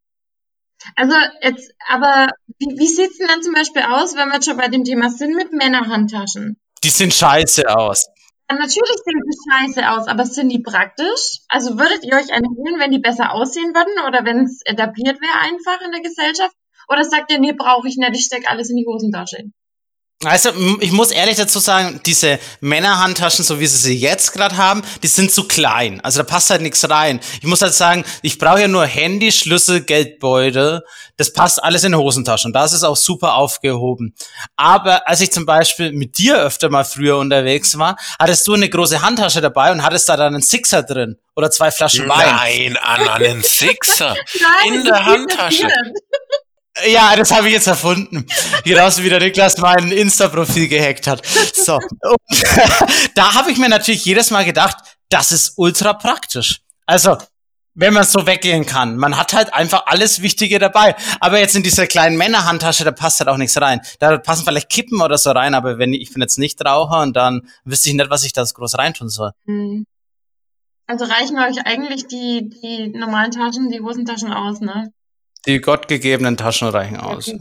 Also 0.97 1.15
jetzt, 1.43 1.73
aber 1.89 2.29
wie, 2.59 2.79
wie 2.79 2.87
sieht's 2.87 3.19
denn 3.19 3.29
dann 3.29 3.43
zum 3.43 3.53
Beispiel 3.53 3.83
aus, 3.83 4.17
wenn 4.17 4.29
wir 4.29 4.37
jetzt 4.37 4.47
schon 4.47 4.57
bei 4.57 4.69
dem 4.69 4.85
Thema 4.85 5.11
sind 5.11 5.37
mit 5.37 5.53
Männerhandtaschen? 5.53 6.59
Die 6.83 6.89
sehen 6.89 7.11
scheiße 7.11 7.69
aus. 7.69 8.07
Ja, 8.51 8.57
natürlich 8.57 8.97
sehen 9.05 9.21
sie 9.29 9.39
scheiße 9.51 9.91
aus, 9.91 10.09
aber 10.09 10.25
sind 10.25 10.49
die 10.49 10.63
praktisch? 10.63 11.41
Also 11.49 11.79
würdet 11.79 12.03
ihr 12.05 12.15
euch 12.15 12.33
eine 12.33 12.49
holen, 12.49 12.81
wenn 12.81 12.91
die 12.91 12.99
besser 12.99 13.33
aussehen 13.33 13.75
würden 13.75 14.09
oder 14.09 14.25
wenn 14.25 14.45
es 14.45 14.63
etabliert 14.65 15.21
wäre 15.21 15.39
einfach 15.41 15.81
in 15.85 15.93
der 15.93 16.01
Gesellschaft? 16.01 16.55
Oder 16.91 17.05
sagt 17.05 17.31
ihr, 17.31 17.39
nee, 17.39 17.53
brauche 17.57 17.89
ich 17.89 17.97
nicht, 17.97 18.11
ich 18.15 18.25
stecke 18.25 18.49
alles 18.49 18.69
in 18.69 18.77
die 18.77 18.87
Hosentasche? 18.87 19.45
Also, 20.23 20.51
ich 20.81 20.93
muss 20.93 21.13
ehrlich 21.13 21.37
dazu 21.37 21.61
sagen, 21.61 22.03
diese 22.05 22.39
Männerhandtaschen, 22.61 23.43
so 23.43 23.59
wie 23.59 23.67
sie 23.67 23.79
sie 23.79 23.97
jetzt 23.97 24.35
gerade 24.35 24.59
haben, 24.59 24.83
die 25.03 25.07
sind 25.07 25.33
zu 25.33 25.49
klein. 25.49 26.03
Also 26.03 26.19
da 26.19 26.25
passt 26.25 26.51
halt 26.51 26.61
nichts 26.61 26.91
rein. 26.91 27.21
Ich 27.41 27.47
muss 27.47 27.63
halt 27.63 27.73
sagen, 27.73 28.05
ich 28.21 28.39
brauche 28.39 28.61
ja 28.61 28.69
nur 28.69 28.85
Handy, 28.85 29.33
Schlüssel, 29.33 29.81
Geldbeutel. 29.81 30.83
Das 31.17 31.33
passt 31.33 31.65
alles 31.65 31.85
in 31.85 31.97
Hosentaschen. 31.97 32.53
Da 32.53 32.67
ist 32.67 32.73
es 32.73 32.85
auch 32.85 32.97
super 32.97 33.37
aufgehoben. 33.37 34.15
Aber 34.57 35.09
als 35.09 35.23
ich 35.23 35.33
zum 35.33 35.47
Beispiel 35.47 35.93
mit 35.93 36.19
dir 36.19 36.37
öfter 36.39 36.69
mal 36.69 36.85
früher 36.85 37.17
unterwegs 37.17 37.79
war, 37.79 37.97
hattest 38.19 38.47
du 38.47 38.53
eine 38.53 38.69
große 38.69 39.01
Handtasche 39.01 39.41
dabei 39.41 39.73
und 39.73 39.83
hattest 39.83 40.07
da 40.11 40.19
dann 40.19 40.35
einen 40.35 40.43
Sixer 40.43 40.83
drin. 40.83 41.17
Oder 41.35 41.51
zwei 41.51 41.71
Flaschen 41.71 42.07
Wein. 42.07 42.75
Nein, 42.75 42.79
Anna, 42.83 43.15
einen 43.15 43.43
Sixer. 43.43 44.15
Nein, 44.41 44.75
in 44.75 44.85
der 44.85 45.07
Handtasche. 45.07 45.69
Ja, 46.89 47.15
das 47.17 47.31
habe 47.31 47.49
ich 47.49 47.55
jetzt 47.55 47.67
erfunden. 47.67 48.27
Genauso 48.65 49.03
wie 49.03 49.09
der 49.09 49.21
Niklas 49.21 49.59
mein 49.59 49.91
Insta-Profil 49.93 50.69
gehackt 50.69 51.07
hat. 51.07 51.27
So. 51.27 51.77
Und, 51.77 52.19
da 53.15 53.35
habe 53.35 53.51
ich 53.51 53.59
mir 53.59 53.69
natürlich 53.69 54.05
jedes 54.05 54.31
Mal 54.31 54.45
gedacht, 54.45 54.77
das 55.09 55.33
ist 55.33 55.55
ultra 55.57 55.93
praktisch. 55.93 56.61
Also, 56.87 57.19
wenn 57.75 57.95
man 57.95 58.05
so 58.05 58.27
weggehen 58.27 58.67
kann. 58.67 58.97
Man 58.97 59.17
hat 59.17 59.33
halt 59.33 59.55
einfach 59.55 59.87
alles 59.87 60.23
Wichtige 60.23 60.59
dabei. 60.59 60.97
Aber 61.21 61.39
jetzt 61.39 61.57
in 61.57 61.63
dieser 61.63 61.87
kleinen 61.87 62.17
Männerhandtasche, 62.17 62.85
da 62.85 62.91
passt 62.91 63.21
halt 63.21 63.29
auch 63.29 63.37
nichts 63.37 63.61
rein. 63.61 63.81
Da 63.99 64.19
passen 64.19 64.45
vielleicht 64.45 64.69
Kippen 64.69 65.01
oder 65.01 65.19
so 65.19 65.31
rein, 65.31 65.55
aber 65.55 65.79
wenn 65.79 65.93
ich, 65.93 66.13
bin 66.13 66.23
jetzt 66.23 66.39
nicht 66.39 66.65
Raucher 66.65 67.01
und 67.01 67.17
dann 67.17 67.49
wüsste 67.65 67.89
ich 67.89 67.95
nicht, 67.95 68.11
was 68.11 68.25
ich 68.25 68.33
da 68.33 68.45
groß 68.45 68.77
reintun 68.79 69.09
soll. 69.09 69.33
Hm. 69.47 69.87
Also 70.87 71.05
reichen 71.05 71.39
euch 71.39 71.65
eigentlich 71.65 72.09
die, 72.09 72.51
die 72.51 72.89
normalen 72.89 73.31
Taschen, 73.31 73.71
die 73.71 73.81
Hosentaschen 73.81 74.33
aus, 74.33 74.61
ne? 74.61 74.93
Die 75.47 75.61
gottgegebenen 75.61 76.37
Taschen 76.37 76.69
reichen 76.69 76.99
aus. 76.99 77.33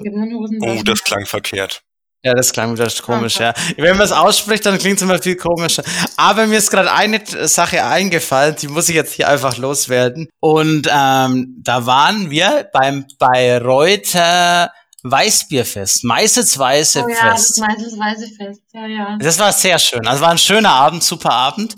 Oh, 0.61 0.81
das 0.83 1.03
klang 1.03 1.25
verkehrt. 1.25 1.83
Ja, 2.21 2.33
das 2.33 2.51
klang 2.51 2.73
wieder 2.73 2.89
komisch, 3.01 3.39
ja. 3.39 3.53
Wenn 3.77 3.95
man 3.95 4.05
es 4.05 4.11
ausspricht, 4.11 4.65
dann 4.65 4.77
klingt 4.77 4.97
es 4.97 5.01
immer 5.03 5.19
viel 5.19 5.37
komischer. 5.37 5.83
Aber 6.17 6.47
mir 6.47 6.57
ist 6.57 6.69
gerade 6.69 6.91
eine 6.91 7.21
Sache 7.47 7.85
eingefallen, 7.85 8.57
die 8.57 8.67
muss 8.67 8.89
ich 8.89 8.95
jetzt 8.95 9.13
hier 9.13 9.29
einfach 9.29 9.57
loswerden. 9.57 10.27
Und 10.41 10.87
ähm, 10.91 11.55
da 11.61 11.85
waren 11.85 12.29
wir 12.29 12.69
beim 12.73 13.05
Bayreuther 13.19 14.69
Weißbierfest, 15.03 16.03
Meißels 16.03 16.59
Weiße 16.59 17.05
oh, 17.05 17.09
ja, 17.09 17.31
Fest. 17.31 17.51
Das 17.51 17.57
Meißels 17.59 17.97
Weiße 17.97 18.35
Fest, 18.35 18.61
ja, 18.73 18.85
ja. 18.85 19.17
Das 19.17 19.39
war 19.39 19.53
sehr 19.53 19.79
schön. 19.79 20.05
Also 20.05 20.21
war 20.21 20.31
ein 20.31 20.37
schöner 20.37 20.71
Abend, 20.71 21.03
super 21.03 21.31
Abend. 21.31 21.75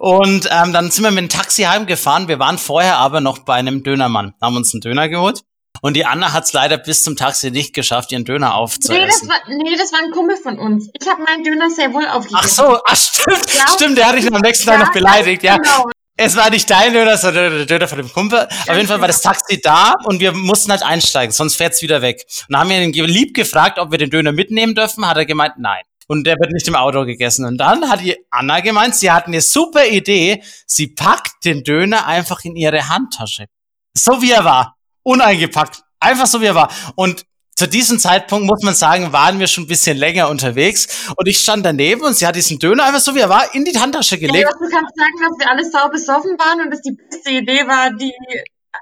Und 0.00 0.48
ähm, 0.50 0.72
dann 0.72 0.90
sind 0.90 1.04
wir 1.04 1.12
mit 1.12 1.20
dem 1.20 1.28
Taxi 1.28 1.62
heimgefahren. 1.62 2.26
Wir 2.26 2.40
waren 2.40 2.58
vorher 2.58 2.96
aber 2.96 3.20
noch 3.20 3.38
bei 3.40 3.54
einem 3.54 3.84
Dönermann, 3.84 4.34
haben 4.42 4.56
uns 4.56 4.74
einen 4.74 4.80
Döner 4.80 5.08
geholt. 5.08 5.42
Und 5.84 5.92
die 5.92 6.06
Anna 6.06 6.32
hat 6.32 6.46
es 6.46 6.54
leider 6.54 6.78
bis 6.78 7.02
zum 7.02 7.14
Taxi 7.14 7.50
nicht 7.50 7.74
geschafft, 7.74 8.10
ihren 8.10 8.24
Döner 8.24 8.54
aufzuessen. 8.54 9.02
Nee, 9.02 9.06
das 9.06 9.28
war, 9.28 9.36
nee, 9.48 9.76
das 9.76 9.92
war 9.92 9.98
ein 10.02 10.10
Kumpel 10.12 10.38
von 10.38 10.58
uns. 10.58 10.88
Ich 10.98 11.06
habe 11.06 11.22
meinen 11.22 11.44
Döner 11.44 11.68
sehr 11.68 11.92
wohl 11.92 12.06
aufgegessen. 12.06 12.38
Ach 12.40 12.48
so, 12.48 12.78
ach 12.86 12.96
stimmt, 12.96 13.54
ja. 13.54 13.68
stimmt, 13.68 13.98
der 13.98 14.06
hat 14.06 14.16
dich 14.16 14.32
am 14.32 14.40
nächsten 14.40 14.64
Tag 14.64 14.78
noch 14.78 14.92
beleidigt, 14.92 15.42
ja. 15.42 15.58
Genau. 15.58 15.90
Es 16.16 16.36
war 16.36 16.48
nicht 16.48 16.70
dein 16.70 16.94
Döner, 16.94 17.18
sondern 17.18 17.52
der 17.52 17.66
Döner 17.66 17.86
von 17.86 17.98
dem 17.98 18.10
Kumpel. 18.10 18.48
Auf 18.48 18.74
jeden 18.74 18.86
Fall 18.86 18.98
war 18.98 19.08
das 19.08 19.20
Taxi 19.20 19.60
da 19.60 19.92
und 20.04 20.20
wir 20.20 20.32
mussten 20.32 20.70
halt 20.70 20.82
einsteigen, 20.82 21.32
sonst 21.32 21.56
fährt's 21.56 21.82
wieder 21.82 22.00
weg. 22.00 22.24
Und 22.48 22.54
dann 22.54 22.60
haben 22.60 22.70
wir 22.70 22.80
ihn 22.80 23.04
lieb 23.04 23.34
gefragt, 23.34 23.78
ob 23.78 23.90
wir 23.90 23.98
den 23.98 24.08
Döner 24.08 24.32
mitnehmen 24.32 24.74
dürfen, 24.74 25.06
hat 25.06 25.18
er 25.18 25.26
gemeint, 25.26 25.58
nein. 25.58 25.82
Und 26.06 26.26
der 26.26 26.36
wird 26.36 26.50
nicht 26.52 26.66
im 26.66 26.76
Auto 26.76 27.04
gegessen. 27.04 27.44
Und 27.44 27.58
dann 27.58 27.90
hat 27.90 28.00
die 28.00 28.16
Anna 28.30 28.60
gemeint, 28.60 28.94
sie 28.94 29.10
hat 29.10 29.26
eine 29.26 29.42
super 29.42 29.86
Idee. 29.86 30.42
Sie 30.66 30.86
packt 30.86 31.44
den 31.44 31.62
Döner 31.62 32.06
einfach 32.06 32.42
in 32.44 32.56
ihre 32.56 32.88
Handtasche. 32.88 33.48
So 33.92 34.22
wie 34.22 34.30
er 34.30 34.46
war. 34.46 34.73
Uneingepackt. 35.04 35.82
Einfach 36.00 36.26
so 36.26 36.40
wie 36.40 36.46
er 36.46 36.54
war. 36.54 36.70
Und 36.96 37.24
zu 37.56 37.68
diesem 37.68 38.00
Zeitpunkt, 38.00 38.46
muss 38.46 38.62
man 38.62 38.74
sagen, 38.74 39.12
waren 39.12 39.38
wir 39.38 39.46
schon 39.46 39.64
ein 39.64 39.68
bisschen 39.68 39.96
länger 39.96 40.28
unterwegs. 40.28 41.08
Und 41.16 41.28
ich 41.28 41.38
stand 41.38 41.64
daneben 41.64 42.02
und 42.02 42.16
sie 42.16 42.26
hat 42.26 42.34
diesen 42.34 42.58
Döner 42.58 42.84
einfach 42.84 43.00
so 43.00 43.14
wie 43.14 43.20
er 43.20 43.28
war 43.28 43.54
in 43.54 43.64
die 43.64 43.78
Handtasche 43.78 44.18
gelegt. 44.18 44.48
Ja, 44.48 44.50
du 44.50 44.68
kannst 44.68 44.96
sagen, 44.96 45.12
dass 45.20 45.38
wir 45.38 45.50
alle 45.50 45.64
sau 45.70 45.88
besoffen 45.88 46.32
waren 46.38 46.62
und 46.62 46.70
dass 46.72 46.82
die 46.82 46.92
beste 46.92 47.30
Idee 47.30 47.66
war, 47.66 47.92
die 47.92 48.12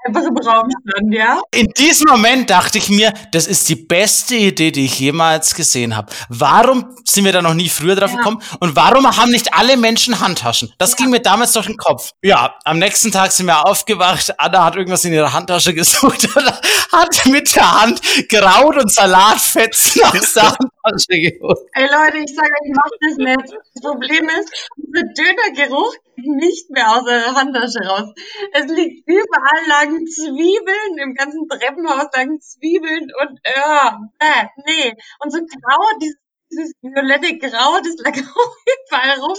einfach 0.05 0.23
im 0.23 0.37
Raum 0.37 0.69
stand, 0.87 1.13
ja? 1.13 1.41
In 1.53 1.67
diesem 1.77 2.09
Moment 2.09 2.49
dachte 2.49 2.77
ich 2.77 2.89
mir, 2.89 3.13
das 3.31 3.47
ist 3.47 3.67
die 3.69 3.75
beste 3.75 4.35
Idee, 4.35 4.71
die 4.71 4.85
ich 4.85 4.99
jemals 4.99 5.55
gesehen 5.55 5.95
habe. 5.95 6.11
Warum 6.29 6.95
sind 7.05 7.25
wir 7.25 7.31
da 7.31 7.41
noch 7.41 7.53
nie 7.53 7.69
früher 7.69 7.95
drauf 7.95 8.11
Ja. 8.11 8.17
gekommen? 8.17 8.41
Und 8.59 8.75
warum 8.75 9.05
haben 9.17 9.31
nicht 9.31 9.53
alle 9.53 9.77
Menschen 9.77 10.19
Handtaschen? 10.19 10.71
Das 10.77 10.95
ging 10.95 11.09
mir 11.09 11.19
damals 11.21 11.53
durch 11.53 11.67
den 11.67 11.77
Kopf. 11.77 12.11
Ja, 12.21 12.55
am 12.65 12.79
nächsten 12.79 13.11
Tag 13.11 13.31
sind 13.31 13.45
wir 13.45 13.65
aufgewacht. 13.65 14.33
Anna 14.39 14.65
hat 14.65 14.75
irgendwas 14.75 15.05
in 15.05 15.13
ihrer 15.13 15.31
Handtasche 15.33 15.73
gesucht 15.73 16.27
und 16.35 16.45
hat 16.91 17.25
mit 17.27 17.55
der 17.55 17.81
Hand 17.81 18.01
Kraut 18.29 18.77
und 18.77 18.91
Salatfetzen 18.93 20.01
aus 20.05 20.33
der 20.33 20.55
Handtasche 20.83 21.19
geholt. 21.19 21.59
Ey 21.73 21.83
Leute, 21.83 22.17
ich 22.19 22.35
sage 22.35 22.49
euch, 22.61 22.71
macht 22.75 22.97
das 23.01 23.17
nicht. 23.17 23.59
Das 23.73 23.83
Problem 23.83 24.29
ist, 24.29 24.69
dieser 24.77 25.03
Dönergeruch 25.13 25.95
geht 26.15 26.25
nicht 26.25 26.69
mehr 26.69 26.89
aus 26.91 27.05
der 27.05 27.33
Handtasche 27.33 27.79
raus. 27.85 28.13
Es 28.53 28.67
liegt 28.71 29.07
überall 29.07 29.67
lagen 29.67 30.05
Zwiebeln, 30.07 30.97
im 31.01 31.13
ganzen 31.15 31.47
Treppenhaus 31.47 32.07
lagen 32.15 32.39
Zwiebeln 32.41 33.09
und 33.21 33.39
ja, 33.45 33.99
äh, 34.19 34.45
nee. 34.65 34.93
Und 35.19 35.31
so 35.31 35.39
grau, 35.39 35.97
dieses, 36.01 36.17
dieses 36.51 36.73
violette 36.81 37.37
Grau, 37.37 37.79
das 37.79 37.95
lag 38.03 38.15
auch 38.35 38.55
überall 38.87 39.19
rum. 39.19 39.37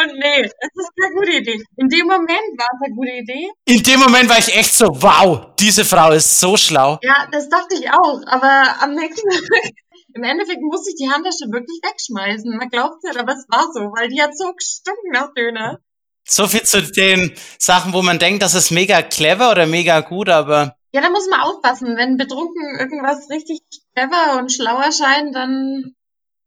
Und 0.00 0.18
nee, 0.18 0.42
das 0.42 0.70
ist 0.74 0.90
keine 1.00 1.14
gute 1.14 1.32
Idee. 1.32 1.62
In 1.76 1.88
dem 1.88 2.06
Moment 2.06 2.48
war 2.56 2.68
es 2.74 2.86
eine 2.86 2.94
gute 2.94 3.10
Idee. 3.10 3.50
In 3.66 3.82
dem 3.82 4.00
Moment 4.00 4.28
war 4.28 4.38
ich 4.38 4.54
echt 4.54 4.74
so, 4.74 4.86
wow, 4.86 5.48
diese 5.58 5.84
Frau 5.84 6.12
ist 6.12 6.38
so 6.40 6.56
schlau. 6.56 6.98
Ja, 7.02 7.28
das 7.30 7.48
dachte 7.48 7.74
ich 7.74 7.90
auch, 7.90 8.22
aber 8.26 8.76
am 8.80 8.94
nächsten 8.94 9.28
Tag, 9.30 9.72
im 10.18 10.24
Endeffekt 10.24 10.60
musste 10.60 10.90
ich 10.90 10.96
die 10.96 11.08
Handtasche 11.08 11.46
wirklich 11.50 11.80
wegschmeißen. 11.82 12.56
Man 12.56 12.68
glaubt 12.68 13.02
nicht, 13.04 13.16
aber 13.16 13.32
es 13.32 13.46
war 13.48 13.70
so, 13.72 13.80
weil 13.94 14.08
die 14.08 14.20
hat 14.20 14.36
so 14.36 14.52
gestunken 14.52 15.12
nach 15.12 15.32
Döner. 15.34 15.78
So 16.24 16.46
viel 16.46 16.64
zu 16.64 16.82
den 16.82 17.32
Sachen, 17.58 17.92
wo 17.92 18.02
man 18.02 18.18
denkt, 18.18 18.42
das 18.42 18.54
ist 18.54 18.70
mega 18.70 19.00
clever 19.00 19.50
oder 19.50 19.66
mega 19.66 20.00
gut, 20.00 20.28
aber 20.28 20.76
Ja, 20.92 21.00
da 21.00 21.10
muss 21.10 21.28
man 21.30 21.40
aufpassen. 21.40 21.96
Wenn 21.96 22.16
betrunken 22.16 22.78
irgendwas 22.78 23.30
richtig 23.30 23.60
clever 23.94 24.38
und 24.38 24.52
schlau 24.52 24.78
erscheint, 24.78 25.34
dann 25.34 25.94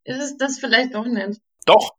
ist 0.04 0.20
es 0.20 0.38
das 0.38 0.60
vielleicht 0.60 0.94
doch 0.94 1.06
nicht. 1.06 1.40
Doch, 1.66 1.94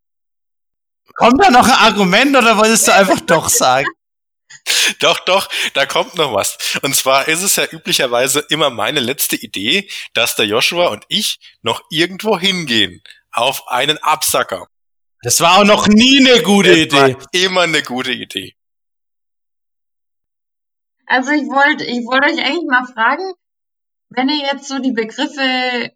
kommt 1.14 1.42
da 1.42 1.50
noch 1.50 1.66
ein 1.66 1.92
Argument 1.92 2.36
oder 2.36 2.58
wolltest 2.58 2.86
du 2.86 2.94
einfach 2.94 3.20
doch 3.20 3.48
sagen? 3.48 3.86
Doch, 5.00 5.18
doch, 5.20 5.48
da 5.74 5.86
kommt 5.86 6.14
noch 6.16 6.32
was. 6.34 6.78
Und 6.82 6.94
zwar 6.94 7.26
ist 7.28 7.42
es 7.42 7.56
ja 7.56 7.64
üblicherweise 7.70 8.40
immer 8.50 8.70
meine 8.70 9.00
letzte 9.00 9.36
Idee, 9.36 9.88
dass 10.14 10.36
der 10.36 10.46
Joshua 10.46 10.88
und 10.88 11.04
ich 11.08 11.38
noch 11.62 11.82
irgendwo 11.90 12.38
hingehen. 12.38 13.02
Auf 13.32 13.68
einen 13.68 13.98
Absacker. 13.98 14.68
Das 15.22 15.40
war 15.40 15.58
auch 15.58 15.64
noch 15.64 15.88
nie 15.88 16.18
eine 16.18 16.42
gute 16.42 16.70
Das 16.70 16.78
Idee. 16.78 16.96
war 16.96 17.26
immer 17.32 17.60
eine 17.62 17.82
gute 17.82 18.12
Idee. 18.12 18.54
Also 21.06 21.30
ich 21.32 21.42
wollte, 21.42 21.84
ich 21.84 22.04
wollte 22.06 22.32
euch 22.32 22.44
eigentlich 22.44 22.68
mal 22.68 22.86
fragen, 22.86 23.32
wenn 24.10 24.28
ihr 24.28 24.46
jetzt 24.52 24.68
so 24.68 24.78
die 24.78 24.92
Begriffe 24.92 25.92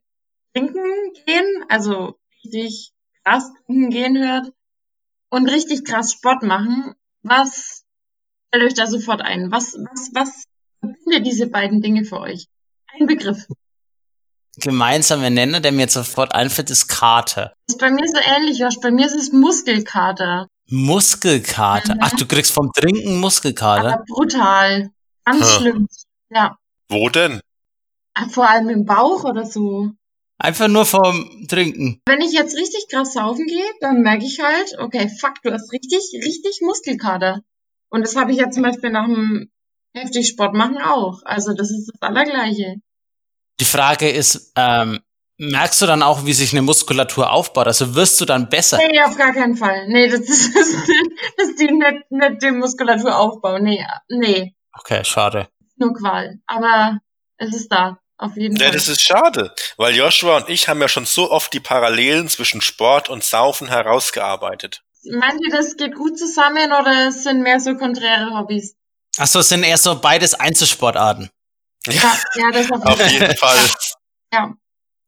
trinken 0.55 1.13
gehen, 1.27 1.65
also 1.69 2.19
richtig 2.45 2.93
krass 3.25 3.51
trinken 3.67 3.91
gehen 3.91 4.19
hört 4.19 4.53
und 5.29 5.49
richtig 5.49 5.85
krass 5.85 6.13
Sport 6.13 6.43
machen, 6.43 6.95
was 7.23 7.76
fällt 8.51 8.65
euch 8.65 8.75
da 8.75 8.87
sofort 8.87 9.23
ein? 9.23 9.51
Was, 9.51 9.75
was, 9.75 10.11
was 10.15 10.45
verbindet 10.81 11.27
diese 11.27 11.47
beiden 11.49 11.81
Dinge 11.81 12.05
für 12.05 12.21
euch? 12.21 12.47
Ein 12.99 13.07
Begriff. 13.07 13.47
Gemeinsamer 14.59 15.29
Nenner, 15.31 15.61
der 15.61 15.73
mir 15.73 15.83
jetzt 15.83 15.95
sofort 15.95 16.35
einfällt, 16.35 16.71
ist 16.71 16.89
Kater. 16.89 17.53
Das 17.67 17.75
ist 17.75 17.79
bei 17.81 17.91
mir 17.91 18.07
so 18.07 18.19
ähnlich, 18.25 18.59
Josh. 18.59 18.81
Bei 18.81 18.91
mir 18.91 19.07
ist 19.07 19.15
es 19.15 19.33
Muskelkater. 19.33 20.47
Muskelkater. 20.69 21.95
Mhm. 21.95 22.01
Ach, 22.03 22.13
du 22.13 22.27
kriegst 22.27 22.53
vom 22.53 22.73
Trinken 22.73 23.21
Muskelkater. 23.21 23.95
Aber 23.95 24.05
brutal. 24.09 24.91
Ganz 25.25 25.43
Ha. 25.43 25.59
schlimm. 25.59 25.89
Ja. 26.31 26.57
Wo 26.89 27.09
denn? 27.11 27.41
Vor 28.31 28.49
allem 28.49 28.71
im 28.71 28.87
Bauch 28.87 29.25
oder 29.25 29.45
so. 29.45 29.91
Einfach 30.39 30.69
nur 30.69 30.87
vom 30.87 31.47
Trinken. 31.49 32.01
Wenn 32.07 32.21
ich 32.21 32.33
jetzt 32.33 32.57
richtig 32.57 32.87
krass 32.91 33.13
saufen 33.13 33.47
gehe, 33.47 33.65
dann 33.81 34.01
merke 34.03 34.25
ich 34.25 34.41
halt, 34.41 34.79
okay, 34.79 35.11
fuck, 35.21 35.35
du 35.43 35.53
hast 35.53 35.73
richtig, 35.73 36.01
richtig 36.25 36.61
Muskelkater. 36.63 37.43
Und 37.91 38.03
das 38.03 38.17
habe 38.17 38.33
ich 38.33 38.39
ja 38.39 38.51
zum 38.51 38.63
Beispiel 38.63 38.91
nach 38.91 39.07
dem 39.07 39.51
heftig 39.95 40.29
Sport 40.29 40.55
machen 40.55 40.79
auch. 40.79 41.21
Also 41.25 41.55
das 41.55 41.71
ist 41.71 41.91
das 41.93 42.03
Allergleiche. 42.09 42.77
Die 43.61 43.65
Frage 43.65 44.11
ist, 44.11 44.53
ähm, 44.57 45.01
merkst 45.39 45.81
du 45.81 45.87
dann 45.87 46.03
auch, 46.03 46.27
wie 46.27 46.33
sich 46.33 46.53
eine 46.53 46.63
Muskulatur 46.63 47.31
aufbaut? 47.33 47.67
Also 47.67 47.95
wirst 47.95 48.21
du 48.21 48.25
dann 48.25 48.49
besser? 48.49 48.79
Nee, 48.79 49.01
auf 49.03 49.17
gar 49.17 49.33
keinen 49.33 49.57
Fall. 49.57 49.89
Nee, 49.89 50.09
das 50.09 50.21
ist, 50.21 50.55
das 50.55 50.67
ist, 50.69 50.89
das 51.39 51.49
ist 51.49 51.61
die 51.61 51.71
nicht, 51.73 52.11
nicht 52.11 52.43
die 52.43 52.51
Muskulatur 52.51 53.59
Nee, 53.61 53.85
nee, 54.09 54.55
Okay, 54.79 55.03
schade. 55.05 55.49
nur 55.77 55.95
Qual. 55.95 56.39
Aber 56.47 56.99
es 57.39 57.55
ist 57.55 57.69
da, 57.73 57.99
auf 58.19 58.37
jeden 58.37 58.57
Ja, 58.57 58.67
Fall. 58.67 58.75
das 58.75 58.89
ist 58.89 59.01
schade, 59.01 59.55
weil 59.79 59.95
Joshua 59.95 60.37
und 60.39 60.49
ich 60.51 60.69
haben 60.69 60.81
ja 60.83 60.89
schon 60.89 61.07
so 61.07 61.31
oft 61.31 61.53
die 61.55 61.61
Parallelen 61.61 62.29
zwischen 62.29 62.61
Sport 62.61 63.09
und 63.09 63.25
Saufen 63.25 63.69
herausgearbeitet. 63.69 64.83
Meint 65.13 65.41
ihr, 65.45 65.51
das 65.51 65.77
geht 65.77 65.95
gut 65.95 66.19
zusammen 66.19 66.73
oder 66.73 67.09
es 67.09 67.23
sind 67.25 67.43
mehr 67.43 67.61
so 67.61 67.77
konträre 67.77 68.31
Hobbys? 68.37 68.77
Ach 69.19 69.27
so, 69.27 69.41
es 69.41 69.49
sind 69.49 69.63
eher 69.63 69.79
so 69.79 70.01
beides 70.01 70.35
Einzelsportarten. 70.35 71.31
Ja, 71.87 72.17
ja, 72.35 72.51
das 72.53 72.71
auf 72.71 72.85
Auf 72.85 73.11
jeden 73.11 73.37
Fall. 73.37 73.59
Ja. 74.33 74.55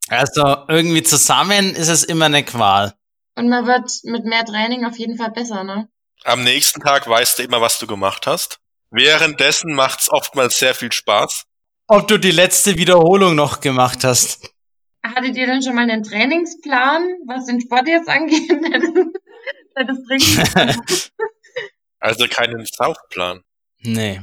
Also 0.08 0.64
irgendwie 0.68 1.02
zusammen 1.02 1.74
ist 1.74 1.88
es 1.88 2.04
immer 2.04 2.26
eine 2.26 2.44
Qual. 2.44 2.94
Und 3.36 3.48
man 3.48 3.66
wird 3.66 3.90
mit 4.04 4.24
mehr 4.24 4.44
Training 4.44 4.84
auf 4.84 4.98
jeden 4.98 5.16
Fall 5.16 5.30
besser, 5.30 5.64
ne? 5.64 5.88
Am 6.24 6.42
nächsten 6.42 6.80
Tag 6.80 7.08
weißt 7.08 7.38
du 7.38 7.42
immer, 7.42 7.60
was 7.60 7.78
du 7.78 7.86
gemacht 7.86 8.26
hast. 8.26 8.58
Währenddessen 8.90 9.74
macht's 9.74 10.10
oftmals 10.10 10.58
sehr 10.58 10.74
viel 10.74 10.90
Spaß. 10.90 11.44
Ob 11.88 12.08
du 12.08 12.18
die 12.18 12.30
letzte 12.30 12.76
Wiederholung 12.76 13.34
noch 13.34 13.60
gemacht 13.60 14.04
hast. 14.04 14.50
Hattet 15.02 15.36
ihr 15.36 15.46
denn 15.46 15.62
schon 15.62 15.74
mal 15.74 15.88
einen 15.88 16.02
Trainingsplan, 16.02 17.06
was 17.26 17.46
den 17.46 17.60
Sport 17.60 17.88
jetzt 17.88 18.08
angeht? 18.08 18.50
Das 19.86 19.98
Trinken? 20.06 20.82
Also 22.00 22.28
keinen 22.28 22.64
Saufplan. 22.64 23.42
Nee. 23.80 24.20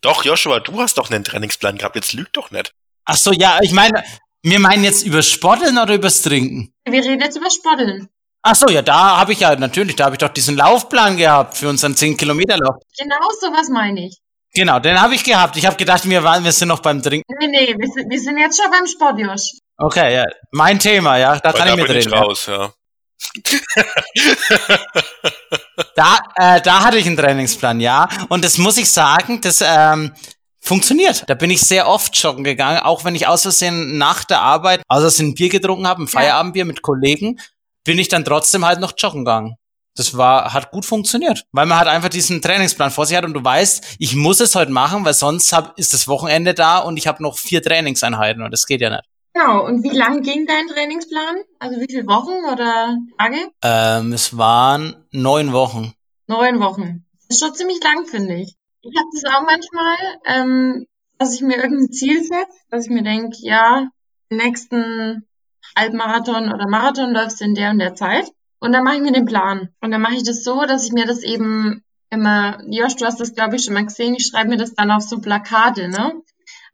Doch, 0.00 0.24
Joshua, 0.24 0.58
du 0.58 0.80
hast 0.80 0.98
doch 0.98 1.08
einen 1.08 1.22
Trainingsplan 1.22 1.78
gehabt. 1.78 1.94
Jetzt 1.94 2.12
lüg 2.14 2.32
doch 2.32 2.50
nicht. 2.50 2.72
Ach 3.04 3.16
so, 3.16 3.30
ja, 3.32 3.60
ich 3.62 3.72
meine, 3.72 4.02
wir 4.42 4.58
meinen 4.58 4.82
jetzt 4.82 5.06
über 5.06 5.22
Sporteln 5.22 5.78
oder 5.78 5.94
übers 5.94 6.22
Trinken? 6.22 6.74
Wir 6.84 7.04
reden 7.04 7.20
jetzt 7.20 7.36
über 7.36 7.50
Sporteln. 7.50 8.08
Ach 8.42 8.54
so, 8.56 8.68
ja, 8.68 8.82
da 8.82 9.18
habe 9.18 9.32
ich 9.32 9.40
ja 9.40 9.54
natürlich, 9.56 9.96
da 9.96 10.06
habe 10.06 10.14
ich 10.14 10.18
doch 10.18 10.28
diesen 10.28 10.56
Laufplan 10.56 11.16
gehabt 11.16 11.56
für 11.56 11.68
unseren 11.68 11.96
10 11.96 12.16
Kilometer 12.16 12.56
Lauf. 12.58 12.76
Genau 12.98 13.28
sowas 13.40 13.68
meine 13.68 14.06
ich. 14.06 14.18
Genau, 14.54 14.78
den 14.78 15.00
habe 15.00 15.14
ich 15.14 15.24
gehabt. 15.24 15.56
Ich 15.56 15.66
habe 15.66 15.76
gedacht, 15.76 16.08
wir 16.08 16.22
waren, 16.22 16.42
wir 16.44 16.52
sind 16.52 16.68
noch 16.68 16.80
beim 16.80 17.02
Trinken. 17.02 17.24
Nee, 17.40 17.48
nee, 17.48 17.74
wir 17.76 17.88
sind, 17.88 18.10
wir 18.10 18.20
sind 18.20 18.38
jetzt 18.38 18.60
schon 18.60 18.70
beim 18.70 18.86
Sport, 18.86 19.18
Josh. 19.18 19.58
Okay, 19.76 20.14
ja, 20.14 20.24
mein 20.52 20.78
Thema, 20.78 21.18
ja, 21.18 21.38
da 21.38 21.52
Weil 21.52 21.58
kann 21.58 21.66
da 21.68 21.74
ich 21.74 21.76
bin 21.76 21.82
mitreden. 21.82 22.08
ich 22.08 22.14
ja. 22.14 22.22
raus, 22.22 22.46
ja. 22.46 22.72
Da, 25.94 26.18
äh, 26.36 26.60
da 26.60 26.84
hatte 26.84 26.98
ich 26.98 27.06
einen 27.06 27.16
Trainingsplan, 27.16 27.80
ja. 27.80 28.08
Und 28.28 28.44
das 28.44 28.58
muss 28.58 28.76
ich 28.76 28.90
sagen, 28.90 29.40
das 29.40 29.62
ähm, 29.66 30.12
funktioniert. 30.60 31.24
Da 31.26 31.34
bin 31.34 31.50
ich 31.50 31.60
sehr 31.60 31.88
oft 31.88 32.16
joggen 32.16 32.44
gegangen, 32.44 32.80
auch 32.80 33.04
wenn 33.04 33.14
ich 33.14 33.26
aus 33.26 33.42
Versehen 33.42 33.98
nach 33.98 34.24
der 34.24 34.40
Arbeit, 34.40 34.82
außer 34.88 35.22
ein 35.22 35.34
Bier 35.34 35.48
getrunken 35.48 35.86
habe, 35.86 36.02
ein 36.02 36.08
Feierabendbier 36.08 36.64
mit 36.64 36.82
Kollegen, 36.82 37.38
bin 37.84 37.98
ich 37.98 38.08
dann 38.08 38.24
trotzdem 38.24 38.64
halt 38.64 38.80
noch 38.80 38.92
joggen 38.96 39.24
gegangen. 39.24 39.56
Das 39.94 40.16
war, 40.18 40.52
hat 40.52 40.70
gut 40.70 40.84
funktioniert, 40.84 41.44
weil 41.52 41.64
man 41.64 41.78
halt 41.78 41.88
einfach 41.88 42.10
diesen 42.10 42.42
Trainingsplan 42.42 42.90
vor 42.90 43.06
sich 43.06 43.16
hat 43.16 43.24
und 43.24 43.32
du 43.32 43.42
weißt, 43.42 43.96
ich 43.98 44.14
muss 44.14 44.40
es 44.40 44.54
heute 44.54 44.70
machen, 44.70 45.06
weil 45.06 45.14
sonst 45.14 45.54
hab, 45.54 45.78
ist 45.78 45.94
das 45.94 46.06
Wochenende 46.06 46.52
da 46.52 46.78
und 46.78 46.98
ich 46.98 47.06
habe 47.06 47.22
noch 47.22 47.38
vier 47.38 47.62
Trainingseinheiten 47.62 48.42
und 48.42 48.50
das 48.50 48.66
geht 48.66 48.82
ja 48.82 48.90
nicht. 48.90 49.04
Genau. 49.36 49.66
Und 49.66 49.82
wie 49.82 49.94
lang 49.94 50.22
ging 50.22 50.46
dein 50.46 50.66
Trainingsplan? 50.66 51.36
Also 51.58 51.78
wie 51.80 51.86
viele 51.90 52.06
Wochen 52.06 52.50
oder 52.50 52.96
Tage? 53.18 53.50
Ähm, 53.62 54.12
es 54.12 54.36
waren 54.38 54.96
neun 55.10 55.52
Wochen. 55.52 55.92
Neun 56.26 56.60
Wochen. 56.60 57.04
Das 57.28 57.36
ist 57.36 57.40
schon 57.44 57.54
ziemlich 57.54 57.82
lang, 57.82 58.06
finde 58.06 58.36
ich. 58.36 58.54
Ich 58.80 58.96
habe 58.96 59.08
das 59.12 59.24
auch 59.24 59.42
manchmal, 59.42 59.96
ähm, 60.24 60.86
dass 61.18 61.34
ich 61.34 61.42
mir 61.42 61.56
irgendein 61.56 61.92
Ziel 61.92 62.22
setze, 62.22 62.58
dass 62.70 62.86
ich 62.86 62.90
mir 62.90 63.02
denke, 63.02 63.36
ja, 63.40 63.88
den 64.30 64.38
nächsten 64.38 65.26
Halbmarathon 65.76 66.52
oder 66.52 66.66
Marathon 66.68 67.12
läufst 67.12 67.40
du 67.40 67.44
in 67.44 67.54
der 67.54 67.70
und 67.70 67.78
der 67.78 67.94
Zeit. 67.94 68.30
Und 68.58 68.72
dann 68.72 68.84
mache 68.84 68.96
ich 68.96 69.02
mir 69.02 69.12
den 69.12 69.26
Plan. 69.26 69.68
Und 69.82 69.90
dann 69.90 70.00
mache 70.00 70.14
ich 70.14 70.22
das 70.22 70.44
so, 70.44 70.64
dass 70.64 70.86
ich 70.86 70.92
mir 70.92 71.04
das 71.04 71.22
eben 71.22 71.84
immer, 72.08 72.62
Josh, 72.70 72.96
du 72.96 73.04
hast 73.04 73.20
das, 73.20 73.34
glaube 73.34 73.56
ich, 73.56 73.64
schon 73.64 73.74
mal 73.74 73.84
gesehen, 73.84 74.14
ich 74.14 74.26
schreibe 74.26 74.48
mir 74.48 74.56
das 74.56 74.74
dann 74.74 74.90
auf 74.90 75.02
so 75.02 75.18
Plakate, 75.20 75.88
ne? 75.88 76.14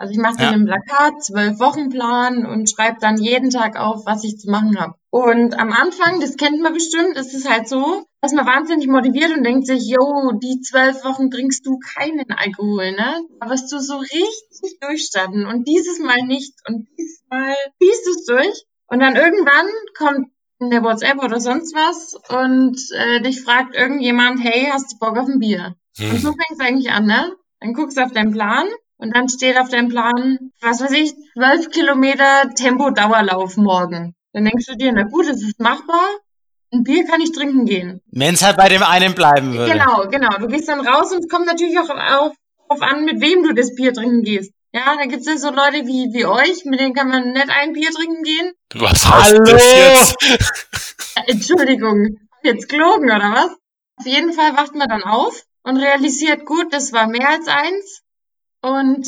Also 0.02 0.14
ich 0.14 0.18
mache 0.18 0.34
dann 0.36 0.46
Ja. 0.46 0.52
einen 0.54 0.64
Plakat, 0.66 1.22
zwölf 1.22 1.60
Wochenplan 1.60 2.44
und 2.44 2.68
schreibe 2.68 2.96
dann 3.00 3.18
jeden 3.18 3.50
Tag 3.50 3.78
auf, 3.78 4.04
was 4.04 4.24
ich 4.24 4.36
zu 4.36 4.50
machen 4.50 4.76
habe. 4.80 4.94
Und 5.10 5.56
am 5.60 5.70
Anfang, 5.70 6.18
das 6.18 6.36
kennt 6.36 6.60
man 6.60 6.72
bestimmt, 6.74 7.16
ist 7.16 7.32
es 7.34 7.48
halt 7.48 7.68
so, 7.68 8.04
dass 8.20 8.32
man 8.32 8.44
wahnsinnig 8.44 8.88
motiviert 8.88 9.30
und 9.36 9.44
denkt 9.44 9.64
sich, 9.68 9.86
yo, 9.86 10.32
die 10.42 10.60
zwölf 10.60 11.04
Wochen 11.04 11.30
trinkst 11.30 11.64
du 11.64 11.78
keinen 11.78 12.32
Alkohol, 12.32 12.90
ne? 12.90 13.14
Da 13.38 13.48
wirst 13.48 13.70
du 13.70 13.78
so 13.78 13.98
richtig 13.98 14.80
durchstarten 14.80 15.46
und 15.46 15.68
dieses 15.68 16.00
Mal 16.00 16.22
nicht 16.26 16.54
und 16.66 16.88
dieses 16.98 17.22
Mal 17.30 17.54
ziehst 17.80 18.04
du 18.04 18.10
es 18.10 18.24
durch. 18.24 18.64
Und 18.88 18.98
dann 18.98 19.14
irgendwann 19.14 19.68
kommt 19.96 20.32
eine 20.58 20.82
WhatsApp 20.82 21.22
oder 21.22 21.38
sonst 21.38 21.76
was 21.76 22.14
und 22.28 22.76
äh, 22.92 23.20
dich 23.20 23.40
fragt 23.40 23.76
irgendjemand, 23.76 24.42
hey, 24.42 24.68
hast 24.72 24.94
du 24.94 24.98
Bock 24.98 25.16
auf 25.16 25.28
ein 25.28 25.38
Bier? 25.38 25.76
Und 26.10 26.20
so 26.20 26.30
Hm. 26.30 26.34
fängt 26.34 26.60
es 26.60 26.66
eigentlich 26.66 26.90
an, 26.90 27.06
ne? 27.06 27.36
Dann 27.60 27.74
guckst 27.74 27.96
du 27.96 28.02
auf 28.02 28.10
deinen 28.10 28.32
Plan 28.32 28.66
und 29.02 29.16
dann 29.16 29.28
steht 29.28 29.58
auf 29.58 29.68
deinem 29.68 29.88
Plan, 29.88 30.38
was 30.60 30.80
weiß 30.80 30.92
ich, 30.92 31.12
12 31.34 31.70
Kilometer 31.70 32.54
Tempo-Dauerlauf 32.54 33.56
morgen. 33.56 34.14
Dann 34.32 34.44
denkst 34.44 34.66
du 34.66 34.76
dir, 34.76 34.92
na 34.92 35.02
gut, 35.02 35.28
das 35.28 35.42
ist 35.42 35.58
machbar. 35.58 36.08
Ein 36.72 36.84
Bier 36.84 37.04
kann 37.04 37.20
ich 37.20 37.32
trinken 37.32 37.66
gehen. 37.66 38.00
Wenn 38.12 38.34
es 38.34 38.44
halt 38.44 38.56
bei 38.56 38.68
dem 38.68 38.82
einen 38.84 39.14
bleiben 39.14 39.54
würde. 39.54 39.72
Genau, 39.72 40.06
genau. 40.08 40.38
Du 40.38 40.46
gehst 40.46 40.68
dann 40.68 40.86
raus 40.86 41.12
und 41.12 41.18
es 41.18 41.28
kommt 41.28 41.46
natürlich 41.46 41.78
auch 41.80 41.90
auf, 41.90 42.32
auf 42.68 42.80
an, 42.80 43.04
mit 43.04 43.20
wem 43.20 43.42
du 43.42 43.52
das 43.52 43.74
Bier 43.74 43.92
trinken 43.92 44.22
gehst. 44.22 44.52
Ja, 44.72 44.94
da 44.96 45.04
gibt's 45.06 45.26
ja 45.26 45.36
so 45.36 45.50
Leute 45.50 45.84
wie, 45.86 46.14
wie 46.14 46.24
euch, 46.24 46.64
mit 46.64 46.78
denen 46.78 46.94
kann 46.94 47.08
man 47.08 47.32
nicht 47.32 47.50
ein 47.50 47.72
Bier 47.72 47.90
trinken 47.90 48.22
gehen. 48.22 48.52
Was 48.74 49.06
heißt 49.06 49.32
Hallo? 49.32 49.44
das 49.44 49.74
jetzt? 49.74 50.16
Entschuldigung, 51.26 52.20
jetzt 52.44 52.68
gelogen 52.68 53.10
oder 53.10 53.32
was? 53.32 53.50
Auf 53.96 54.06
jeden 54.06 54.32
Fall 54.32 54.56
wacht 54.56 54.76
man 54.76 54.88
dann 54.88 55.02
auf 55.02 55.42
und 55.64 55.76
realisiert, 55.76 56.46
gut, 56.46 56.72
das 56.72 56.92
war 56.92 57.08
mehr 57.08 57.28
als 57.28 57.48
eins. 57.48 58.01
Und 58.62 59.06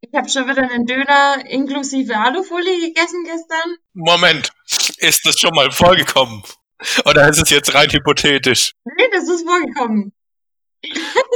ich 0.00 0.14
habe 0.14 0.28
schon 0.28 0.48
wieder 0.48 0.62
einen 0.70 0.86
Döner 0.86 1.44
inklusive 1.46 2.16
Alufolie 2.16 2.88
gegessen 2.88 3.24
gestern. 3.24 3.76
Moment, 3.92 4.50
ist 4.98 5.24
das 5.24 5.38
schon 5.38 5.54
mal 5.54 5.70
vorgekommen? 5.70 6.42
Oder 7.04 7.28
ist 7.28 7.42
es 7.42 7.50
jetzt 7.50 7.74
rein 7.74 7.90
hypothetisch? 7.90 8.72
Nee, 8.84 9.08
das 9.12 9.28
ist 9.28 9.46
vorgekommen. 9.46 10.12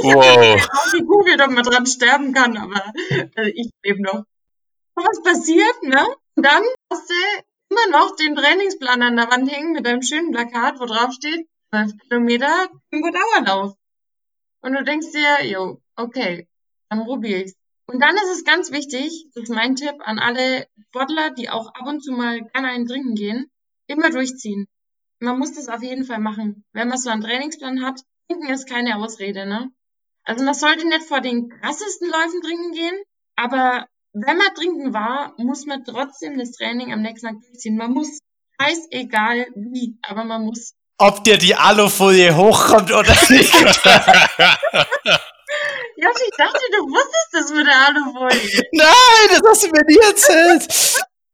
Wow. 0.01 0.55
Ich 0.55 0.63
habe 0.63 0.73
auch 0.73 0.91
gegoogelt, 0.91 1.41
ob 1.41 1.51
man 1.51 1.63
dran 1.63 1.85
sterben 1.85 2.33
kann, 2.33 2.57
aber 2.57 2.93
äh, 3.35 3.49
ich 3.49 3.69
lebe 3.83 4.01
noch. 4.01 4.23
Was 4.95 5.23
passiert, 5.23 5.83
ne? 5.83 6.05
Und 6.35 6.45
dann 6.45 6.63
hast 6.91 7.09
du 7.09 7.13
immer 7.69 7.87
noch 7.97 8.15
den 8.15 8.35
Trainingsplan 8.35 9.01
an 9.01 9.15
der 9.15 9.31
Wand 9.31 9.51
hängen 9.51 9.73
mit 9.73 9.87
einem 9.87 10.01
schönen 10.01 10.31
Plakat, 10.31 10.79
wo 10.79 10.85
drauf 10.85 11.13
steht, 11.13 11.47
12 11.71 11.91
Kilometer 12.03 12.69
Tempo 12.91 13.09
Dauerlauf. 13.11 13.75
Und 14.61 14.73
du 14.73 14.83
denkst 14.83 15.11
dir, 15.13 15.45
jo, 15.45 15.81
okay, 15.95 16.48
dann 16.89 17.05
probiere 17.05 17.43
ich's. 17.43 17.55
Und 17.87 17.99
dann 18.01 18.15
ist 18.15 18.31
es 18.31 18.43
ganz 18.43 18.71
wichtig, 18.71 19.25
das 19.33 19.43
ist 19.45 19.49
mein 19.49 19.75
Tipp 19.75 19.95
an 19.99 20.19
alle 20.19 20.67
Sportler, 20.89 21.31
die 21.31 21.49
auch 21.49 21.73
ab 21.73 21.87
und 21.87 22.03
zu 22.03 22.11
mal 22.11 22.41
gerne 22.41 22.67
einen 22.67 22.87
trinken 22.87 23.15
gehen, 23.15 23.49
immer 23.87 24.11
durchziehen. 24.11 24.67
Man 25.19 25.39
muss 25.39 25.53
das 25.53 25.69
auf 25.69 25.81
jeden 25.81 26.05
Fall 26.05 26.19
machen. 26.19 26.63
Wenn 26.71 26.87
man 26.87 26.99
so 26.99 27.09
einen 27.09 27.23
Trainingsplan 27.23 27.83
hat, 27.83 27.99
trinken 28.27 28.53
ist 28.53 28.69
keine 28.69 28.97
Ausrede, 28.97 29.47
ne? 29.47 29.71
Also 30.23 30.45
man 30.45 30.53
sollte 30.53 30.87
nicht 30.87 31.07
vor 31.07 31.21
den 31.21 31.49
krassesten 31.49 32.09
Läufen 32.09 32.41
trinken 32.41 32.71
gehen, 32.73 33.01
aber 33.35 33.87
wenn 34.13 34.37
man 34.37 34.53
trinken 34.53 34.93
war, 34.93 35.33
muss 35.37 35.65
man 35.65 35.83
trotzdem 35.83 36.37
das 36.37 36.51
Training 36.51 36.93
am 36.93 37.01
nächsten 37.01 37.27
Tag 37.27 37.41
durchziehen. 37.41 37.75
Man 37.75 37.93
muss, 37.93 38.19
scheißegal 38.61 39.47
wie, 39.55 39.97
aber 40.03 40.25
man 40.25 40.45
muss. 40.45 40.73
Ob 40.99 41.23
dir 41.23 41.39
die 41.39 41.55
Alufolie 41.55 42.35
hochkommt 42.35 42.91
oder 42.91 43.15
nicht. 43.29 43.53
Josh, 46.01 46.21
ich 46.23 46.37
dachte, 46.37 46.59
du 46.71 46.83
wusstest 46.87 47.29
das 47.33 47.51
mit 47.51 47.67
der 47.67 47.87
Alufolie. 47.87 48.63
Nein, 48.71 49.27
das 49.29 49.41
hast 49.45 49.63
du 49.63 49.67
mir 49.69 49.83
nie 49.85 49.99
erzählt. 49.99 50.63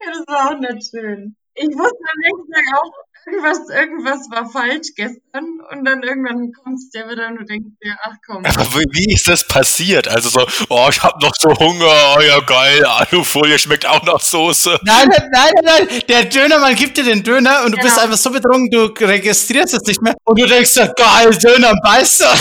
Ja, 0.02 0.12
das 0.12 0.28
war 0.28 0.52
auch 0.52 0.60
nicht 0.60 0.90
schön. 0.90 1.36
Ich 1.54 1.68
wusste 1.68 2.04
am 2.14 2.20
nächsten 2.20 2.52
Tag 2.52 2.66
auch, 2.80 2.92
irgendwas, 3.26 3.60
irgendwas 3.70 4.30
war 4.30 4.50
falsch 4.50 4.90
gestern 4.96 5.60
und 5.72 5.86
dann 5.86 6.04
irgendwann 6.04 6.52
kommst 6.64 6.94
du 6.94 7.00
ja 7.00 7.10
wieder 7.10 7.28
und 7.28 7.38
du 7.38 7.46
denkst 7.46 7.70
dir, 7.84 7.96
ach 8.04 8.16
komm. 8.26 8.46
Aber 8.46 8.66
wie, 8.66 9.14
ist 9.14 9.28
das 9.28 9.48
passiert? 9.48 10.08
Also 10.08 10.30
so, 10.30 10.46
oh, 10.70 10.88
ich 10.90 11.02
hab 11.04 11.22
noch 11.22 11.34
so 11.38 11.50
Hunger, 11.58 12.16
oh 12.18 12.22
ja 12.22 12.40
geil, 12.42 12.84
Alufolie 12.86 13.58
schmeckt 13.58 13.86
auch 13.86 14.04
nach 14.04 14.20
Soße. 14.20 14.80
Nein, 14.84 15.10
nein, 15.10 15.30
nein, 15.32 15.52
nein, 15.64 15.88
nein. 15.90 16.02
Der 16.08 16.26
Dönermann 16.26 16.76
gibt 16.76 16.98
dir 16.98 17.04
den 17.04 17.24
Döner 17.24 17.64
und 17.66 17.72
du 17.72 17.78
bist 17.78 17.96
Genau. 17.96 18.04
einfach 18.06 18.18
so 18.18 18.30
betrunken, 18.32 18.70
du 18.70 19.06
registrierst 19.06 19.74
es 19.74 19.82
nicht 19.84 20.02
mehr. 20.02 20.16
Und 20.24 20.40
du 20.40 20.46
denkst 20.48 20.74
dir, 20.74 20.94
geil, 20.96 21.36
Döner, 21.38 21.74
beißt 21.84 22.22
du. 22.22 22.26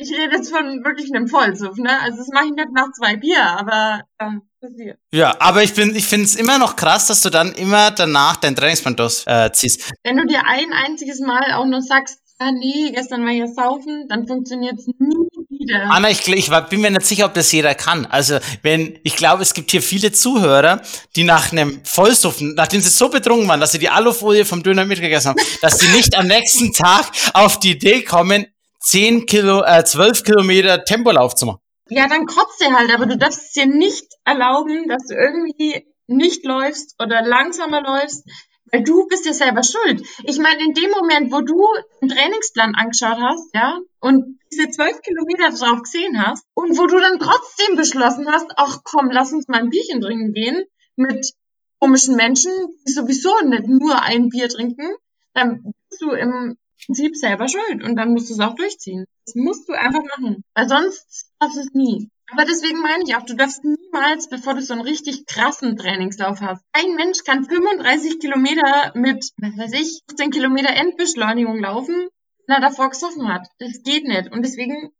Ich 0.00 0.12
rede 0.12 0.36
jetzt 0.36 0.50
von 0.50 0.84
wirklich 0.84 1.12
einem 1.12 1.26
Vollsuff, 1.26 1.76
ne? 1.76 1.90
Also 2.00 2.18
das 2.18 2.28
mache 2.28 2.44
ich 2.46 2.52
nicht 2.52 2.68
nach 2.72 2.86
zwei 2.96 3.16
Bier, 3.16 3.42
aber 3.42 4.02
ähm, 4.20 4.42
passiert. 4.60 4.98
Ja, 5.12 5.34
aber 5.38 5.62
ich 5.62 5.74
bin, 5.74 5.94
ich 5.94 6.06
finde 6.06 6.26
es 6.26 6.36
immer 6.36 6.58
noch 6.58 6.76
krass, 6.76 7.06
dass 7.06 7.22
du 7.22 7.30
dann 7.30 7.52
immer 7.52 7.90
danach 7.90 8.36
dein 8.36 8.56
Trainingsplan 8.56 8.96
äh, 9.26 9.50
ziehst. 9.52 9.90
Wenn 10.04 10.16
du 10.16 10.26
dir 10.26 10.42
ein 10.46 10.72
einziges 10.72 11.20
Mal 11.20 11.52
auch 11.54 11.66
nur 11.66 11.80
sagst, 11.82 12.18
ah 12.38 12.52
nee, 12.52 12.90
gestern 12.94 13.24
war 13.24 13.32
ja 13.32 13.46
saufen, 13.48 14.06
dann 14.08 14.26
funktioniert's 14.26 14.86
nie 14.86 15.28
wieder. 15.48 15.90
Anna, 15.90 16.10
ich, 16.10 16.26
ich 16.28 16.50
war- 16.50 16.68
bin 16.68 16.80
mir 16.80 16.90
nicht 16.90 17.04
sicher, 17.06 17.26
ob 17.26 17.34
das 17.34 17.50
jeder 17.52 17.74
kann. 17.74 18.06
Also, 18.06 18.38
wenn, 18.62 18.98
ich 19.02 19.16
glaube, 19.16 19.42
es 19.42 19.54
gibt 19.54 19.70
hier 19.70 19.82
viele 19.82 20.12
Zuhörer, 20.12 20.80
die 21.16 21.24
nach 21.24 21.50
einem 21.52 21.80
Vollsuffen, 21.84 22.54
nachdem 22.54 22.80
sie 22.80 22.90
so 22.90 23.08
betrunken 23.08 23.48
waren, 23.48 23.60
dass 23.60 23.72
sie 23.72 23.78
die 23.80 23.88
Alufolie 23.88 24.44
vom 24.44 24.62
Döner 24.62 24.84
mitgegessen 24.84 25.30
haben, 25.30 25.40
dass 25.62 25.78
sie 25.80 25.88
nicht 25.88 26.16
am 26.16 26.26
nächsten 26.26 26.72
Tag 26.72 27.10
auf 27.34 27.58
die 27.58 27.72
Idee 27.72 28.02
kommen, 28.02 28.46
10 28.80 29.26
Kilo, 29.26 29.64
äh, 29.64 29.84
12 29.84 30.22
Kilometer 30.22 30.84
Tempolauf 30.84 31.34
zu 31.34 31.46
machen. 31.46 31.58
Ja, 31.90 32.06
dann 32.06 32.26
kotzt 32.26 32.60
er 32.60 32.76
halt, 32.76 32.92
aber 32.92 33.06
du 33.06 33.16
darfst 33.16 33.46
es 33.46 33.52
dir 33.52 33.66
nicht 33.66 34.06
erlauben, 34.24 34.88
dass 34.88 35.06
du 35.06 35.14
irgendwie 35.14 35.86
nicht 36.06 36.44
läufst 36.44 36.94
oder 37.02 37.22
langsamer 37.22 37.82
läufst, 37.82 38.26
weil 38.70 38.82
du 38.84 39.06
bist 39.06 39.24
ja 39.26 39.32
selber 39.32 39.62
schuld. 39.62 40.06
Ich 40.24 40.38
meine, 40.38 40.62
in 40.62 40.74
dem 40.74 40.90
Moment, 40.90 41.32
wo 41.32 41.40
du 41.40 41.66
den 42.00 42.08
Trainingsplan 42.08 42.74
angeschaut 42.74 43.18
hast, 43.20 43.54
ja, 43.54 43.78
und 44.00 44.38
diese 44.52 44.70
zwölf 44.70 45.00
Kilometer 45.02 45.50
drauf 45.50 45.82
gesehen 45.82 46.26
hast 46.26 46.44
und 46.54 46.76
wo 46.78 46.86
du 46.86 46.98
dann 46.98 47.18
trotzdem 47.18 47.76
beschlossen 47.76 48.30
hast, 48.30 48.50
ach 48.56 48.80
komm, 48.84 49.10
lass 49.10 49.32
uns 49.32 49.48
mal 49.48 49.60
ein 49.60 49.70
Bierchen 49.70 50.00
trinken 50.00 50.32
gehen 50.32 50.64
mit 50.96 51.32
komischen 51.80 52.16
Menschen, 52.16 52.52
die 52.86 52.92
sowieso 52.92 53.32
nicht 53.44 53.66
nur 53.66 54.02
ein 54.02 54.28
Bier 54.28 54.48
trinken, 54.48 54.94
dann 55.34 55.72
bist 55.88 56.02
du 56.02 56.10
im 56.10 56.56
Prinzip 56.86 57.16
selber 57.16 57.48
schuld 57.48 57.82
und 57.82 57.96
dann 57.96 58.12
musst 58.12 58.30
du 58.30 58.34
es 58.34 58.40
auch 58.40 58.54
durchziehen. 58.54 59.04
Das 59.26 59.34
musst 59.34 59.68
du 59.68 59.72
einfach 59.72 60.02
machen, 60.16 60.42
weil 60.54 60.68
sonst 60.68 61.30
schaffst 61.40 61.56
du 61.56 61.60
es 61.60 61.74
nie. 61.74 62.08
Aber 62.30 62.44
deswegen 62.44 62.80
meine 62.80 63.04
ich 63.06 63.16
auch, 63.16 63.24
du 63.24 63.34
darfst 63.34 63.64
niemals, 63.64 64.28
bevor 64.28 64.54
du 64.54 64.62
so 64.62 64.74
einen 64.74 64.82
richtig 64.82 65.26
krassen 65.26 65.76
Trainingslauf 65.76 66.40
hast. 66.40 66.62
Ein 66.72 66.94
Mensch 66.94 67.24
kann 67.24 67.44
35 67.44 68.20
Kilometer 68.20 68.92
mit, 68.94 69.30
was 69.38 69.56
weiß 69.56 69.72
ich, 69.80 70.00
15 70.08 70.30
Kilometer 70.30 70.70
Endbeschleunigung 70.70 71.58
laufen, 71.60 72.08
wenn 72.46 72.56
er 72.56 72.60
davor 72.60 72.90
gesoffen 72.90 73.32
hat. 73.32 73.48
Das 73.58 73.82
geht 73.82 74.04
nicht. 74.04 74.30
Und 74.30 74.42
deswegen 74.42 74.90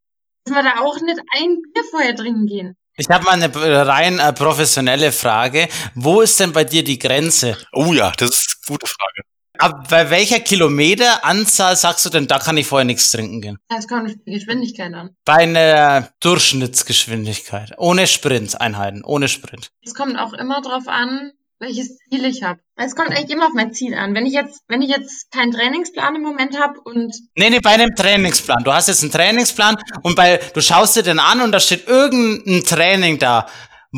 müssen 0.46 0.56
wir 0.56 0.62
da 0.62 0.80
auch 0.80 1.00
nicht 1.00 1.20
ein 1.36 1.58
Bier 1.74 1.84
vorher 1.90 2.16
trinken 2.16 2.46
gehen. 2.46 2.76
Ich 2.96 3.08
habe 3.10 3.24
mal 3.24 3.40
eine 3.40 3.86
rein 3.86 4.18
äh, 4.18 4.32
professionelle 4.32 5.12
Frage. 5.12 5.68
Wo 5.94 6.20
ist 6.20 6.40
denn 6.40 6.52
bei 6.52 6.64
dir 6.64 6.82
die 6.82 6.98
Grenze? 6.98 7.56
Oh 7.72 7.92
ja, 7.92 8.12
das 8.16 8.30
ist 8.30 8.58
eine 8.66 8.74
gute 8.74 8.86
Frage. 8.86 9.22
Ab 9.58 9.88
bei 9.90 10.08
welcher 10.10 10.40
Kilometeranzahl 10.40 11.76
sagst 11.76 12.06
du 12.06 12.10
denn, 12.10 12.26
da 12.26 12.38
kann 12.38 12.56
ich 12.56 12.66
vorher 12.66 12.84
nichts 12.84 13.10
trinken 13.10 13.40
gehen? 13.40 13.58
Das 13.68 13.88
kommt 13.88 14.08
auf 14.08 14.16
die 14.26 14.32
Geschwindigkeit 14.32 14.94
an. 14.94 15.10
Bei 15.24 15.34
einer 15.34 16.08
Durchschnittsgeschwindigkeit. 16.20 17.74
Ohne 17.76 18.06
Sprinteinheiten, 18.06 19.04
ohne 19.04 19.28
Sprint. 19.28 19.70
Es 19.84 19.94
kommt 19.94 20.18
auch 20.18 20.32
immer 20.32 20.60
drauf 20.62 20.86
an, 20.86 21.32
welches 21.58 21.98
Ziel 22.08 22.24
ich 22.24 22.42
habe. 22.42 22.60
Es 22.76 22.94
kommt 22.94 23.10
eigentlich 23.10 23.30
immer 23.30 23.46
auf 23.46 23.52
mein 23.54 23.72
Ziel 23.72 23.94
an. 23.94 24.14
Wenn 24.14 24.26
ich 24.26 24.32
jetzt, 24.32 24.62
wenn 24.68 24.82
ich 24.82 24.90
jetzt 24.90 25.30
keinen 25.32 25.52
Trainingsplan 25.52 26.14
im 26.14 26.22
Moment 26.22 26.58
habe 26.60 26.80
und 26.84 27.14
Nee, 27.36 27.50
nee, 27.50 27.60
bei 27.60 27.70
einem 27.70 27.94
Trainingsplan. 27.94 28.62
Du 28.62 28.72
hast 28.72 28.88
jetzt 28.88 29.02
einen 29.02 29.12
Trainingsplan 29.12 29.76
und 30.02 30.14
bei, 30.14 30.38
du 30.54 30.60
schaust 30.60 30.96
dir 30.96 31.02
den 31.02 31.18
an 31.18 31.40
und 31.40 31.52
da 31.52 31.58
steht 31.60 31.88
irgendein 31.88 32.62
Training 32.62 33.18
da. 33.18 33.46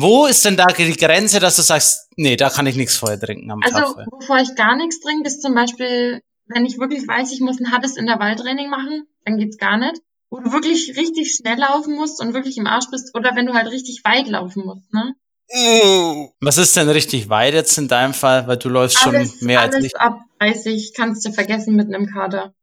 Wo 0.01 0.25
ist 0.25 0.43
denn 0.45 0.57
da 0.57 0.67
die 0.67 0.93
Grenze, 0.97 1.39
dass 1.39 1.55
du 1.57 1.61
sagst, 1.61 2.09
nee, 2.15 2.35
da 2.35 2.49
kann 2.49 2.65
ich 2.67 2.75
nichts 2.75 2.97
vorher 2.97 3.19
trinken 3.19 3.51
am 3.51 3.61
Tag 3.61 3.73
Also, 3.75 3.95
bevor 4.19 4.37
ich 4.39 4.55
gar 4.55 4.75
nichts 4.75 4.99
trinke, 4.99 5.27
ist 5.27 5.41
zum 5.41 5.53
Beispiel, 5.53 6.21
wenn 6.47 6.65
ich 6.65 6.79
wirklich 6.79 7.07
weiß, 7.07 7.31
ich 7.31 7.41
muss 7.41 7.59
ein 7.59 7.71
hartes 7.71 7.97
Intervalltraining 7.97 8.69
machen, 8.69 9.07
dann 9.25 9.37
geht's 9.37 9.57
gar 9.57 9.77
nicht. 9.77 10.01
Wo 10.29 10.39
du 10.39 10.51
wirklich 10.53 10.95
richtig 10.97 11.35
schnell 11.35 11.57
laufen 11.59 11.95
musst 11.95 12.21
und 12.21 12.33
wirklich 12.33 12.57
im 12.57 12.65
Arsch 12.67 12.89
bist, 12.89 13.13
oder 13.15 13.35
wenn 13.35 13.45
du 13.45 13.53
halt 13.53 13.67
richtig 13.69 14.01
weit 14.03 14.27
laufen 14.27 14.65
musst, 14.65 14.91
ne? 14.93 15.13
Mm. 15.53 16.29
Was 16.39 16.57
ist 16.57 16.75
denn 16.77 16.87
richtig 16.89 17.27
weit 17.29 17.53
jetzt 17.53 17.77
in 17.77 17.89
deinem 17.89 18.13
Fall, 18.13 18.47
weil 18.47 18.55
du 18.57 18.69
läufst 18.69 18.99
schon 18.99 19.15
Alles, 19.15 19.41
mehr 19.41 19.59
als 19.59 19.75
alles 19.75 19.87
ich. 19.87 19.99
ab 19.99 20.19
30 20.39 20.93
kannst 20.95 21.25
du 21.25 21.33
vergessen 21.33 21.75
mit 21.75 21.93
einem 21.93 22.07
Kater. 22.07 22.53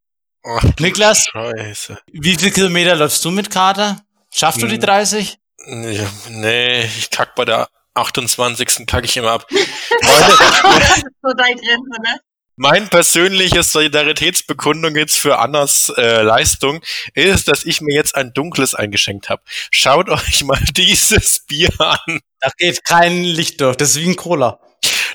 Ach, 0.42 0.62
Niklas, 0.80 1.26
Scheiße. 1.26 1.98
wie 2.12 2.34
viele 2.36 2.50
Kilometer 2.50 2.96
läufst 2.96 3.22
du 3.24 3.30
mit 3.30 3.50
Kater? 3.50 4.00
Schaffst 4.32 4.62
du 4.62 4.66
die 4.66 4.76
Hm. 4.76 4.80
30? 4.80 5.38
Ja, 5.66 6.10
nee, 6.30 6.84
ich 6.84 7.10
kack 7.10 7.34
bei 7.34 7.44
der 7.44 7.68
28. 7.94 8.86
kacke 8.86 9.06
ich 9.06 9.16
immer 9.16 9.32
ab. 9.32 9.46
Meine, 9.50 10.86
so 11.22 11.32
deine 11.36 11.56
Grenze, 11.56 12.02
ne? 12.02 12.20
mein 12.58 12.88
persönliches 12.88 13.72
Solidaritätsbekundung 13.72 14.96
jetzt 14.96 15.16
für 15.16 15.38
Annas 15.38 15.92
äh, 15.96 16.22
Leistung 16.22 16.80
ist, 17.14 17.48
dass 17.48 17.64
ich 17.64 17.80
mir 17.80 17.94
jetzt 17.94 18.16
ein 18.16 18.32
dunkles 18.34 18.74
eingeschenkt 18.74 19.28
habe. 19.30 19.42
Schaut 19.70 20.08
euch 20.08 20.44
mal 20.44 20.60
dieses 20.76 21.46
Bier 21.46 21.70
an. 21.78 22.20
Da 22.40 22.50
geht 22.58 22.84
kein 22.84 23.22
Licht 23.22 23.60
durch. 23.60 23.76
Das 23.76 23.90
ist 23.90 24.02
wie 24.02 24.08
ein 24.08 24.16
Cola. 24.16 24.60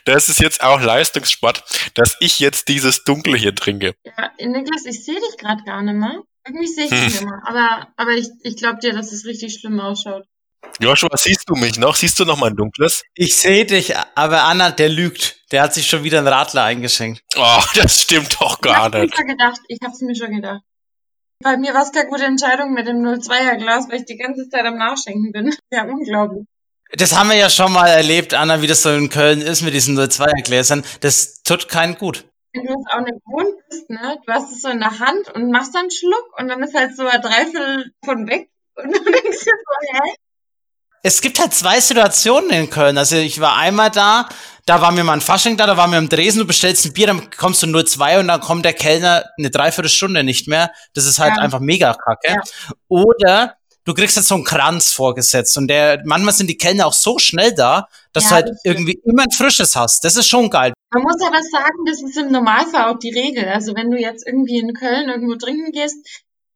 Das 0.05 0.29
ist 0.29 0.39
jetzt 0.39 0.63
auch 0.63 0.81
Leistungssport, 0.81 1.63
dass 1.93 2.17
ich 2.19 2.39
jetzt 2.39 2.67
dieses 2.67 3.03
Dunkle 3.03 3.37
hier 3.37 3.55
trinke. 3.55 3.93
Ja, 4.03 4.31
Niklas, 4.37 4.85
ich 4.85 5.05
sehe 5.05 5.15
dich 5.15 5.37
gerade 5.37 5.63
gar 5.63 5.81
nicht 5.81 5.95
mehr. 5.95 6.21
Irgendwie 6.45 6.67
sehe 6.67 6.85
ich 6.85 6.89
dich 6.89 7.03
nicht 7.03 7.23
mehr. 7.23 7.41
Aber, 7.45 7.87
aber 7.95 8.11
ich, 8.11 8.27
ich 8.43 8.57
glaube 8.57 8.79
dir, 8.79 8.93
dass 8.93 9.11
es 9.13 9.25
richtig 9.25 9.53
schlimm 9.59 9.79
ausschaut. 9.79 10.25
Joshua, 10.79 11.09
siehst 11.15 11.43
du 11.47 11.55
mich 11.55 11.77
noch? 11.77 11.95
Siehst 11.95 12.19
du 12.19 12.25
noch 12.25 12.37
mein 12.37 12.55
dunkles? 12.55 13.03
Ich 13.15 13.35
sehe 13.35 13.65
dich, 13.65 13.93
aber 14.15 14.43
Anna, 14.43 14.71
der 14.71 14.89
lügt. 14.89 15.37
Der 15.51 15.61
hat 15.61 15.73
sich 15.73 15.87
schon 15.87 16.03
wieder 16.03 16.17
einen 16.19 16.27
Radler 16.27 16.63
eingeschenkt. 16.63 17.21
Oh, 17.37 17.61
das 17.75 18.01
stimmt 18.01 18.41
doch 18.41 18.55
Ich 18.55 18.61
gar 18.61 18.75
hab's 18.85 18.93
mir 18.93 19.01
nicht. 19.03 19.15
schon 19.15 19.27
gedacht. 19.27 19.59
Ich 19.67 19.79
hab's 19.83 20.01
mir 20.01 20.15
schon 20.15 20.31
gedacht. 20.35 20.61
Bei 21.43 21.57
mir 21.57 21.73
war 21.73 21.83
es 21.83 21.91
keine 21.91 22.09
gute 22.09 22.25
Entscheidung 22.25 22.73
mit 22.73 22.87
dem 22.87 23.03
02er 23.03 23.57
Glas, 23.57 23.87
weil 23.89 23.99
ich 23.99 24.05
die 24.05 24.17
ganze 24.17 24.49
Zeit 24.49 24.65
am 24.65 24.77
Nachschenken 24.77 25.31
bin. 25.31 25.53
Ja, 25.71 25.83
unglaublich. 25.83 26.45
Das 26.95 27.15
haben 27.17 27.29
wir 27.29 27.35
ja 27.35 27.49
schon 27.49 27.71
mal 27.73 27.87
erlebt, 27.87 28.33
Anna, 28.33 28.61
wie 28.61 28.67
das 28.67 28.83
so 28.83 28.89
in 28.91 29.09
Köln 29.09 29.41
ist 29.41 29.61
mit 29.61 29.73
diesen 29.73 29.97
02er 29.99 30.43
Gläsern. 30.43 30.83
Das 31.01 31.41
tut 31.43 31.67
keinen 31.67 31.97
gut. 31.97 32.25
Wenn 32.53 32.65
du 32.67 32.73
es 32.73 32.93
auch 32.93 32.99
nicht 33.01 33.17
gewohnt 33.25 33.55
bist, 33.69 33.89
ne? 33.89 34.17
Du 34.25 34.31
hast 34.31 34.51
es 34.51 34.61
so 34.61 34.69
in 34.69 34.79
der 34.79 34.99
Hand 34.99 35.27
und 35.33 35.49
machst 35.51 35.73
dann 35.73 35.81
einen 35.81 35.91
Schluck 35.91 36.39
und 36.39 36.47
dann 36.49 36.61
ist 36.61 36.75
halt 36.75 36.95
so 36.95 37.05
ein 37.07 37.19
Dreiviertel 37.21 37.91
von 38.05 38.27
weg 38.27 38.49
und 38.75 38.95
du 38.95 39.03
denkst 39.03 39.43
dir 39.43 39.53
so, 39.53 39.93
hä? 39.93 40.13
Es 41.05 41.19
gibt 41.19 41.37
halt 41.39 41.53
zwei 41.53 41.81
Situationen 41.81 42.49
in 42.51 42.69
Köln. 42.69 42.97
Also 42.97 43.17
ich 43.17 43.41
war 43.41 43.57
einmal 43.57 43.91
da, 43.91 44.27
da 44.65 44.81
war 44.81 44.91
mir 44.93 45.03
mal 45.03 45.13
ein 45.13 45.21
Fasching 45.21 45.57
da, 45.57 45.67
da 45.67 45.75
war 45.75 45.87
mir 45.87 45.97
am 45.97 46.07
Dresen, 46.07 46.39
du 46.39 46.45
bestellst 46.45 46.85
ein 46.85 46.93
Bier, 46.93 47.07
dann 47.07 47.29
kommst 47.31 47.61
du 47.61 47.67
nur 47.67 47.85
zwei 47.85 48.19
und 48.19 48.29
dann 48.29 48.39
kommt 48.39 48.63
der 48.63 48.71
Kellner 48.71 49.25
eine 49.37 49.49
Dreiviertelstunde 49.51 50.23
nicht 50.23 50.47
mehr. 50.47 50.71
Das 50.93 51.05
ist 51.05 51.19
halt 51.19 51.33
Ja. 51.35 51.41
einfach 51.41 51.59
mega 51.59 51.93
kacke. 51.93 52.29
Ja. 52.35 52.41
Oder 52.87 53.57
du 53.83 53.93
kriegst 53.93 54.15
jetzt 54.15 54.29
so 54.29 54.35
einen 54.35 54.45
Kranz 54.45 54.93
vorgesetzt 54.93 55.57
und 55.57 55.67
der, 55.67 56.01
manchmal 56.05 56.33
sind 56.33 56.47
die 56.47 56.57
Kellner 56.57 56.87
auch 56.87 56.93
so 56.93 57.19
schnell 57.19 57.53
da, 57.53 57.87
dass 58.13 58.23
Ja, 58.23 58.29
du 58.29 58.35
halt 58.35 58.49
irgendwie 58.63 58.97
immer 59.03 59.23
ein 59.23 59.31
frisches 59.31 59.75
hast. 59.75 60.05
Das 60.05 60.15
ist 60.15 60.27
schon 60.29 60.49
geil. 60.49 60.71
Man 60.93 61.03
muss 61.03 61.21
aber 61.21 61.41
sagen, 61.51 61.83
das 61.85 62.01
ist 62.01 62.17
im 62.17 62.31
Normalfall 62.31 62.93
auch 62.93 62.99
die 62.99 63.11
Regel. 63.13 63.49
Also 63.49 63.75
wenn 63.75 63.91
du 63.91 63.99
jetzt 63.99 64.25
irgendwie 64.25 64.59
in 64.59 64.73
Köln 64.73 65.09
irgendwo 65.09 65.35
trinken 65.35 65.73
gehst, 65.73 65.97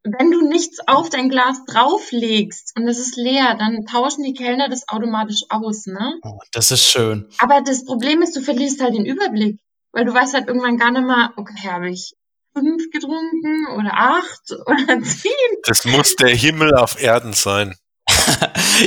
wenn 0.04 0.32
du 0.32 0.48
nichts 0.48 0.80
auf 0.88 1.10
dein 1.10 1.30
Glas 1.30 1.64
drauflegst 1.66 2.74
und 2.78 2.88
es 2.88 3.00
ist 3.00 3.18
leer, 3.18 3.56
dann 3.58 3.86
tauschen 3.86 4.24
die 4.24 4.34
Kellner 4.34 4.70
das 4.70 4.88
automatisch 4.88 5.44
aus, 5.50 5.86
ne? 5.86 6.20
Oh, 6.24 6.40
das 6.52 6.72
ist 6.72 6.86
schön. 6.86 7.30
Aber 7.40 7.62
das 7.62 7.86
Problem 7.86 8.22
ist, 8.22 8.36
du 8.36 8.42
verlierst 8.42 8.82
halt 8.82 8.96
den 8.96 9.06
Überblick, 9.06 9.60
weil 9.92 10.06
du 10.06 10.14
weißt 10.14 10.34
halt 10.34 10.48
irgendwann 10.48 10.78
gar 10.78 10.92
nicht 10.92 11.06
mehr, 11.06 11.34
okay, 11.36 11.70
habe 11.70 11.90
ich 11.90 12.14
fünf 12.54 12.90
getrunken 12.92 13.68
oder 13.76 13.92
acht 13.94 14.52
oder 14.66 15.02
zehn? 15.04 15.32
Das 15.64 15.86
muss 15.86 16.16
der 16.16 16.36
Himmel 16.36 16.76
auf 16.76 17.02
Erden 17.02 17.34
sein. 17.34 17.76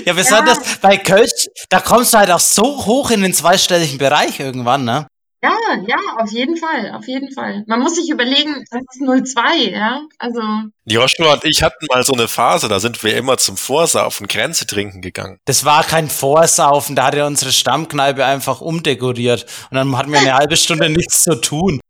Ja, 0.05 0.13
besonders 0.13 0.79
bei 0.79 0.97
Kölsch, 0.97 1.49
da 1.69 1.81
kommst 1.81 2.15
du 2.15 2.19
halt 2.19 2.31
auch 2.31 2.39
so 2.41 2.87
hoch 2.87 3.11
in 3.11 3.23
den 3.23 3.35
zweistelligen 3.35 3.99
Bereich 3.99 4.39
irgendwann, 4.39 4.85
ne? 4.85 5.09
Ja, 5.43 5.57
ja, 5.87 5.97
auf 6.19 6.31
jeden 6.33 6.59
Fall, 6.59 6.93
auf 6.93 7.07
jeden 7.09 7.33
Fall. 7.33 7.65
Man 7.67 7.81
muss 7.81 7.95
sich 7.97 8.11
überlegen, 8.11 8.63
das 8.71 8.83
ist 8.83 9.35
02, 9.35 9.71
ja? 9.71 10.03
Also, 10.19 10.41
Joshua 10.85 11.33
und 11.33 11.45
ich 11.45 11.63
hatten 11.63 11.87
mal 11.91 12.05
so 12.05 12.13
eine 12.13 12.29
Phase, 12.29 12.69
da 12.69 12.79
sind 12.79 13.03
wir 13.03 13.17
immer 13.17 13.39
zum 13.39 13.57
Vorsaufen 13.57 14.27
Grenze 14.27 14.67
trinken 14.67 15.01
gegangen. 15.01 15.39
Das 15.47 15.65
war 15.65 15.83
kein 15.85 16.11
Vorsaufen, 16.11 16.95
da 16.95 17.07
hat 17.07 17.15
er 17.15 17.27
unsere 17.27 17.53
Stammkneipe 17.53 18.25
einfach 18.25 18.61
umdekoriert 18.61 19.47
und 19.71 19.77
dann 19.77 19.97
hatten 19.97 20.13
wir 20.13 20.19
eine 20.19 20.35
halbe 20.35 20.59
Stunde 20.59 20.91
nichts 20.91 21.23
zu 21.23 21.41
tun. 21.41 21.81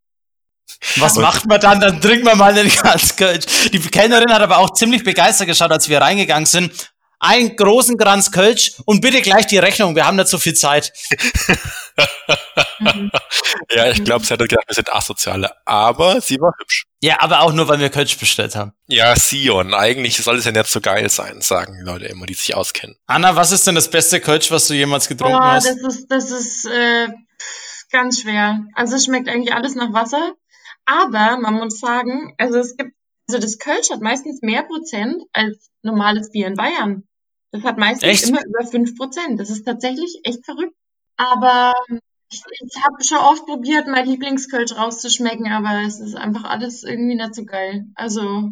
Was 0.95 1.15
macht 1.15 1.45
man 1.45 1.59
dann? 1.59 1.79
Dann 1.79 2.01
trinken 2.01 2.25
wir 2.25 2.35
mal 2.35 2.57
einen 2.57 2.71
ganz 2.83 3.15
Kölsch. 3.15 3.69
Die 3.71 3.79
Kellnerin 3.79 4.31
hat 4.31 4.41
aber 4.41 4.59
auch 4.59 4.73
ziemlich 4.73 5.03
begeistert 5.03 5.47
geschaut, 5.47 5.71
als 5.71 5.89
wir 5.89 6.01
reingegangen 6.01 6.45
sind. 6.45 6.90
Einen 7.23 7.55
großen 7.55 7.97
Kranz 7.97 8.31
Kölsch 8.31 8.73
und 8.85 9.01
bitte 9.01 9.21
gleich 9.21 9.45
die 9.45 9.59
Rechnung, 9.59 9.95
wir 9.95 10.07
haben 10.07 10.17
nicht 10.17 10.27
so 10.27 10.39
viel 10.39 10.55
Zeit. 10.55 10.91
mhm. 12.79 13.11
Ja, 13.73 13.89
ich 13.89 14.03
glaube, 14.03 14.25
sie 14.25 14.33
hat 14.33 14.39
gedacht, 14.39 14.65
wir 14.67 14.73
sind 14.73 14.93
asoziale, 14.93 15.51
aber 15.65 16.19
sie 16.19 16.39
war 16.39 16.53
hübsch. 16.59 16.87
Ja, 17.01 17.21
aber 17.21 17.41
auch 17.41 17.53
nur, 17.53 17.67
weil 17.67 17.79
wir 17.79 17.89
Kölsch 17.89 18.17
bestellt 18.17 18.55
haben. 18.55 18.73
Ja, 18.87 19.15
Sion, 19.15 19.73
eigentlich 19.73 20.17
soll 20.17 20.37
es 20.37 20.45
ja 20.45 20.51
nicht 20.51 20.67
so 20.67 20.81
geil 20.81 21.09
sein, 21.09 21.41
sagen 21.41 21.77
die 21.79 21.85
Leute 21.85 22.05
immer, 22.05 22.25
die 22.25 22.33
sich 22.33 22.55
auskennen. 22.55 22.97
Anna, 23.05 23.35
was 23.35 23.51
ist 23.51 23.67
denn 23.67 23.75
das 23.75 23.89
beste 23.89 24.19
Kölsch, 24.19 24.51
was 24.51 24.67
du 24.67 24.73
jemals 24.73 25.07
getrunken 25.07 25.37
boah, 25.37 25.53
hast? 25.53 25.67
das 25.67 25.77
ist, 25.77 26.07
das 26.09 26.31
ist 26.31 26.65
äh, 26.65 27.07
ganz 27.91 28.21
schwer. 28.21 28.65
Also 28.73 28.95
es 28.95 29.05
schmeckt 29.05 29.29
eigentlich 29.29 29.53
alles 29.53 29.75
nach 29.75 29.93
Wasser. 29.93 30.33
Aber 30.85 31.37
man 31.37 31.55
muss 31.55 31.79
sagen, 31.79 32.33
also 32.37 32.57
es 32.57 32.75
gibt, 32.75 32.93
also 33.27 33.39
das 33.39 33.59
Kölsch 33.59 33.91
hat 33.91 34.01
meistens 34.01 34.41
mehr 34.41 34.63
Prozent 34.63 35.23
als 35.31 35.69
normales 35.83 36.31
Bier 36.31 36.47
in 36.47 36.55
Bayern. 36.55 37.03
Das 37.51 37.63
hat 37.63 37.77
meistens 37.77 38.03
Echt? 38.03 38.29
immer 38.29 38.43
über 38.45 38.65
fünf 38.65 38.95
Prozent. 38.95 39.39
Das 39.39 39.49
ist 39.49 39.65
tatsächlich 39.65 40.21
echt 40.23 40.45
verrückt. 40.45 40.75
Aber 41.17 41.73
ich, 42.31 42.41
ich 42.49 42.83
habe 42.83 43.03
schon 43.03 43.17
oft 43.17 43.45
probiert, 43.45 43.87
mein 43.87 44.07
Lieblingskölsch 44.07 44.75
rauszuschmecken, 44.75 45.51
aber 45.51 45.85
es 45.85 45.99
ist 45.99 46.15
einfach 46.15 46.45
alles 46.45 46.83
irgendwie 46.83 47.15
nicht 47.15 47.35
so 47.35 47.43
geil. 47.43 47.85
Also, 47.95 48.51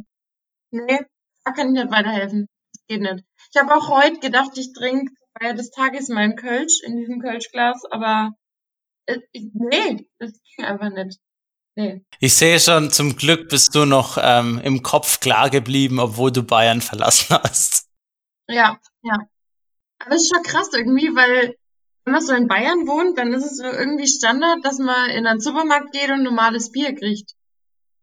nee, 0.71 0.99
da 1.45 1.51
kann 1.51 1.67
ich 1.67 1.81
nicht 1.81 1.91
weiterhelfen. 1.91 2.47
Das 2.73 2.85
geht 2.87 3.01
nicht. 3.01 3.23
Ich 3.53 3.61
habe 3.61 3.73
auch 3.73 3.87
heute 3.87 4.19
gedacht, 4.19 4.51
ich 4.57 4.73
trinke 4.73 5.13
Feier 5.37 5.53
des 5.53 5.71
Tages 5.71 6.09
meinen 6.09 6.35
Kölsch 6.35 6.81
in 6.83 6.97
diesem 6.97 7.21
Kölschglas, 7.21 7.85
aber 7.89 8.33
äh, 9.05 9.19
nee, 9.31 10.07
das 10.19 10.33
ging 10.55 10.65
einfach 10.65 10.89
nicht. 10.89 11.19
Nee. 11.75 12.03
Ich 12.19 12.35
sehe 12.35 12.59
schon, 12.59 12.91
zum 12.91 13.15
Glück 13.15 13.47
bist 13.47 13.73
du 13.73 13.85
noch 13.85 14.17
ähm, 14.21 14.59
im 14.63 14.83
Kopf 14.83 15.21
klar 15.21 15.49
geblieben, 15.49 15.99
obwohl 15.99 16.31
du 16.31 16.43
Bayern 16.43 16.81
verlassen 16.81 17.37
hast. 17.43 17.87
Ja, 18.49 18.79
ja. 19.03 19.17
Aber 19.99 20.15
es 20.15 20.23
ist 20.23 20.33
schon 20.33 20.43
krass 20.43 20.69
irgendwie, 20.73 21.15
weil 21.15 21.55
wenn 22.05 22.13
man 22.13 22.21
so 22.21 22.33
in 22.33 22.47
Bayern 22.47 22.87
wohnt, 22.87 23.17
dann 23.17 23.33
ist 23.33 23.45
es 23.45 23.57
so 23.57 23.65
irgendwie 23.65 24.07
Standard, 24.07 24.63
dass 24.63 24.79
man 24.79 25.09
in 25.11 25.27
einen 25.27 25.41
Supermarkt 25.41 25.91
geht 25.91 26.09
und 26.09 26.23
normales 26.23 26.71
Bier 26.71 26.95
kriegt. 26.95 27.33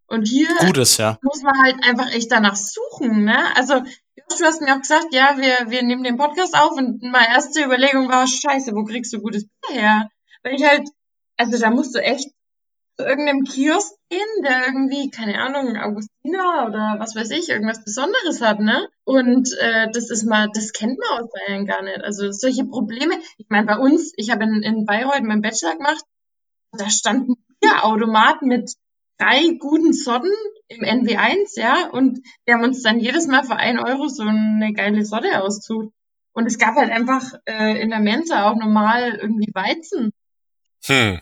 Und 0.07 0.29
hier 0.29 0.49
Gutes, 0.61 0.99
ja. 0.99 1.19
muss 1.23 1.43
man 1.43 1.61
halt 1.61 1.83
einfach 1.83 2.13
echt 2.13 2.31
danach 2.31 2.55
suchen, 2.55 3.25
ne? 3.25 3.57
Also, 3.57 3.81
du 3.81 4.45
hast 4.45 4.61
mir 4.61 4.75
auch 4.75 4.81
gesagt, 4.81 5.07
ja, 5.11 5.37
wir, 5.39 5.71
wir 5.71 5.83
nehmen 5.83 6.05
den 6.05 6.17
Podcast 6.17 6.55
auf 6.55 6.73
und 6.73 7.03
meine 7.03 7.29
erste 7.29 7.65
Überlegung 7.65 8.09
war, 8.09 8.27
scheiße, 8.27 8.73
wo 8.75 8.85
kriegst 8.85 9.13
du 9.13 9.21
gutes 9.21 9.47
Bier 9.47 9.81
her? 9.81 10.09
Weil 10.45 10.55
ich 10.55 10.65
halt, 10.65 10.89
also 11.37 11.59
da 11.59 11.71
musst 11.71 11.95
du 11.95 12.03
echt 12.03 12.31
zu 12.99 13.07
irgendeinem 13.07 13.45
Kiosk 13.45 13.93
gehen, 14.09 14.43
der 14.43 14.67
irgendwie, 14.67 15.11
keine 15.11 15.41
Ahnung, 15.41 15.77
Augustiner 15.77 16.67
oder 16.67 16.97
was 16.99 17.15
weiß 17.15 17.31
ich, 17.31 17.49
irgendwas 17.49 17.85
Besonderes 17.85 18.41
hat, 18.41 18.61
ne? 18.61 18.89
Und 19.05 19.53
äh, 19.61 19.91
das 19.93 20.11
ist 20.11 20.25
mal, 20.25 20.49
das 20.55 20.73
kennt 20.73 20.99
man 20.99 21.23
aus 21.23 21.31
Bayern 21.31 21.67
gar 21.67 21.83
nicht. 21.83 22.03
Also 22.03 22.31
solche 22.33 22.65
Probleme, 22.65 23.15
ich 23.37 23.47
meine, 23.49 23.67
bei 23.67 23.77
uns, 23.77 24.13
ich 24.17 24.31
habe 24.31 24.45
in, 24.45 24.63
in 24.63 24.87
Bayreuth 24.87 25.23
meinen 25.23 25.43
Bachelor 25.43 25.77
gemacht, 25.77 26.05
da 26.73 26.89
stand 26.89 27.29
ein 27.29 27.35
Bierautomat 27.61 28.43
mit 28.43 28.73
drei 29.19 29.57
guten 29.59 29.93
Sorten 29.93 30.33
im 30.69 30.83
NW1, 30.83 31.59
ja, 31.61 31.89
und 31.91 32.21
wir 32.45 32.55
haben 32.55 32.65
uns 32.65 32.83
dann 32.83 32.99
jedes 32.99 33.27
Mal 33.27 33.45
für 33.45 33.57
ein 33.57 33.79
Euro 33.79 34.09
so 34.09 34.23
eine 34.23 34.73
geile 34.73 35.05
Sorte 35.05 35.43
ausgesucht. 35.43 35.93
Und 36.33 36.47
es 36.47 36.59
gab 36.59 36.77
halt 36.77 36.91
einfach 36.91 37.23
äh, 37.47 37.81
in 37.81 37.91
der 37.91 38.01
Mensa 38.01 38.51
auch 38.51 38.57
normal 38.57 39.19
irgendwie 39.21 39.51
Weizen. 39.55 40.13
Hm. 40.85 41.21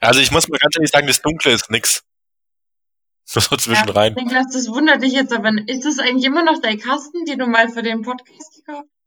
Also 0.00 0.20
ich 0.20 0.30
muss 0.30 0.48
mal 0.48 0.58
ganz 0.58 0.76
ehrlich 0.76 0.90
sagen, 0.90 1.06
das 1.06 1.22
Dunkle 1.22 1.52
ist 1.52 1.70
nix. 1.70 2.04
So 3.24 3.40
zwischen 3.56 3.88
rein. 3.90 4.14
Niklas, 4.14 4.46
das 4.52 4.68
wundert 4.68 5.02
dich 5.02 5.12
jetzt, 5.12 5.32
aber 5.32 5.52
ist 5.66 5.84
das 5.84 5.98
eigentlich 5.98 6.24
immer 6.24 6.44
noch 6.44 6.60
dein 6.60 6.78
Kasten, 6.78 7.24
die 7.24 7.36
du 7.36 7.46
mal 7.46 7.68
für 7.68 7.82
den 7.82 8.02
Podcast 8.02 8.54
gekauft 8.56 8.86
hast? 8.88 8.98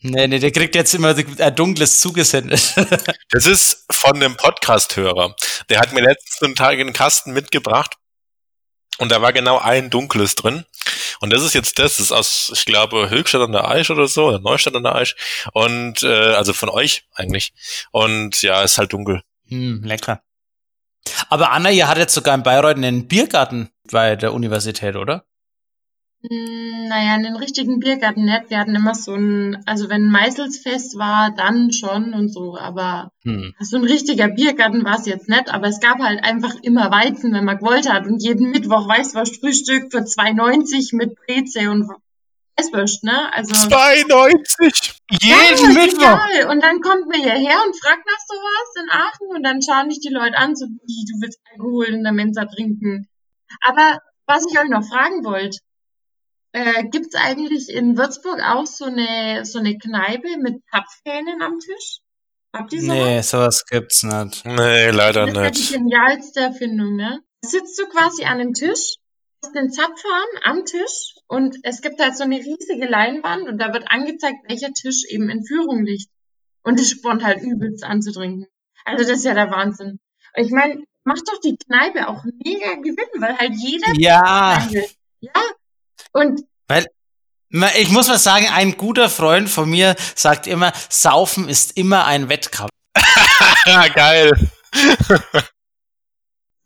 Nee, 0.00 0.28
nee, 0.28 0.38
der 0.38 0.52
kriegt 0.52 0.76
jetzt 0.76 0.94
immer 0.94 1.16
ein 1.16 1.56
dunkles 1.56 2.00
zugesendet. 2.00 2.74
Das 3.30 3.46
ist 3.46 3.84
von 3.90 4.16
einem 4.16 4.36
Podcast-Hörer. 4.36 5.34
Der 5.68 5.80
hat 5.80 5.92
mir 5.92 6.00
letzten 6.00 6.54
Tag 6.54 6.78
einen 6.78 6.92
Kasten 6.92 7.32
mitgebracht 7.32 7.96
und 8.98 9.10
da 9.10 9.20
war 9.20 9.32
genau 9.32 9.58
ein 9.58 9.90
dunkles 9.90 10.34
drin. 10.34 10.64
Und 11.20 11.32
das 11.32 11.42
ist 11.42 11.54
jetzt 11.54 11.78
das, 11.78 11.96
das 11.96 12.06
ist 12.06 12.12
aus, 12.12 12.52
ich 12.54 12.64
glaube, 12.64 13.10
Höchstadt 13.10 13.42
an 13.42 13.52
der 13.52 13.68
Aisch 13.68 13.90
oder 13.90 14.06
so, 14.06 14.28
oder 14.28 14.38
Neustadt 14.38 14.76
an 14.76 14.84
der 14.84 14.94
Aisch. 14.94 15.16
Und 15.52 16.02
äh, 16.04 16.34
also 16.34 16.52
von 16.52 16.68
euch 16.68 17.04
eigentlich. 17.14 17.52
Und 17.90 18.40
ja, 18.42 18.62
ist 18.62 18.78
halt 18.78 18.92
dunkel. 18.92 19.22
Hm, 19.48 19.82
lecker. 19.84 20.22
Aber 21.28 21.52
Anna, 21.52 21.70
ihr 21.70 21.88
hattet 21.88 22.10
sogar 22.10 22.34
in 22.34 22.42
Bayreuth 22.42 22.76
einen 22.76 23.08
Biergarten 23.08 23.70
bei 23.90 24.16
der 24.16 24.32
Universität, 24.34 24.96
oder? 24.96 25.24
Hm, 26.22 26.88
Naja, 26.88 27.14
einen 27.14 27.36
richtigen 27.36 27.78
Biergarten 27.80 28.24
nicht. 28.24 28.50
Wir 28.50 28.58
hatten 28.58 28.74
immer 28.74 28.94
so 28.94 29.14
ein, 29.14 29.62
also 29.66 29.88
wenn 29.88 30.10
Meißelsfest 30.10 30.98
war, 30.98 31.34
dann 31.36 31.70
schon 31.72 32.12
und 32.14 32.28
so, 32.32 32.56
aber 32.58 33.12
Hm. 33.24 33.54
so 33.60 33.76
ein 33.76 33.84
richtiger 33.84 34.28
Biergarten 34.28 34.84
war 34.84 34.98
es 34.98 35.06
jetzt 35.06 35.28
nicht, 35.28 35.48
aber 35.52 35.68
es 35.68 35.80
gab 35.80 35.98
halt 36.00 36.24
einfach 36.24 36.54
immer 36.62 36.90
Weizen, 36.90 37.32
wenn 37.34 37.44
man 37.44 37.58
gewollt 37.58 37.88
hat 37.92 38.06
und 38.06 38.22
jeden 38.22 38.50
Mittwoch 38.50 38.88
Weißwurst 38.88 39.40
Frühstück 39.40 39.92
für 39.92 39.98
2,90 40.04 40.96
mit 40.96 41.14
Breze 41.14 41.70
und 41.70 41.88
Weißwurst, 42.58 43.04
ne? 43.04 43.32
Also 43.32 43.52
92! 43.54 45.00
Jeden 45.22 45.30
ja, 45.30 45.68
Mittwoch! 45.68 45.98
genial. 45.98 46.50
Und 46.50 46.62
dann 46.62 46.80
kommt 46.80 47.08
man 47.08 47.20
hierher 47.20 47.56
und 47.66 47.76
fragt 47.76 48.04
nach 48.06 48.22
sowas 48.26 48.82
in 48.82 48.90
Aachen 48.90 49.36
und 49.36 49.42
dann 49.42 49.62
schauen 49.62 49.88
dich 49.88 50.00
die 50.00 50.12
Leute 50.12 50.36
an, 50.36 50.56
so 50.56 50.66
wie 50.66 51.04
du 51.06 51.20
willst 51.20 51.40
Alkohol 51.52 51.86
in 51.86 52.02
der 52.02 52.12
Mensa 52.12 52.44
trinken. 52.46 53.08
Aber 53.62 54.00
was 54.26 54.44
ich 54.50 54.58
euch 54.58 54.68
noch 54.68 54.86
fragen 54.86 55.24
wollte, 55.24 55.58
äh, 56.52 56.84
gibt's 56.90 57.14
eigentlich 57.14 57.68
in 57.68 57.96
Würzburg 57.96 58.40
auch 58.42 58.66
so 58.66 58.86
eine 58.86 59.44
so 59.44 59.58
eine 59.58 59.76
Kneipe 59.78 60.36
mit 60.38 60.62
Zapfhähnen 60.70 61.40
am 61.42 61.58
Tisch? 61.58 61.98
Habt 62.54 62.72
ihr 62.72 62.80
sowas? 62.80 62.94
Nee, 62.96 63.20
sowas 63.22 63.66
gibt's 63.66 64.02
nicht. 64.02 64.44
Nee, 64.44 64.90
leider 64.90 65.26
Das 65.26 65.32
ist 65.32 65.36
ja 65.36 65.50
die 65.50 65.58
nicht. 65.58 65.72
genialste 65.72 66.40
Erfindung, 66.40 66.96
ne? 66.96 67.20
Sitzt 67.42 67.78
du 67.78 67.86
quasi 67.86 68.24
an 68.24 68.40
einem 68.40 68.54
Tisch, 68.54 68.96
den 69.54 69.70
Zapfhahn 69.70 70.28
am 70.44 70.64
Tisch 70.64 71.14
und 71.26 71.56
es 71.62 71.80
gibt 71.80 72.00
halt 72.00 72.16
so 72.16 72.24
eine 72.24 72.38
riesige 72.38 72.86
Leinwand 72.86 73.48
und 73.48 73.58
da 73.58 73.72
wird 73.72 73.90
angezeigt, 73.90 74.38
welcher 74.48 74.72
Tisch 74.72 75.04
eben 75.08 75.30
in 75.30 75.44
Führung 75.44 75.84
liegt. 75.84 76.08
Und 76.62 76.80
es 76.80 76.90
spornt 76.90 77.24
halt 77.24 77.40
übelst 77.40 77.84
an 77.84 78.02
zu 78.02 78.12
trinken. 78.12 78.46
Also 78.84 79.04
das 79.04 79.18
ist 79.18 79.24
ja 79.24 79.34
der 79.34 79.50
Wahnsinn. 79.50 80.00
Und 80.36 80.44
Ich 80.44 80.50
meine, 80.50 80.82
macht 81.04 81.22
doch 81.26 81.40
die 81.40 81.56
Kneipe 81.56 82.08
auch 82.08 82.24
mega 82.44 82.74
Gewinn, 82.74 83.20
weil 83.20 83.38
halt 83.38 83.54
jeder 83.54 83.92
Ja, 83.96 84.66
will. 84.70 84.84
Ja, 85.20 85.32
Und 86.12 86.42
Weil 86.66 86.86
ich 87.76 87.90
muss 87.90 88.08
mal 88.08 88.18
sagen, 88.18 88.46
ein 88.52 88.76
guter 88.76 89.08
Freund 89.08 89.48
von 89.48 89.70
mir 89.70 89.96
sagt 90.14 90.46
immer, 90.46 90.72
Saufen 90.90 91.48
ist 91.48 91.78
immer 91.78 92.04
ein 92.04 92.28
Wettkampf. 92.28 92.70
Geil. 93.94 94.32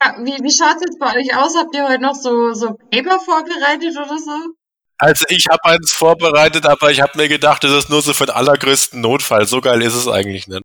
Ja, 0.02 0.16
wie, 0.18 0.42
wie 0.42 0.50
schaut's 0.50 0.82
jetzt 0.82 0.98
bei 0.98 1.14
euch 1.16 1.36
aus? 1.36 1.56
Habt 1.56 1.74
ihr 1.74 1.88
heute 1.88 2.02
noch 2.02 2.14
so, 2.14 2.52
so 2.54 2.76
Paper 2.90 3.20
vorbereitet 3.20 3.96
oder 3.96 4.18
so? 4.18 4.54
Also 4.98 5.24
ich 5.28 5.46
habe 5.50 5.64
eins 5.64 5.92
vorbereitet, 5.92 6.66
aber 6.66 6.90
ich 6.90 7.00
habe 7.00 7.16
mir 7.16 7.28
gedacht, 7.28 7.64
das 7.64 7.72
ist 7.72 7.90
nur 7.90 8.02
so 8.02 8.14
für 8.14 8.26
den 8.26 8.36
allergrößten 8.36 9.00
Notfall. 9.00 9.46
So 9.46 9.60
geil 9.60 9.82
ist 9.82 9.94
es 9.94 10.06
eigentlich 10.06 10.46
nicht. 10.46 10.62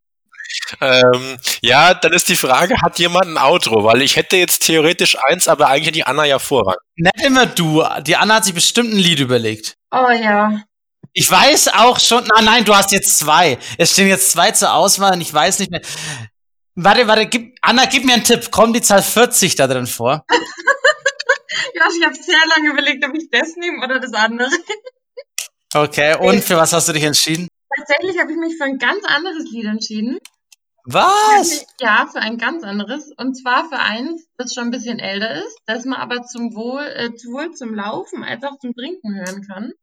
Ähm, 0.82 1.38
ja, 1.62 1.94
dann 1.94 2.14
ist 2.14 2.30
die 2.30 2.36
Frage, 2.36 2.76
hat 2.82 3.00
jemand 3.00 3.28
ein 3.28 3.38
Outro? 3.38 3.84
Weil 3.84 4.02
ich 4.02 4.16
hätte 4.16 4.38
jetzt 4.38 4.64
theoretisch 4.66 5.18
eins, 5.28 5.48
aber 5.48 5.68
eigentlich 5.68 5.88
hat 5.88 5.96
die 5.96 6.04
Anna 6.06 6.26
ja 6.26 6.40
Vorrang. 6.40 6.76
Nicht 6.96 7.26
immer 7.26 7.46
du. 7.46 7.84
Die 8.02 8.16
Anna 8.16 8.36
hat 8.36 8.46
sich 8.46 8.54
bestimmt 8.54 8.94
ein 8.94 9.00
Lied 9.00 9.20
überlegt. 9.20 9.76
Oh 9.92 10.12
ja. 10.12 10.62
Ich 11.14 11.30
weiß 11.30 11.70
auch 11.70 12.00
schon, 12.00 12.24
nein, 12.36 12.46
nein, 12.46 12.66
du 12.66 12.76
hast 12.76 12.92
jetzt 12.92 13.18
zwei. 13.18 13.58
Es 13.78 13.94
stehen 13.94 14.08
jetzt 14.08 14.32
zwei 14.32 14.52
zur 14.52 14.74
Auswahl 14.74 15.14
und 15.14 15.22
ich 15.22 15.34
weiß 15.34 15.60
nicht 15.60 15.72
mehr. 15.72 15.82
Warte, 16.80 17.08
warte, 17.08 17.26
gib, 17.26 17.58
Anna, 17.64 17.86
gib 17.86 18.06
mir 18.06 18.14
einen 18.14 18.24
Tipp. 18.24 18.52
Kommt 18.52 18.76
die 18.76 18.84
Zahl 18.84 19.02
40 19.02 19.56
da 19.56 19.66
drin 19.66 19.88
vor? 19.88 20.24
ja, 20.30 21.88
ich 21.98 22.06
habe 22.06 22.14
sehr 22.14 22.38
lange 22.56 22.70
überlegt, 22.70 23.04
ob 23.04 23.16
ich 23.16 23.32
das 23.32 23.56
nehme 23.56 23.84
oder 23.84 24.00
das 24.00 24.14
andere. 24.14 24.48
Okay, 25.74 26.16
und 26.20 26.44
für 26.44 26.56
was 26.56 26.74
hast 26.74 26.88
du 26.88 26.94
dich 26.94 27.02
entschieden? 27.02 27.48
Tatsächlich 27.76 28.20
habe 28.20 28.32
ich 28.32 28.38
mich 28.38 28.58
für 28.58 28.66
ein 28.66 28.78
ganz 28.78 29.04
anderes 29.06 29.50
Lied 29.52 29.66
entschieden. 29.66 30.20
Was? 30.86 31.66
Ja, 31.82 32.08
für 32.12 32.20
ein 32.20 32.38
ganz 32.38 32.64
anderes. 32.64 33.12
Und 33.18 33.34
zwar 33.34 33.68
für 33.70 33.80
eins, 33.80 34.28
das 34.38 34.54
schon 34.54 34.66
ein 34.66 34.72
bisschen 34.72 35.00
älter 35.00 35.34
ist, 35.34 35.58
das 35.66 35.84
man 35.86 36.00
aber 36.00 36.22
zum 36.24 36.54
Wohl, 36.54 36.84
äh, 36.84 37.10
sowohl 37.18 37.56
zum 37.56 37.74
Laufen 37.74 38.24
als 38.24 38.44
auch 38.44 38.60
zum 38.60 38.76
Trinken 38.76 39.16
hören 39.16 39.42
kann. 39.48 39.74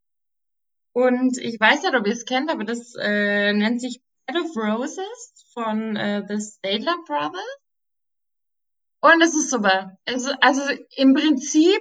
Und 0.93 1.39
ich 1.39 1.59
weiß 1.59 1.83
nicht, 1.83 1.95
ob 1.97 2.07
ihr 2.07 2.13
es 2.13 2.25
kennt, 2.25 2.53
aber 2.53 2.63
das 2.63 2.95
äh, 3.01 3.53
nennt 3.53 3.81
sich 3.81 4.01
Bed 4.27 4.37
of 4.37 4.57
Roses 4.57 5.34
von 5.55 5.97
äh, 5.97 6.23
The 6.29 6.39
Stadler 6.41 6.97
Brothers. 7.07 7.59
Und 9.01 9.23
es 9.23 9.35
ist 9.35 9.51
super. 9.51 9.97
Also, 10.07 10.33
also 10.41 10.63
im 10.97 11.15
Prinzip 11.15 11.81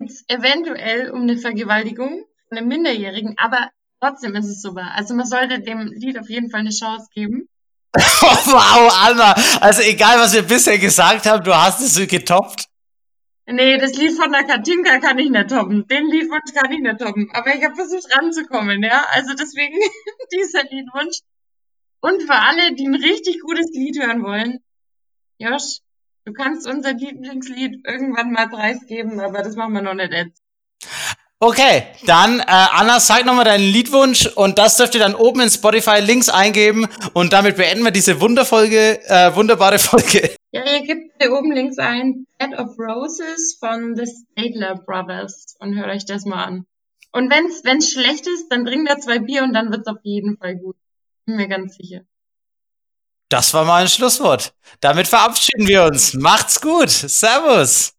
es 0.00 0.24
eventuell 0.28 1.10
um 1.10 1.22
eine 1.22 1.36
Vergewaltigung 1.36 2.24
von 2.48 2.58
einem 2.58 2.68
Minderjährigen, 2.68 3.34
aber 3.36 3.70
trotzdem 4.00 4.34
ist 4.36 4.46
es 4.46 4.62
super. 4.62 4.92
Also 4.94 5.14
man 5.14 5.26
sollte 5.26 5.60
dem 5.60 5.86
Lied 5.88 6.18
auf 6.18 6.28
jeden 6.28 6.50
Fall 6.50 6.60
eine 6.60 6.70
Chance 6.70 7.08
geben. 7.12 7.48
wow, 7.94 8.92
Anna. 9.06 9.34
Also 9.60 9.82
egal, 9.82 10.18
was 10.18 10.34
wir 10.34 10.42
bisher 10.42 10.78
gesagt 10.78 11.26
haben, 11.26 11.42
du 11.42 11.54
hast 11.54 11.80
es 11.80 12.06
getoppt. 12.06 12.66
Nee, 13.46 13.78
das 13.78 13.94
Lied 13.94 14.12
von 14.12 14.30
der 14.30 14.44
Katinka 14.44 14.98
kann 14.98 15.18
ich 15.18 15.30
nicht 15.30 15.48
toppen. 15.48 15.86
Den 15.88 16.06
Liedwunsch 16.06 16.52
kann 16.54 16.70
ich 16.70 16.80
nicht 16.80 16.98
toppen. 16.98 17.30
Aber 17.32 17.54
ich 17.54 17.64
habe 17.64 17.74
versucht 17.74 18.14
ranzukommen, 18.14 18.82
ja. 18.82 19.06
Also 19.12 19.32
deswegen 19.34 19.78
dieser 20.32 20.64
Liedwunsch. 20.64 21.20
Und 22.00 22.22
für 22.22 22.34
alle, 22.34 22.74
die 22.74 22.86
ein 22.86 22.94
richtig 22.94 23.40
gutes 23.40 23.70
Lied 23.72 24.00
hören 24.00 24.22
wollen, 24.22 24.60
Josh, 25.38 25.78
du 26.24 26.32
kannst 26.32 26.66
unser 26.68 26.92
Lieblingslied 26.92 27.86
irgendwann 27.86 28.32
mal 28.32 28.48
preisgeben, 28.48 29.20
aber 29.20 29.42
das 29.42 29.56
machen 29.56 29.74
wir 29.74 29.82
noch 29.82 29.94
nicht 29.94 30.12
jetzt. 30.12 30.42
Okay, 31.40 31.84
dann 32.04 32.40
äh, 32.40 32.44
Anna, 32.48 32.98
sag 32.98 33.24
nochmal 33.24 33.44
deinen 33.44 33.62
Liedwunsch 33.62 34.26
und 34.26 34.58
das 34.58 34.76
dürft 34.76 34.96
ihr 34.96 35.00
dann 35.00 35.14
oben 35.14 35.40
in 35.40 35.50
Spotify 35.50 36.00
Links 36.00 36.28
eingeben 36.28 36.88
und 37.14 37.32
damit 37.32 37.56
beenden 37.56 37.84
wir 37.84 37.92
diese 37.92 38.20
wunderfolge, 38.20 39.00
äh, 39.06 39.36
wunderbare 39.36 39.78
Folge. 39.78 40.34
Ja, 40.50 40.64
ihr 40.64 40.82
gebt 40.82 41.12
hier 41.20 41.32
oben 41.32 41.52
links 41.52 41.78
ein 41.78 42.26
Bed 42.38 42.58
of 42.58 42.76
Roses 42.76 43.56
von 43.60 43.94
The 43.94 44.06
Stadler 44.06 44.82
Brothers 44.84 45.54
und 45.60 45.76
hört 45.76 45.90
euch 45.90 46.06
das 46.06 46.24
mal 46.24 46.42
an. 46.42 46.66
Und 47.12 47.30
wenn's 47.30 47.62
wenn's 47.62 47.92
schlecht 47.92 48.26
ist, 48.26 48.48
dann 48.48 48.64
trinkt 48.64 48.88
er 48.90 48.98
zwei 48.98 49.20
Bier 49.20 49.44
und 49.44 49.52
dann 49.52 49.70
wird's 49.70 49.86
auf 49.86 49.98
jeden 50.02 50.38
Fall 50.38 50.56
gut. 50.56 50.76
Bin 51.28 51.36
mir 51.36 51.46
ganz 51.46 51.76
sicher. 51.76 52.00
Das 53.28 53.52
war 53.52 53.66
mal 53.66 53.82
ein 53.82 53.88
Schlusswort. 53.88 54.54
Damit 54.80 55.06
verabschieden 55.06 55.68
wir 55.68 55.84
uns. 55.84 56.14
Macht's 56.14 56.58
gut. 56.58 56.88
Servus. 56.88 57.92